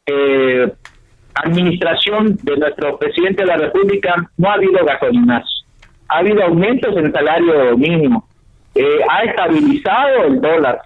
eh, 0.07 0.73
administración 1.35 2.39
de 2.43 2.57
nuestro 2.57 2.99
presidente 2.99 3.43
de 3.43 3.49
la 3.49 3.57
República 3.59 4.15
no 4.39 4.51
ha 4.51 4.55
habido 4.55 4.83
gasolinas, 4.83 5.45
ha 6.09 6.19
habido 6.19 6.43
aumentos 6.43 6.97
en 6.97 7.07
el 7.07 7.13
salario 7.13 7.77
mínimo, 7.77 8.27
eh, 8.75 9.01
ha 9.11 9.25
estabilizado 9.25 10.25
el 10.25 10.41
dólar, 10.41 10.81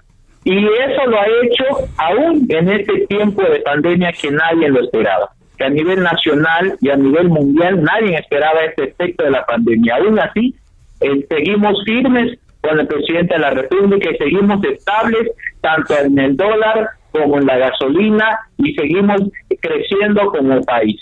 Y 0.44 0.58
eso 0.58 1.06
lo 1.06 1.20
ha 1.20 1.26
hecho 1.42 1.64
aún 1.98 2.46
en 2.48 2.68
este 2.68 3.06
tiempo 3.06 3.42
de 3.42 3.60
pandemia 3.60 4.12
que 4.12 4.30
nadie 4.30 4.68
lo 4.68 4.82
esperaba. 4.82 5.30
Que 5.56 5.64
a 5.64 5.70
nivel 5.70 6.02
nacional 6.02 6.76
y 6.80 6.90
a 6.90 6.96
nivel 6.96 7.28
mundial 7.28 7.82
nadie 7.82 8.16
esperaba 8.16 8.64
este 8.64 8.84
efecto 8.84 9.24
de 9.24 9.30
la 9.30 9.46
pandemia. 9.46 9.96
Aún 9.96 10.18
así, 10.18 10.54
eh, 11.00 11.26
seguimos 11.28 11.82
firmes 11.84 12.38
con 12.60 12.78
el 12.78 12.86
presidente 12.86 13.34
de 13.34 13.40
la 13.40 13.50
República 13.50 14.10
y 14.10 14.16
seguimos 14.16 14.64
estables 14.64 15.30
tanto 15.60 15.94
en 15.98 16.18
el 16.18 16.36
dólar 16.36 16.90
como 17.12 17.38
en 17.38 17.46
la 17.46 17.58
gasolina 17.58 18.38
y 18.58 18.74
seguimos 18.74 19.20
creciendo 19.60 20.26
como 20.26 20.62
país. 20.62 21.00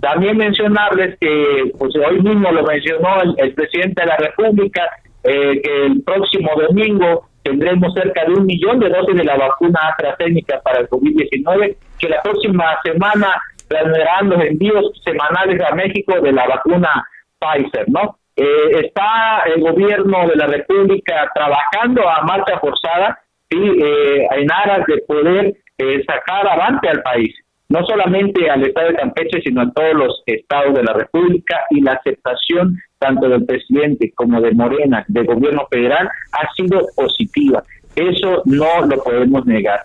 También 0.00 0.36
mencionarles 0.36 1.18
que 1.18 1.72
pues 1.78 1.92
hoy 1.96 2.20
mismo 2.20 2.52
lo 2.52 2.62
mencionó 2.62 3.08
el, 3.36 3.54
presidente 3.54 4.02
de 4.02 4.06
la 4.06 4.16
República, 4.16 4.82
eh, 5.24 5.62
que 5.62 5.86
el 5.86 6.02
próximo 6.02 6.50
domingo 6.60 7.28
tendremos 7.48 7.94
cerca 7.94 8.24
de 8.24 8.34
un 8.34 8.46
millón 8.46 8.78
de 8.78 8.90
dosis 8.90 9.16
de 9.16 9.24
la 9.24 9.36
vacuna 9.36 9.80
AstraZeneca 9.90 10.60
para 10.60 10.80
el 10.80 10.88
COVID-19, 10.88 11.76
que 11.98 12.08
la 12.08 12.22
próxima 12.22 12.78
semana 12.84 13.40
planearán 13.68 14.30
los 14.30 14.40
envíos 14.44 14.92
semanales 15.04 15.60
a 15.60 15.74
México 15.74 16.20
de 16.20 16.32
la 16.32 16.46
vacuna 16.46 17.04
Pfizer, 17.38 17.86
¿no? 17.88 18.18
Eh, 18.36 18.84
está 18.84 19.42
el 19.46 19.60
gobierno 19.60 20.28
de 20.28 20.36
la 20.36 20.46
República 20.46 21.30
trabajando 21.34 22.08
a 22.08 22.22
marcha 22.22 22.58
forzada 22.60 23.18
¿sí? 23.50 23.58
Eh, 23.58 24.28
en 24.30 24.52
aras 24.52 24.86
de 24.86 24.98
poder 24.98 25.54
eh, 25.78 26.04
sacar 26.06 26.46
avante 26.46 26.88
al 26.88 27.02
país, 27.02 27.34
no 27.68 27.84
solamente 27.84 28.48
al 28.48 28.62
estado 28.62 28.88
de 28.88 28.94
Campeche, 28.94 29.40
sino 29.42 29.62
a 29.62 29.70
todos 29.72 29.94
los 29.94 30.22
estados 30.26 30.74
de 30.74 30.84
la 30.84 30.92
República 30.92 31.60
y 31.70 31.80
la 31.80 31.94
aceptación 31.94 32.76
tanto 32.98 33.28
del 33.28 33.44
presidente 33.46 34.12
como 34.14 34.40
de 34.40 34.52
Morena, 34.52 35.04
del 35.08 35.26
gobierno 35.26 35.66
federal, 35.70 36.08
ha 36.32 36.52
sido 36.54 36.80
positiva. 36.96 37.62
Eso 37.96 38.42
no 38.44 38.86
lo 38.86 39.02
podemos 39.02 39.44
negar. 39.46 39.80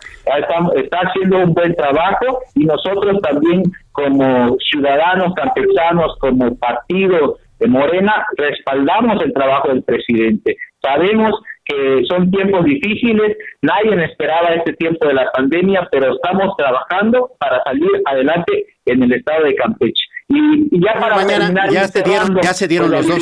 Está, 0.75 0.99
haciendo 0.99 1.39
un 1.39 1.53
buen 1.53 1.75
trabajo 1.75 2.39
y 2.53 2.65
nosotros 2.65 3.19
también 3.21 3.63
como 3.91 4.55
ciudadanos 4.69 5.33
campechanos, 5.33 6.15
como 6.19 6.55
partido 6.57 7.37
de 7.59 7.67
Morena, 7.67 8.25
respaldamos 8.37 9.23
el 9.23 9.33
trabajo 9.33 9.69
del 9.69 9.83
presidente. 9.83 10.57
Sabemos 10.81 11.41
que 11.65 12.03
son 12.07 12.29
tiempos 12.29 12.65
difíciles, 12.65 13.37
nadie 13.61 14.03
esperaba 14.03 14.49
este 14.49 14.73
tiempo 14.73 15.07
de 15.07 15.13
la 15.13 15.31
pandemia, 15.31 15.87
pero 15.91 16.13
estamos 16.13 16.55
trabajando 16.57 17.31
para 17.39 17.63
salir 17.63 17.89
adelante 18.05 18.65
en 18.85 19.03
el 19.03 19.13
estado 19.13 19.45
de 19.45 19.55
Campeche. 19.55 20.03
Y, 20.33 20.79
ya 20.83 20.93
para 20.99 21.25
terminar, 21.27 21.69
ya, 21.69 21.87
se 21.87 22.01
dieron, 22.01 22.39
ya 22.41 22.53
se 22.53 22.67
dieron 22.67 22.89
los 22.89 23.07
dos. 23.07 23.19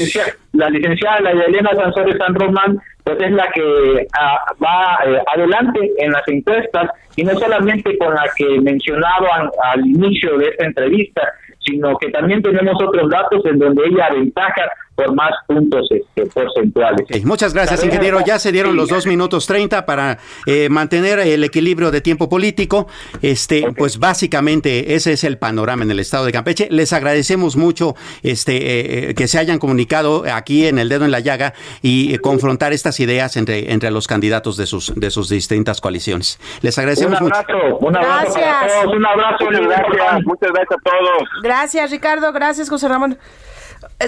La 0.53 0.69
licenciada, 0.69 1.19
la 1.19 1.31
Elena 1.31 1.71
Sansores 1.75 2.15
San 2.17 2.33
Román, 2.35 2.79
pues 3.03 3.19
es 3.19 3.31
la 3.31 3.49
que 3.51 4.07
ah, 4.17 4.53
va 4.63 4.99
eh, 5.05 5.21
adelante 5.35 5.79
en 5.97 6.11
las 6.11 6.25
encuestas 6.27 6.89
y 7.15 7.23
no 7.23 7.37
solamente 7.37 7.97
con 7.97 8.13
la 8.13 8.29
que 8.35 8.59
mencionaban 8.61 9.49
al 9.73 9.85
inicio 9.85 10.37
de 10.37 10.49
esta 10.49 10.65
entrevista, 10.65 11.21
sino 11.59 11.97
que 11.97 12.09
también 12.11 12.41
tenemos 12.41 12.75
otros 12.81 13.09
datos 13.09 13.45
en 13.45 13.59
donde 13.59 13.83
ella 13.87 14.05
aventaja 14.05 14.71
por 14.95 15.15
más 15.15 15.31
puntos 15.47 15.87
este, 15.89 16.25
porcentuales. 16.27 17.25
muchas 17.25 17.53
gracias, 17.53 17.83
ingeniero. 17.83 18.19
Ya 18.25 18.39
se 18.39 18.51
dieron 18.51 18.75
los 18.75 18.89
dos 18.89 19.07
minutos 19.07 19.47
30 19.47 19.85
para 19.85 20.19
eh, 20.45 20.69
mantener 20.69 21.19
el 21.19 21.43
equilibrio 21.43 21.91
de 21.91 22.01
tiempo 22.01 22.29
político. 22.29 22.87
Este, 23.21 23.65
Pues 23.77 23.99
básicamente 23.99 24.95
ese 24.95 25.13
es 25.13 25.23
el 25.23 25.37
panorama 25.37 25.83
en 25.83 25.91
el 25.91 25.99
estado 25.99 26.25
de 26.25 26.31
Campeche. 26.31 26.67
Les 26.69 26.93
agradecemos 26.93 27.55
mucho 27.55 27.95
este, 28.21 28.57
eh, 28.57 29.09
eh, 29.09 29.13
que 29.15 29.27
se 29.27 29.39
hayan 29.39 29.59
comunicado 29.59 30.23
aquí 30.31 30.67
en 30.67 30.77
el 30.77 30.89
dedo 30.89 31.05
en 31.05 31.11
la 31.11 31.19
llaga 31.19 31.53
y 31.81 32.17
confrontar 32.19 32.73
estas 32.73 32.99
ideas 32.99 33.37
entre, 33.37 33.71
entre 33.71 33.91
los 33.91 34.07
candidatos 34.07 34.57
de 34.57 34.65
sus, 34.65 34.93
de 34.95 35.09
sus 35.09 35.29
distintas 35.29 35.81
coaliciones. 35.81 36.39
Les 36.61 36.77
agradecemos 36.77 37.19
un 37.21 37.33
abrazo, 37.33 37.77
Un 37.79 37.95
abrazo 37.95 38.33
gracias. 38.33 38.73
todos. 38.83 38.95
Un 38.95 39.05
abrazo. 39.05 39.45
Gracias. 39.49 40.25
Muchas 40.25 40.51
gracias 40.51 40.79
a 40.79 40.89
todos. 40.89 41.29
Gracias, 41.43 41.91
Ricardo. 41.91 42.31
Gracias, 42.33 42.69
José 42.69 42.87
Ramón. 42.87 43.17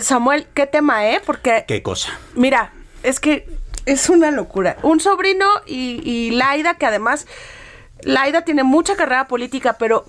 Samuel, 0.01 0.47
qué 0.53 0.67
tema, 0.67 1.09
¿eh? 1.09 1.21
Porque... 1.25 1.65
¿Qué 1.67 1.81
cosa? 1.81 2.17
Mira, 2.35 2.71
es 3.03 3.19
que 3.19 3.47
es 3.85 4.09
una 4.09 4.31
locura. 4.31 4.77
Un 4.83 4.99
sobrino 4.99 5.45
y, 5.65 6.01
y 6.09 6.31
Laida, 6.31 6.75
que 6.75 6.85
además, 6.85 7.27
Laida 8.01 8.43
tiene 8.43 8.63
mucha 8.63 8.95
carrera 8.95 9.27
política, 9.27 9.77
pero 9.77 10.05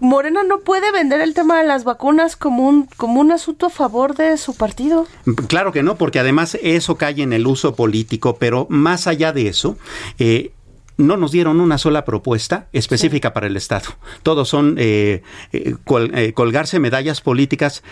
Morena 0.00 0.42
no 0.42 0.60
puede 0.60 0.90
vender 0.92 1.20
el 1.20 1.34
tema 1.34 1.58
de 1.60 1.66
las 1.66 1.84
vacunas 1.84 2.34
como 2.34 2.66
un, 2.66 2.86
como 2.96 3.20
un 3.20 3.32
asunto 3.32 3.66
a 3.66 3.70
favor 3.70 4.16
de 4.16 4.36
su 4.38 4.56
partido. 4.56 5.06
Claro 5.46 5.72
que 5.72 5.82
no, 5.82 5.96
porque 5.96 6.18
además 6.18 6.56
eso 6.62 6.96
cae 6.96 7.22
en 7.22 7.34
el 7.34 7.46
uso 7.46 7.74
político, 7.74 8.36
pero 8.36 8.66
más 8.70 9.06
allá 9.06 9.32
de 9.32 9.48
eso, 9.48 9.76
eh, 10.18 10.52
no 11.00 11.16
nos 11.16 11.32
dieron 11.32 11.60
una 11.60 11.78
sola 11.78 12.04
propuesta 12.04 12.68
específica 12.72 13.32
para 13.32 13.46
el 13.46 13.56
Estado. 13.56 13.90
Todos 14.22 14.48
son 14.48 14.76
eh, 14.78 15.22
eh, 15.52 15.74
eh, 16.14 16.32
colgarse 16.32 16.78
medallas 16.78 17.20
políticas 17.20 17.82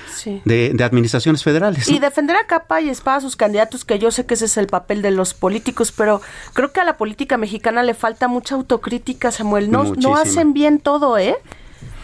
de, 0.44 0.76
administraciones 0.82 1.42
federales. 1.42 1.88
Y 1.88 1.98
defender 1.98 2.36
a 2.36 2.46
capa 2.46 2.80
y 2.80 2.88
espada 2.88 3.18
a 3.18 3.20
sus 3.20 3.36
candidatos, 3.36 3.84
que 3.84 3.98
yo 3.98 4.10
sé 4.10 4.26
que 4.26 4.34
ese 4.34 4.46
es 4.46 4.56
el 4.56 4.66
papel 4.66 5.02
de 5.02 5.10
los 5.10 5.34
políticos, 5.34 5.92
pero 5.92 6.20
creo 6.54 6.72
que 6.72 6.80
a 6.80 6.84
la 6.84 6.96
política 6.96 7.36
mexicana 7.36 7.82
le 7.82 7.94
falta 7.94 8.28
mucha 8.28 8.54
autocrítica, 8.54 9.30
Samuel. 9.30 9.70
No, 9.70 9.94
no 9.94 10.16
hacen 10.16 10.52
bien 10.52 10.78
todo, 10.78 11.18
¿eh? 11.18 11.36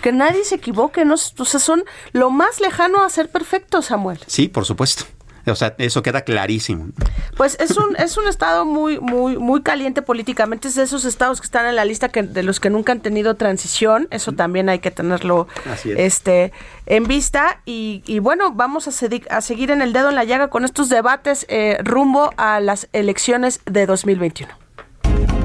Que 0.02 0.12
nadie 0.12 0.44
se 0.44 0.56
equivoque, 0.56 1.04
no, 1.04 1.14
o 1.14 1.44
sea, 1.44 1.60
son 1.60 1.84
lo 2.12 2.30
más 2.30 2.60
lejano 2.60 3.02
a 3.02 3.08
ser 3.08 3.30
perfecto, 3.30 3.80
Samuel. 3.80 4.18
Sí, 4.26 4.48
por 4.48 4.66
supuesto. 4.66 5.04
O 5.46 5.54
sea, 5.54 5.74
eso 5.78 6.02
queda 6.02 6.22
clarísimo. 6.22 6.88
Pues 7.36 7.56
es 7.60 7.76
un, 7.76 7.96
es 7.96 8.16
un 8.16 8.28
estado 8.28 8.64
muy, 8.64 8.98
muy, 8.98 9.36
muy 9.36 9.62
caliente 9.62 10.02
políticamente. 10.02 10.68
Es 10.68 10.74
de 10.74 10.82
esos 10.82 11.04
estados 11.04 11.40
que 11.40 11.46
están 11.46 11.66
en 11.66 11.76
la 11.76 11.84
lista 11.84 12.08
que, 12.08 12.22
de 12.22 12.42
los 12.42 12.60
que 12.60 12.70
nunca 12.70 12.92
han 12.92 13.00
tenido 13.00 13.34
transición. 13.34 14.08
Eso 14.10 14.32
también 14.32 14.68
hay 14.68 14.78
que 14.78 14.90
tenerlo 14.90 15.48
este, 15.84 16.52
en 16.86 17.04
vista. 17.04 17.60
Y, 17.64 18.02
y 18.06 18.18
bueno, 18.20 18.52
vamos 18.52 18.88
a, 18.88 18.90
a, 19.30 19.40
seguir 19.40 19.70
en 19.70 19.82
el 19.82 19.92
dedo 19.92 20.08
en 20.08 20.14
la 20.14 20.24
llaga 20.24 20.48
con 20.48 20.64
estos 20.64 20.88
debates 20.88 21.46
eh, 21.48 21.78
rumbo 21.82 22.32
a 22.36 22.60
las 22.60 22.88
elecciones 22.92 23.60
de 23.66 23.86
2021. 23.86 24.52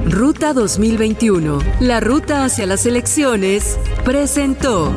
Ruta 0.06 0.52
2021, 0.54 1.60
la 1.80 2.00
ruta 2.00 2.44
hacia 2.44 2.66
las 2.66 2.84
elecciones, 2.86 3.78
presentó. 4.04 4.92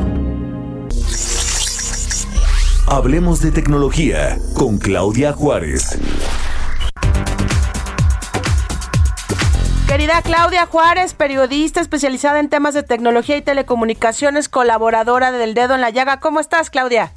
Hablemos 2.93 3.41
de 3.41 3.51
tecnología 3.51 4.37
con 4.53 4.77
Claudia 4.77 5.33
Juárez. 5.33 5.99
Querida 9.87 10.21
Claudia 10.21 10.67
Juárez, 10.67 11.15
periodista 11.15 11.81
especializada 11.81 12.39
en 12.39 12.49
temas 12.49 12.75
de 12.75 12.83
tecnología 12.83 13.35
y 13.35 13.41
telecomunicaciones, 13.41 14.47
colaboradora 14.47 15.31
del 15.31 15.55
Dedo 15.55 15.73
en 15.73 15.81
la 15.81 15.89
Llaga. 15.89 16.19
¿Cómo 16.19 16.39
estás, 16.39 16.69
Claudia? 16.69 17.11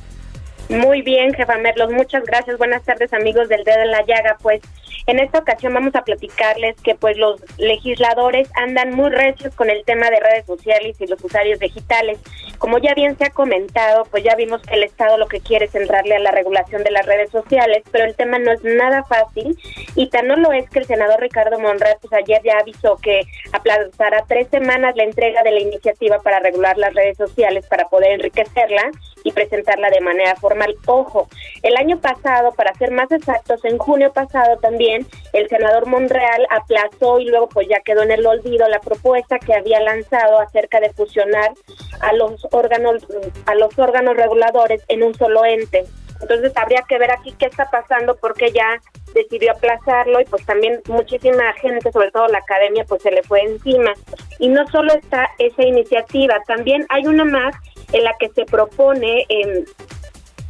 Muy 0.71 1.03
bien, 1.03 1.35
jefa 1.35 1.59
Merlos. 1.59 1.93
Muchas 1.93 2.25
gracias. 2.25 2.57
Buenas 2.57 2.83
tardes, 2.83 3.13
amigos 3.13 3.51
del 3.51 3.63
Dedo 3.63 3.83
en 3.83 3.91
la 3.91 4.01
Llaga. 4.07 4.39
Pues 4.41 4.63
en 5.07 5.21
esta 5.21 5.39
ocasión 5.39 5.73
vamos 5.73 5.95
a 5.95 6.03
platicarles 6.03 6.77
que 6.83 6.95
pues 6.95 7.17
los 7.17 7.41
legisladores 7.59 8.49
andan 8.57 8.91
muy 8.91 9.11
recios 9.11 9.55
con 9.55 9.71
el 9.71 9.85
tema 9.85 10.11
de 10.11 10.19
redes 10.19 10.47
sociales 10.47 11.01
y 11.01 11.07
los 11.07 11.23
usuarios 11.23 11.61
digitales. 11.61 12.19
Como 12.59 12.79
ya 12.79 12.95
bien 12.95 13.17
se 13.17 13.25
ha 13.25 13.31
comentado, 13.31 14.05
pues 14.11 14.25
ya 14.25 14.35
vimos 14.35 14.63
que 14.63 14.75
el 14.75 14.83
Estado 14.83 15.17
lo 15.17 15.29
que 15.29 15.41
quiere 15.41 15.67
es 15.67 15.75
entrarle 15.75 16.17
a 16.17 16.21
la 16.21 16.33
regulación 16.33 16.83
de 16.83 16.91
las 16.91 17.07
redes 17.07 17.31
sociales, 17.31 17.85
pero 17.93 18.05
el 18.05 18.17
tema 18.17 18.39
no 18.39 18.51
es 18.51 18.65
nada 18.65 19.05
fácil 19.05 19.57
y 19.95 20.09
tan 20.09 20.27
no 20.27 20.37
lo 20.37 20.53
es 20.53 20.69
que 20.71 20.81
el 20.81 20.87
senador 20.87 21.21
Ricardo 21.21 21.59
Monreal 21.61 21.99
pues 22.01 22.13
ayer 22.13 22.41
ya 22.43 22.59
avisó 22.59 22.97
que 22.97 23.23
aplazará 23.53 24.25
tres 24.27 24.49
semanas 24.49 24.97
la 24.97 25.05
entrega 25.05 25.43
de 25.45 25.53
la 25.53 25.61
iniciativa 25.61 26.19
para 26.19 26.41
regular 26.41 26.77
las 26.79 26.95
redes 26.95 27.17
sociales 27.17 27.65
para 27.69 27.89
poder 27.89 28.13
enriquecerla 28.13 28.91
y 29.23 29.33
presentarla 29.33 29.91
de 29.91 30.01
manera 30.01 30.35
formal. 30.37 30.75
Ojo, 30.87 31.29
el 31.63 31.77
año 31.77 32.01
pasado, 32.01 32.53
para 32.53 32.75
ser 32.75 32.91
más 32.91 33.11
exactos, 33.11 33.65
en 33.65 33.79
junio 33.79 34.13
pasado 34.13 34.59
también 34.59 34.96
el 35.33 35.49
senador 35.49 35.87
Monreal 35.87 36.47
aplazó 36.51 37.19
y 37.19 37.27
luego 37.27 37.49
pues 37.49 37.69
ya 37.69 37.81
quedó 37.81 38.03
en 38.03 38.13
el 38.13 38.27
olvido 38.27 38.69
la 38.69 38.81
propuesta 38.81 39.39
que 39.39 39.55
había 39.55 39.81
lanzado 39.81 40.39
acerca 40.39 40.81
de 40.81 40.93
fusionar 40.93 41.53
a 42.01 42.13
los 42.13 42.47
órganos 42.53 43.07
a 43.47 43.55
los 43.55 43.79
órganos 43.79 44.17
reguladores 44.17 44.83
en 44.89 45.03
un 45.03 45.15
solo 45.15 45.45
ente. 45.45 45.85
Entonces 46.21 46.53
habría 46.57 46.83
que 46.89 46.99
ver 46.99 47.11
aquí 47.11 47.35
qué 47.39 47.47
está 47.47 47.69
pasando 47.71 48.17
porque 48.17 48.51
ya 48.51 48.81
decidió 49.15 49.53
aplazarlo 49.53 50.21
y 50.21 50.25
pues 50.25 50.45
también 50.47 50.81
muchísima 50.89 51.53
gente, 51.55 51.91
sobre 51.93 52.11
todo 52.11 52.27
la 52.29 52.39
academia, 52.39 52.85
pues 52.85 53.03
se 53.03 53.11
le 53.11 53.23
fue 53.23 53.41
encima. 53.43 53.93
Y 54.39 54.49
no 54.49 54.67
solo 54.69 54.93
está 54.95 55.29
esa 55.39 55.63
iniciativa, 55.63 56.41
también 56.47 56.87
hay 56.89 57.07
una 57.07 57.25
más 57.25 57.55
en 57.93 58.05
la 58.05 58.15
que 58.19 58.29
se 58.31 58.45
propone 58.45 59.27
eh, 59.29 59.65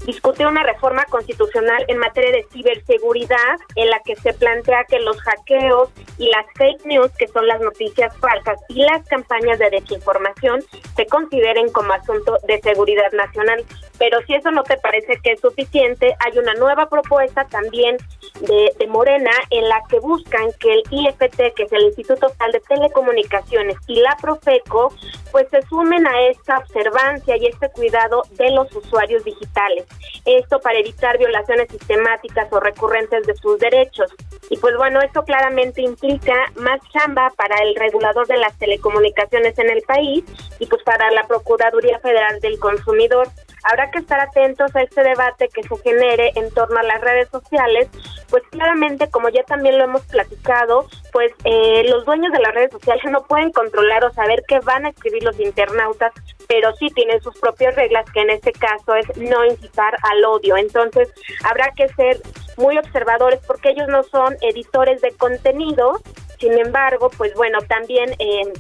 discute 0.05 0.47
una 0.47 0.63
reforma 0.63 1.05
constitucional 1.07 1.85
en 1.89 1.99
materia 1.99 2.33
de 2.33 2.47
ciberseguridad 2.53 3.57
en 3.75 3.91
la 3.91 4.01
que 4.05 4.17
se 4.17 4.33
plantea 4.35 4.85
que 4.85 5.01
los 5.01 5.21
hackeos 5.21 5.91
y 6.19 6.29
las 6.31 6.47
fake 6.57 6.85
news, 6.87 7.11
que 7.19 7.29
son 7.29 7.47
las 7.47 7.61
noticias 7.61 8.17
falsas, 8.19 8.59
y 8.69 8.83
las 8.83 9.07
campañas 9.09 9.59
de 9.59 9.71
desinformación 9.71 10.63
se 10.97 11.07
consideren 11.07 11.71
como 11.73 11.93
asunto 11.93 12.39
de 12.47 12.61
seguridad 12.61 13.13
nacional. 13.13 13.65
Pero 13.99 14.19
si 14.27 14.35
eso 14.35 14.51
no 14.51 14.63
te 14.63 14.77
parece 14.77 15.19
que 15.23 15.33
es 15.33 15.41
suficiente, 15.41 16.15
hay 16.25 16.39
una 16.39 16.55
nueva 16.55 16.89
propuesta 16.89 17.47
también 17.47 17.97
de, 18.41 18.73
de 18.79 18.87
Morena 18.87 19.31
en 19.51 19.69
la 19.69 19.81
que 19.89 19.99
buscan 20.01 20.51
que 20.61 20.75
el 20.75 20.83
IFT, 20.91 21.55
que 21.55 21.63
es 21.63 21.73
el 21.73 21.85
Instituto 21.85 22.29
Federal 22.31 22.53
de 22.53 22.61
Telecomunicaciones, 22.61 23.77
y 23.87 24.01
la 24.01 24.17
Profeco, 24.21 24.93
pues 25.33 25.49
se 25.51 25.63
sumen 25.63 26.07
a 26.07 26.29
esta 26.29 26.59
observancia 26.59 27.37
y 27.37 27.47
este 27.47 27.71
cuidado 27.71 28.23
de 28.33 28.51
los 28.51 28.75
usuarios 28.75 29.25
digitales. 29.25 29.85
Esto 30.25 30.61
para 30.61 30.79
evitar 30.79 31.19
violaciones 31.19 31.69
sistemáticas 31.71 32.49
o 32.51 32.61
recurrentes 32.61 33.27
de 33.27 33.37
sus 33.37 33.59
derechos. 33.59 34.13
Y 34.51 34.57
pues 34.59 34.77
bueno, 34.77 35.01
esto 35.01 35.25
claramente 35.25 35.83
implica 35.83 36.35
más 36.57 36.81
chamba 36.93 37.33
para 37.37 37.57
el 37.63 37.75
regulador 37.75 38.27
de 38.27 38.37
las 38.37 38.57
telecomunicaciones 38.59 39.59
en 39.59 39.71
el 39.71 39.83
país 39.83 40.25
y 40.59 40.67
pues 40.67 40.83
para 40.83 41.11
la 41.11 41.27
Procuraduría 41.27 41.99
Federal 41.99 42.41
del 42.41 42.59
Consumidor. 42.59 43.29
Habrá 43.69 43.91
que 43.91 43.99
estar 43.99 44.21
atentos 44.21 44.75
a 44.77 44.83
este 44.83 45.03
debate 45.03 45.49
que 45.49 45.63
se 45.63 45.77
genere 45.79 46.31
en 46.37 46.53
torno 46.55 46.79
a 46.79 46.85
las 46.85 47.01
redes 47.01 47.29
sociales, 47.31 47.89
pues 48.31 48.45
claramente, 48.51 49.11
como 49.11 49.29
ya 49.29 49.43
también 49.43 49.77
lo 49.77 49.85
hemos 49.85 50.03
platicado, 50.03 50.87
pues 51.13 51.33
eh, 51.43 51.83
los 51.89 52.05
dueños 52.05 52.33
de 52.33 52.39
las 52.39 52.55
redes 52.55 52.71
sociales 52.71 53.03
no 53.11 53.25
pueden 53.25 53.51
controlar 53.51 54.05
o 54.05 54.13
saber 54.13 54.45
qué 54.47 54.61
van 54.61 54.87
a 54.87 54.91
escribir 54.91 55.25
los 55.25 55.39
internautas, 55.41 56.13
pero 56.47 56.73
sí 56.77 56.91
tienen 56.91 57.21
sus 57.23 57.37
propias 57.41 57.75
reglas, 57.75 58.09
que 58.13 58.21
en 58.21 58.31
este 58.31 58.53
caso 58.53 58.95
es 58.95 59.17
no 59.17 59.45
incitar 59.45 59.97
al 60.03 60.25
odio. 60.25 60.57
Entonces, 60.57 61.13
habrá 61.45 61.73
que 61.73 61.89
ser 61.89 62.21
muy 62.57 62.79
observadores 62.79 63.41
porque 63.47 63.71
ellos 63.71 63.89
no 63.89 64.05
son 64.05 64.37
editores 64.43 65.01
de 65.01 65.11
contenido, 65.13 66.01
sin 66.39 66.53
embargo, 66.59 67.11
pues 67.17 67.35
bueno, 67.35 67.59
también 67.67 68.13
eh, 68.21 68.53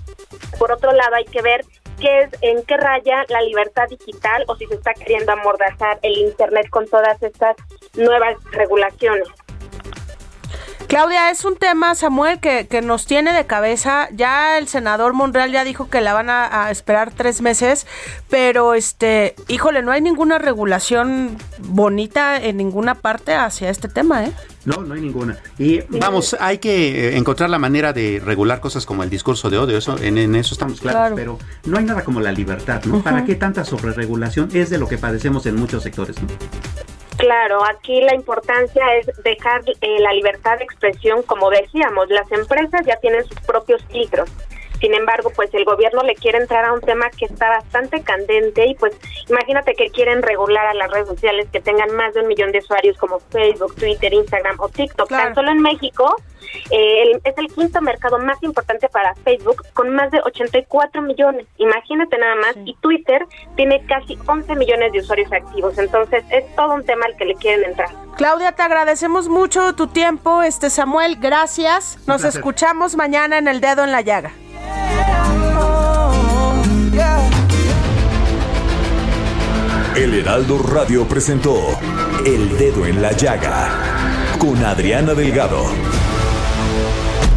por 0.58 0.72
otro 0.72 0.92
lado 0.92 1.14
hay 1.14 1.26
que 1.26 1.42
ver 1.42 1.64
qué 2.00 2.22
es, 2.22 2.30
en 2.42 2.62
qué 2.64 2.76
raya 2.76 3.24
la 3.28 3.40
libertad 3.42 3.88
digital 3.88 4.44
o 4.48 4.56
si 4.56 4.66
se 4.66 4.74
está 4.74 4.94
queriendo 4.94 5.32
amordazar 5.32 5.98
el 6.02 6.16
Internet 6.18 6.68
con 6.70 6.86
todas 6.86 7.22
estas 7.22 7.56
nuevas 7.94 8.36
regulaciones. 8.52 9.28
Claudia, 10.88 11.30
es 11.30 11.44
un 11.44 11.56
tema, 11.56 11.96
Samuel, 11.96 12.38
que, 12.38 12.68
que, 12.68 12.80
nos 12.80 13.06
tiene 13.06 13.32
de 13.32 13.44
cabeza. 13.44 14.08
Ya 14.12 14.56
el 14.56 14.68
senador 14.68 15.14
Monreal 15.14 15.50
ya 15.50 15.64
dijo 15.64 15.90
que 15.90 16.00
la 16.00 16.14
van 16.14 16.30
a, 16.30 16.70
esperar 16.70 17.10
tres 17.12 17.40
meses, 17.40 17.88
pero 18.30 18.74
este, 18.74 19.34
híjole, 19.48 19.82
no 19.82 19.90
hay 19.90 20.00
ninguna 20.00 20.38
regulación 20.38 21.38
bonita 21.58 22.36
en 22.36 22.56
ninguna 22.56 22.94
parte 22.94 23.34
hacia 23.34 23.68
este 23.68 23.88
tema, 23.88 24.24
¿eh? 24.24 24.32
No, 24.66 24.82
no 24.82 24.94
hay 24.94 25.00
ninguna. 25.00 25.38
Y 25.58 25.80
vamos, 25.98 26.36
hay 26.38 26.58
que 26.58 27.08
eh, 27.08 27.16
encontrar 27.16 27.48
la 27.48 27.58
manera 27.58 27.92
de 27.92 28.20
regular 28.22 28.60
cosas 28.60 28.84
como 28.84 29.02
el 29.04 29.08
discurso 29.08 29.48
de 29.48 29.58
odio, 29.58 29.78
eso, 29.78 29.96
en, 30.02 30.18
en 30.18 30.34
eso 30.34 30.54
estamos 30.54 30.80
claros, 30.80 30.98
claro. 31.00 31.14
pero 31.16 31.38
no 31.64 31.78
hay 31.78 31.84
nada 31.84 32.02
como 32.02 32.20
la 32.20 32.32
libertad, 32.32 32.82
¿no? 32.84 32.96
Uh 32.96 32.98
-huh. 32.98 33.02
¿Para 33.04 33.24
qué 33.24 33.36
tanta 33.36 33.64
sobreregulación? 33.64 34.50
Es 34.52 34.68
de 34.68 34.78
lo 34.78 34.88
que 34.88 34.98
padecemos 34.98 35.46
en 35.46 35.56
muchos 35.56 35.84
sectores, 35.84 36.20
¿no? 36.20 36.28
Claro, 37.16 37.64
aquí 37.64 38.02
la 38.02 38.14
importancia 38.14 38.82
es 38.96 39.06
dejar 39.24 39.62
eh, 39.80 40.00
la 40.00 40.12
libertad 40.12 40.58
de 40.58 40.64
expresión, 40.64 41.22
como 41.22 41.48
decíamos, 41.48 42.08
las 42.10 42.30
empresas 42.30 42.82
ya 42.84 42.96
tienen 42.96 43.24
sus 43.24 43.40
propios 43.40 43.82
filtros. 43.90 44.28
Sin 44.86 44.94
embargo, 44.94 45.32
pues 45.34 45.52
el 45.52 45.64
gobierno 45.64 46.04
le 46.04 46.14
quiere 46.14 46.38
entrar 46.38 46.64
a 46.64 46.72
un 46.72 46.80
tema 46.80 47.10
que 47.10 47.24
está 47.24 47.48
bastante 47.48 48.02
candente 48.02 48.68
y 48.68 48.76
pues 48.76 48.96
imagínate 49.28 49.74
que 49.74 49.90
quieren 49.90 50.22
regular 50.22 50.64
a 50.64 50.74
las 50.74 50.88
redes 50.92 51.08
sociales 51.08 51.48
que 51.52 51.60
tengan 51.60 51.92
más 51.96 52.14
de 52.14 52.20
un 52.20 52.28
millón 52.28 52.52
de 52.52 52.60
usuarios 52.60 52.96
como 52.96 53.18
Facebook, 53.18 53.74
Twitter, 53.74 54.14
Instagram 54.14 54.54
o 54.60 54.68
TikTok. 54.68 55.08
Claro. 55.08 55.24
Tan 55.24 55.34
solo 55.34 55.50
en 55.50 55.60
México 55.60 56.14
eh, 56.70 57.02
el, 57.02 57.20
es 57.24 57.36
el 57.36 57.48
quinto 57.48 57.82
mercado 57.82 58.20
más 58.20 58.40
importante 58.44 58.88
para 58.88 59.12
Facebook 59.16 59.60
con 59.72 59.90
más 59.90 60.12
de 60.12 60.20
84 60.20 61.02
millones. 61.02 61.48
Imagínate 61.56 62.16
nada 62.16 62.36
más. 62.36 62.54
Sí. 62.54 62.62
Y 62.66 62.74
Twitter 62.74 63.26
tiene 63.56 63.84
casi 63.86 64.16
11 64.24 64.54
millones 64.54 64.92
de 64.92 65.00
usuarios 65.00 65.32
activos. 65.32 65.76
Entonces 65.78 66.22
es 66.30 66.44
todo 66.54 66.74
un 66.74 66.84
tema 66.84 67.06
al 67.06 67.16
que 67.16 67.24
le 67.24 67.34
quieren 67.34 67.64
entrar. 67.70 67.90
Claudia, 68.16 68.52
te 68.52 68.62
agradecemos 68.62 69.28
mucho 69.28 69.74
tu 69.74 69.88
tiempo. 69.88 70.42
Este 70.42 70.70
Samuel, 70.70 71.16
gracias. 71.16 71.98
Nos 72.06 72.22
escuchamos 72.22 72.94
mañana 72.94 73.38
en 73.38 73.48
El 73.48 73.60
Dedo 73.60 73.82
en 73.82 73.90
la 73.90 74.00
Llaga. 74.02 74.30
El 79.96 80.12
Heraldo 80.12 80.58
Radio 80.58 81.08
presentó 81.08 81.56
El 82.24 82.58
Dedo 82.58 82.84
en 82.84 83.00
la 83.00 83.12
Llaga 83.12 84.36
con 84.38 84.62
Adriana 84.64 85.14
Delgado. 85.14 85.64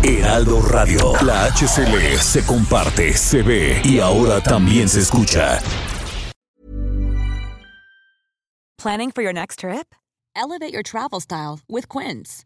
Heraldo 0.03 0.61
Radio, 0.61 1.13
la 1.24 1.45
HCL 1.45 2.17
se 2.20 2.45
comparte, 2.45 3.13
se 3.13 3.43
ve 3.43 3.82
y 3.84 3.99
ahora 3.99 4.41
también 4.41 4.89
se 4.89 4.99
escucha. 4.99 5.59
Planning 8.78 9.11
for 9.11 9.22
your 9.22 9.34
next 9.34 9.59
trip? 9.59 9.93
Elevate 10.36 10.72
your 10.72 10.84
travel 10.84 11.20
style 11.20 11.59
with 11.67 11.88
Quince. 11.89 12.45